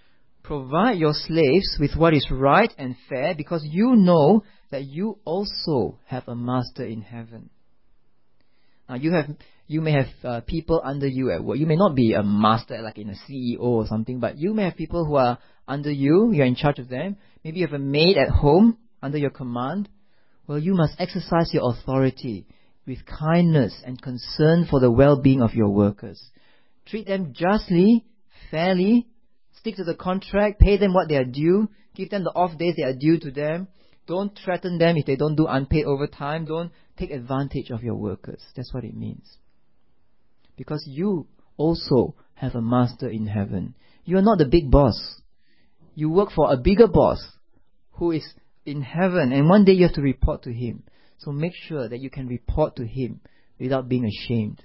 provide 0.44 0.98
your 0.98 1.14
slaves 1.14 1.78
with 1.80 1.96
what 1.96 2.14
is 2.14 2.28
right 2.32 2.74
and 2.78 2.96
fair 3.08 3.34
because 3.36 3.64
you 3.64 3.96
know 3.96 4.44
that 4.72 4.86
you 4.86 5.18
also 5.26 6.00
have 6.06 6.28
a 6.28 6.36
master 6.36 6.86
in 6.86 7.02
heaven. 7.02 7.50
Now 8.88 8.96
you 8.96 9.14
have 9.14 9.30
you 9.68 9.82
may 9.82 9.92
have 9.92 10.08
uh, 10.24 10.42
people 10.42 10.82
under 10.84 11.08
you 11.08 11.32
at 11.32 11.44
work. 11.44 11.60
You 11.60 11.68
may 11.68 11.76
not 11.76 11.96
be 11.96 12.14
a 12.14 12.24
master 12.24 12.82
like 12.82 12.98
in 12.98 13.10
a 13.10 13.16
CEO 13.30 13.62
or 13.62 13.86
something, 13.86 14.20
but 14.20 14.38
you 14.40 14.54
may 14.54 14.64
have 14.64 14.76
people 14.76 15.06
who 15.06 15.16
are 15.16 15.38
under 15.68 15.92
you. 15.92 16.32
You're 16.32 16.48
in 16.48 16.56
charge 16.56 16.80
of 16.80 16.90
them. 16.90 17.18
Maybe 17.44 17.60
you 17.60 17.68
have 17.68 17.76
a 17.76 17.80
maid 17.80 18.18
at 18.18 18.30
home 18.30 18.80
under 19.04 19.20
your 19.20 19.30
command. 19.30 19.88
Well, 20.48 20.58
you 20.58 20.74
must 20.74 21.00
exercise 21.00 21.54
your 21.54 21.72
authority 21.72 22.48
with 22.88 23.06
kindness 23.06 23.80
and 23.86 24.02
concern 24.02 24.66
for 24.68 24.80
the 24.80 24.90
well-being 24.90 25.44
of 25.44 25.54
your 25.54 25.70
workers. 25.70 26.20
Treat 26.88 27.06
them 27.06 27.34
justly, 27.38 28.06
fairly, 28.50 29.06
stick 29.60 29.76
to 29.76 29.84
the 29.84 29.96
contract, 29.96 30.60
pay 30.60 30.78
them 30.78 30.94
what 30.94 31.10
they 31.10 31.16
are 31.16 31.26
due, 31.26 31.70
give 31.96 32.10
them 32.10 32.24
the 32.24 32.32
off 32.32 32.58
days 32.58 32.76
they 32.78 32.84
are 32.84 32.94
due 32.94 33.20
to 33.20 33.32
them. 33.32 33.68
Don't 34.08 34.38
threaten 34.44 34.80
them 34.80 34.98
if 34.98 35.06
they 35.06 35.16
don't 35.16 35.36
do 35.36 35.46
unpaid 35.48 35.86
overtime. 35.86 36.46
Don't 36.46 36.72
take 36.98 37.12
advantage 37.12 37.70
of 37.70 37.84
your 37.84 37.96
workers. 37.96 38.42
That's 38.56 38.74
what 38.74 38.84
it 38.84 38.96
means. 38.96 39.38
Because 40.58 40.84
you 40.88 41.28
also 41.58 42.16
have 42.34 42.56
a 42.56 42.62
master 42.62 43.08
in 43.08 43.28
heaven. 43.28 43.76
You 44.06 44.18
are 44.18 44.24
not 44.24 44.40
the 44.40 44.46
big 44.46 44.72
boss. 44.72 45.22
You 45.94 46.10
work 46.10 46.32
for 46.32 46.52
a 46.52 46.58
bigger 46.58 46.88
boss 46.88 47.24
who 47.92 48.12
is 48.12 48.26
in 48.66 48.82
heaven, 48.82 49.32
and 49.32 49.48
one 49.48 49.66
day 49.66 49.74
you 49.74 49.84
have 49.84 49.96
to 49.96 50.02
report 50.02 50.44
to 50.44 50.54
him. 50.54 50.84
So 51.20 51.32
make 51.32 51.54
sure 51.68 51.88
that 51.88 52.00
you 52.00 52.10
can 52.10 52.28
report 52.28 52.78
to 52.78 52.88
him 52.88 53.20
without 53.60 53.90
being 53.90 54.06
ashamed. 54.06 54.64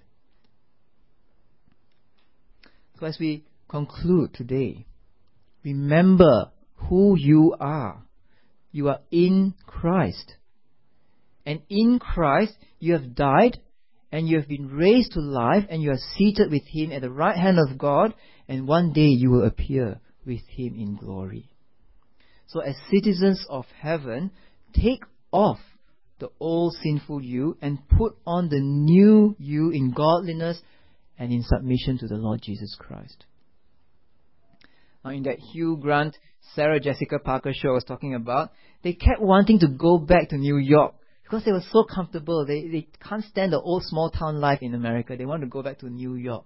So 2.99 3.07
as 3.07 3.19
we 3.19 3.45
conclude 3.75 4.33
today, 4.33 4.87
remember 5.65 6.53
who 6.77 7.17
you 7.19 7.57
are. 7.59 8.05
You 8.71 8.89
are 8.89 9.01
in 9.11 9.55
Christ. 9.67 10.37
And 11.45 11.61
in 11.69 11.99
Christ, 11.99 12.55
you 12.79 12.93
have 12.93 13.17
died 13.17 13.59
and 14.13 14.29
you 14.29 14.39
have 14.39 14.47
been 14.47 14.69
raised 14.69 15.13
to 15.13 15.21
life 15.21 15.65
and 15.69 15.83
you 15.83 15.91
are 15.91 16.17
seated 16.17 16.53
with 16.53 16.63
him 16.67 16.93
at 16.93 17.03
the 17.03 17.11
right 17.11 17.37
hand 17.37 17.59
of 17.59 17.77
God 17.77 18.15
and 18.47 18.69
one 18.69 18.93
day 18.93 19.09
you 19.09 19.31
will 19.31 19.45
appear 19.45 19.99
with 20.25 20.47
him 20.47 20.77
in 20.77 20.95
glory. 20.95 21.51
So 22.47 22.61
as 22.61 22.77
citizens 22.93 23.45
of 23.51 23.65
heaven, 23.81 24.31
take 24.73 25.03
off 25.33 25.59
the 26.21 26.29
old 26.39 26.77
sinful 26.81 27.23
you 27.23 27.59
and 27.61 27.89
put 27.89 28.17
on 28.25 28.51
the 28.51 28.61
new 28.61 29.35
you 29.41 29.71
in 29.71 29.91
godliness 29.91 30.61
and 31.19 31.33
in 31.33 31.43
submission 31.43 31.99
to 31.99 32.07
the 32.07 32.17
Lord 32.17 32.41
Jesus 32.41 32.77
Christ. 32.79 33.25
Now 35.05 35.11
in 35.11 35.25
that 35.25 35.39
Hugh 35.39 35.77
Grant, 35.77 36.17
Sarah 36.55 36.81
Jessica 36.81 37.19
Parker 37.19 37.53
show 37.53 37.71
I 37.71 37.73
was 37.73 37.85
talking 37.85 38.15
about, 38.15 38.53
they 38.83 38.95
kept 38.95 39.21
wanting 39.21 39.59
to 39.61 39.69
go 39.69 39.99
back 39.99 40.31
to 40.31 40.37
New 40.37 40.57
York 40.57 40.95
because 41.23 41.45
they 41.45 41.53
were 41.53 41.65
so 41.71 41.85
comfortable. 41.85 42.47
They, 42.47 42.69
they 42.69 42.89
can't 43.07 43.25
stand 43.25 43.53
the 43.53 43.61
old 43.61 43.85
small 43.85 44.11
town 44.11 44.41
life 44.41 44.61
in 44.63 44.75
America. 44.75 45.17
They 45.17 45.27
want 45.27 45.43
to 45.43 45.49
go 45.49 45.63
back 45.63 45.81
to 45.81 45.91
New 45.91 46.15
York. 46.15 46.45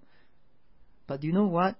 But 1.06 1.20
do 1.20 1.26
you 1.26 1.32
know 1.32 1.46
what? 1.46 1.76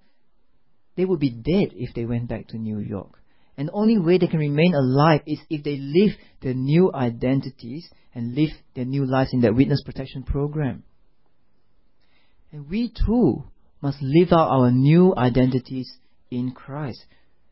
They 0.95 1.05
would 1.05 1.19
be 1.19 1.29
dead 1.29 1.73
if 1.73 1.93
they 1.93 2.05
went 2.05 2.27
back 2.27 2.47
to 2.49 2.57
New 2.57 2.79
York. 2.79 3.19
And 3.57 3.67
the 3.67 3.73
only 3.73 3.97
way 3.97 4.17
they 4.17 4.27
can 4.27 4.39
remain 4.39 4.73
alive 4.73 5.21
is 5.27 5.39
if 5.49 5.63
they 5.63 5.77
live 5.77 6.11
their 6.41 6.53
new 6.53 6.91
identities 6.93 7.89
and 8.15 8.35
live 8.35 8.51
their 8.73 8.85
new 8.85 9.05
lives 9.05 9.31
in 9.33 9.41
that 9.41 9.55
witness 9.55 9.81
protection 9.85 10.23
program. 10.23 10.83
And 12.51 12.69
we 12.69 12.89
too 12.89 13.43
must 13.81 14.01
live 14.01 14.31
out 14.31 14.49
our 14.49 14.71
new 14.71 15.13
identities 15.15 15.91
in 16.31 16.51
Christ. 16.51 17.05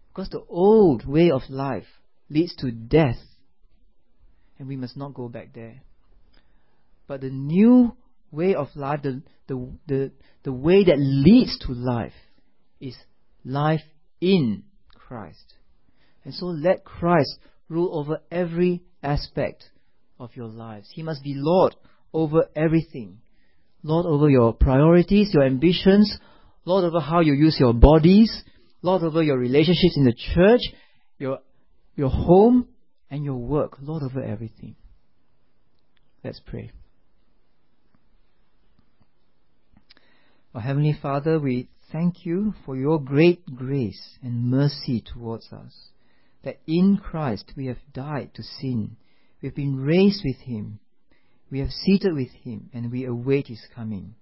Because 0.09 0.29
the 0.29 0.43
old 0.49 1.05
way 1.05 1.31
of 1.31 1.41
life 1.49 1.85
leads 2.29 2.55
to 2.57 2.71
death 2.71 3.17
and 4.59 4.67
we 4.67 4.75
must 4.75 4.97
not 4.97 5.13
go 5.13 5.29
back 5.29 5.53
there. 5.53 5.81
But 7.07 7.21
the 7.21 7.29
new 7.29 7.95
way 8.31 8.55
of 8.55 8.67
life, 8.75 9.01
the, 9.03 9.21
the, 9.47 9.71
the, 9.87 10.11
the 10.43 10.51
way 10.51 10.83
that 10.83 10.97
leads 10.97 11.57
to 11.59 11.71
life, 11.73 12.13
is 12.79 12.95
life 13.45 13.81
in 14.19 14.63
Christ. 14.93 15.53
And 16.23 16.33
so 16.33 16.47
let 16.47 16.83
Christ 16.83 17.37
rule 17.69 17.97
over 17.97 18.19
every 18.31 18.83
aspect 19.01 19.63
of 20.19 20.35
your 20.35 20.47
lives. 20.47 20.89
He 20.93 21.03
must 21.03 21.23
be 21.23 21.33
Lord 21.35 21.75
over 22.13 22.45
everything. 22.55 23.19
Lord 23.83 24.05
over 24.05 24.29
your 24.29 24.53
priorities, 24.53 25.31
your 25.33 25.45
ambitions, 25.45 26.17
Lord 26.65 26.83
over 26.83 26.99
how 26.99 27.21
you 27.21 27.33
use 27.33 27.57
your 27.59 27.73
bodies, 27.73 28.43
Lord 28.81 29.03
over 29.03 29.23
your 29.23 29.37
relationships 29.37 29.97
in 29.97 30.05
the 30.05 30.13
church, 30.13 30.61
your, 31.17 31.39
your 31.95 32.09
home, 32.09 32.67
and 33.09 33.23
your 33.23 33.37
work, 33.37 33.77
Lord 33.81 34.03
over 34.03 34.21
everything. 34.21 34.75
Let's 36.23 36.41
pray. 36.45 36.71
Our 40.53 40.61
Heavenly 40.61 40.97
Father, 40.99 41.39
we 41.39 41.69
thank 41.91 42.25
you 42.25 42.53
for 42.65 42.75
your 42.75 42.99
great 42.99 43.55
grace 43.55 44.17
and 44.21 44.49
mercy 44.49 45.01
towards 45.01 45.51
us, 45.51 45.89
that 46.43 46.59
in 46.67 46.97
Christ 46.97 47.53
we 47.55 47.67
have 47.67 47.77
died 47.93 48.31
to 48.35 48.43
sin, 48.43 48.97
we 49.41 49.47
have 49.47 49.55
been 49.55 49.77
raised 49.77 50.23
with 50.25 50.37
Him, 50.37 50.79
we 51.49 51.59
have 51.59 51.69
seated 51.69 52.13
with 52.13 52.31
Him, 52.43 52.69
and 52.73 52.91
we 52.91 53.05
await 53.05 53.47
His 53.47 53.61
coming. 53.73 54.15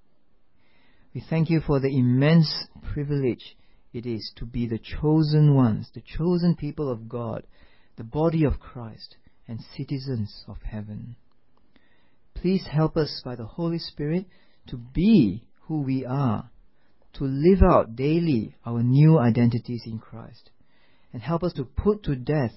We 1.14 1.24
thank 1.30 1.49
you 1.49 1.62
for 1.66 1.80
the 1.80 1.97
immense 1.97 2.68
privilege 2.93 3.56
it 3.95 4.05
is 4.05 4.33
to 4.35 4.45
be 4.45 4.67
the 4.67 4.79
chosen 4.79 5.55
ones, 5.55 5.89
the 5.93 6.01
chosen 6.01 6.55
people 6.55 6.91
of 6.91 7.07
God, 7.07 7.43
the 7.95 8.03
body 8.03 8.43
of 8.43 8.59
Christ, 8.59 9.15
and 9.47 9.59
citizens 9.77 10.43
of 10.49 10.57
heaven. 10.63 11.15
Please 12.33 12.67
help 12.69 12.97
us 12.97 13.21
by 13.23 13.35
the 13.35 13.45
Holy 13.45 13.79
Spirit 13.79 14.25
to 14.67 14.75
be 14.75 15.47
who 15.61 15.81
we 15.81 16.05
are, 16.05 16.49
to 17.13 17.23
live 17.23 17.61
out 17.63 17.95
daily 17.95 18.55
our 18.65 18.83
new 18.83 19.17
identities 19.17 19.83
in 19.85 19.99
Christ, 19.99 20.49
and 21.13 21.21
help 21.21 21.43
us 21.43 21.53
to 21.53 21.63
put 21.63 22.03
to 22.03 22.17
death 22.17 22.53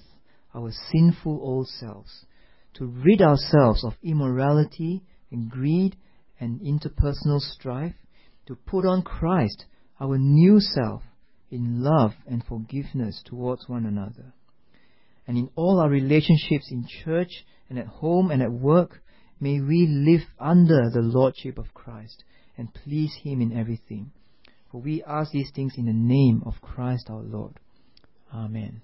our 0.53 0.71
sinful 0.91 1.39
old 1.41 1.69
selves, 1.69 2.25
to 2.73 2.85
rid 2.85 3.21
ourselves 3.21 3.85
of 3.85 3.93
immorality 4.03 5.03
and 5.31 5.49
greed 5.49 5.95
and 6.37 6.59
interpersonal 6.59 7.39
strife, 7.39 7.95
to 8.47 8.55
put 8.55 8.85
on 8.85 9.03
Christ, 9.03 9.65
our 10.01 10.17
new 10.17 10.59
self, 10.59 11.03
in 11.51 11.83
love 11.83 12.11
and 12.27 12.43
forgiveness 12.43 13.21
towards 13.25 13.67
one 13.67 13.85
another. 13.85 14.33
And 15.27 15.37
in 15.37 15.49
all 15.55 15.79
our 15.79 15.89
relationships 15.89 16.69
in 16.71 16.85
church 17.03 17.45
and 17.69 17.77
at 17.77 17.87
home 17.87 18.31
and 18.31 18.41
at 18.41 18.51
work, 18.51 19.01
may 19.39 19.59
we 19.59 19.87
live 19.87 20.27
under 20.39 20.89
the 20.91 21.01
Lordship 21.01 21.57
of 21.57 21.73
Christ 21.73 22.23
and 22.57 22.73
please 22.73 23.13
Him 23.23 23.41
in 23.41 23.57
everything. 23.57 24.11
For 24.71 24.81
we 24.81 25.03
ask 25.03 25.31
these 25.31 25.51
things 25.55 25.73
in 25.77 25.85
the 25.85 25.93
name 25.93 26.43
of 26.45 26.61
Christ 26.61 27.09
our 27.09 27.21
Lord. 27.21 27.59
Amen. 28.33 28.81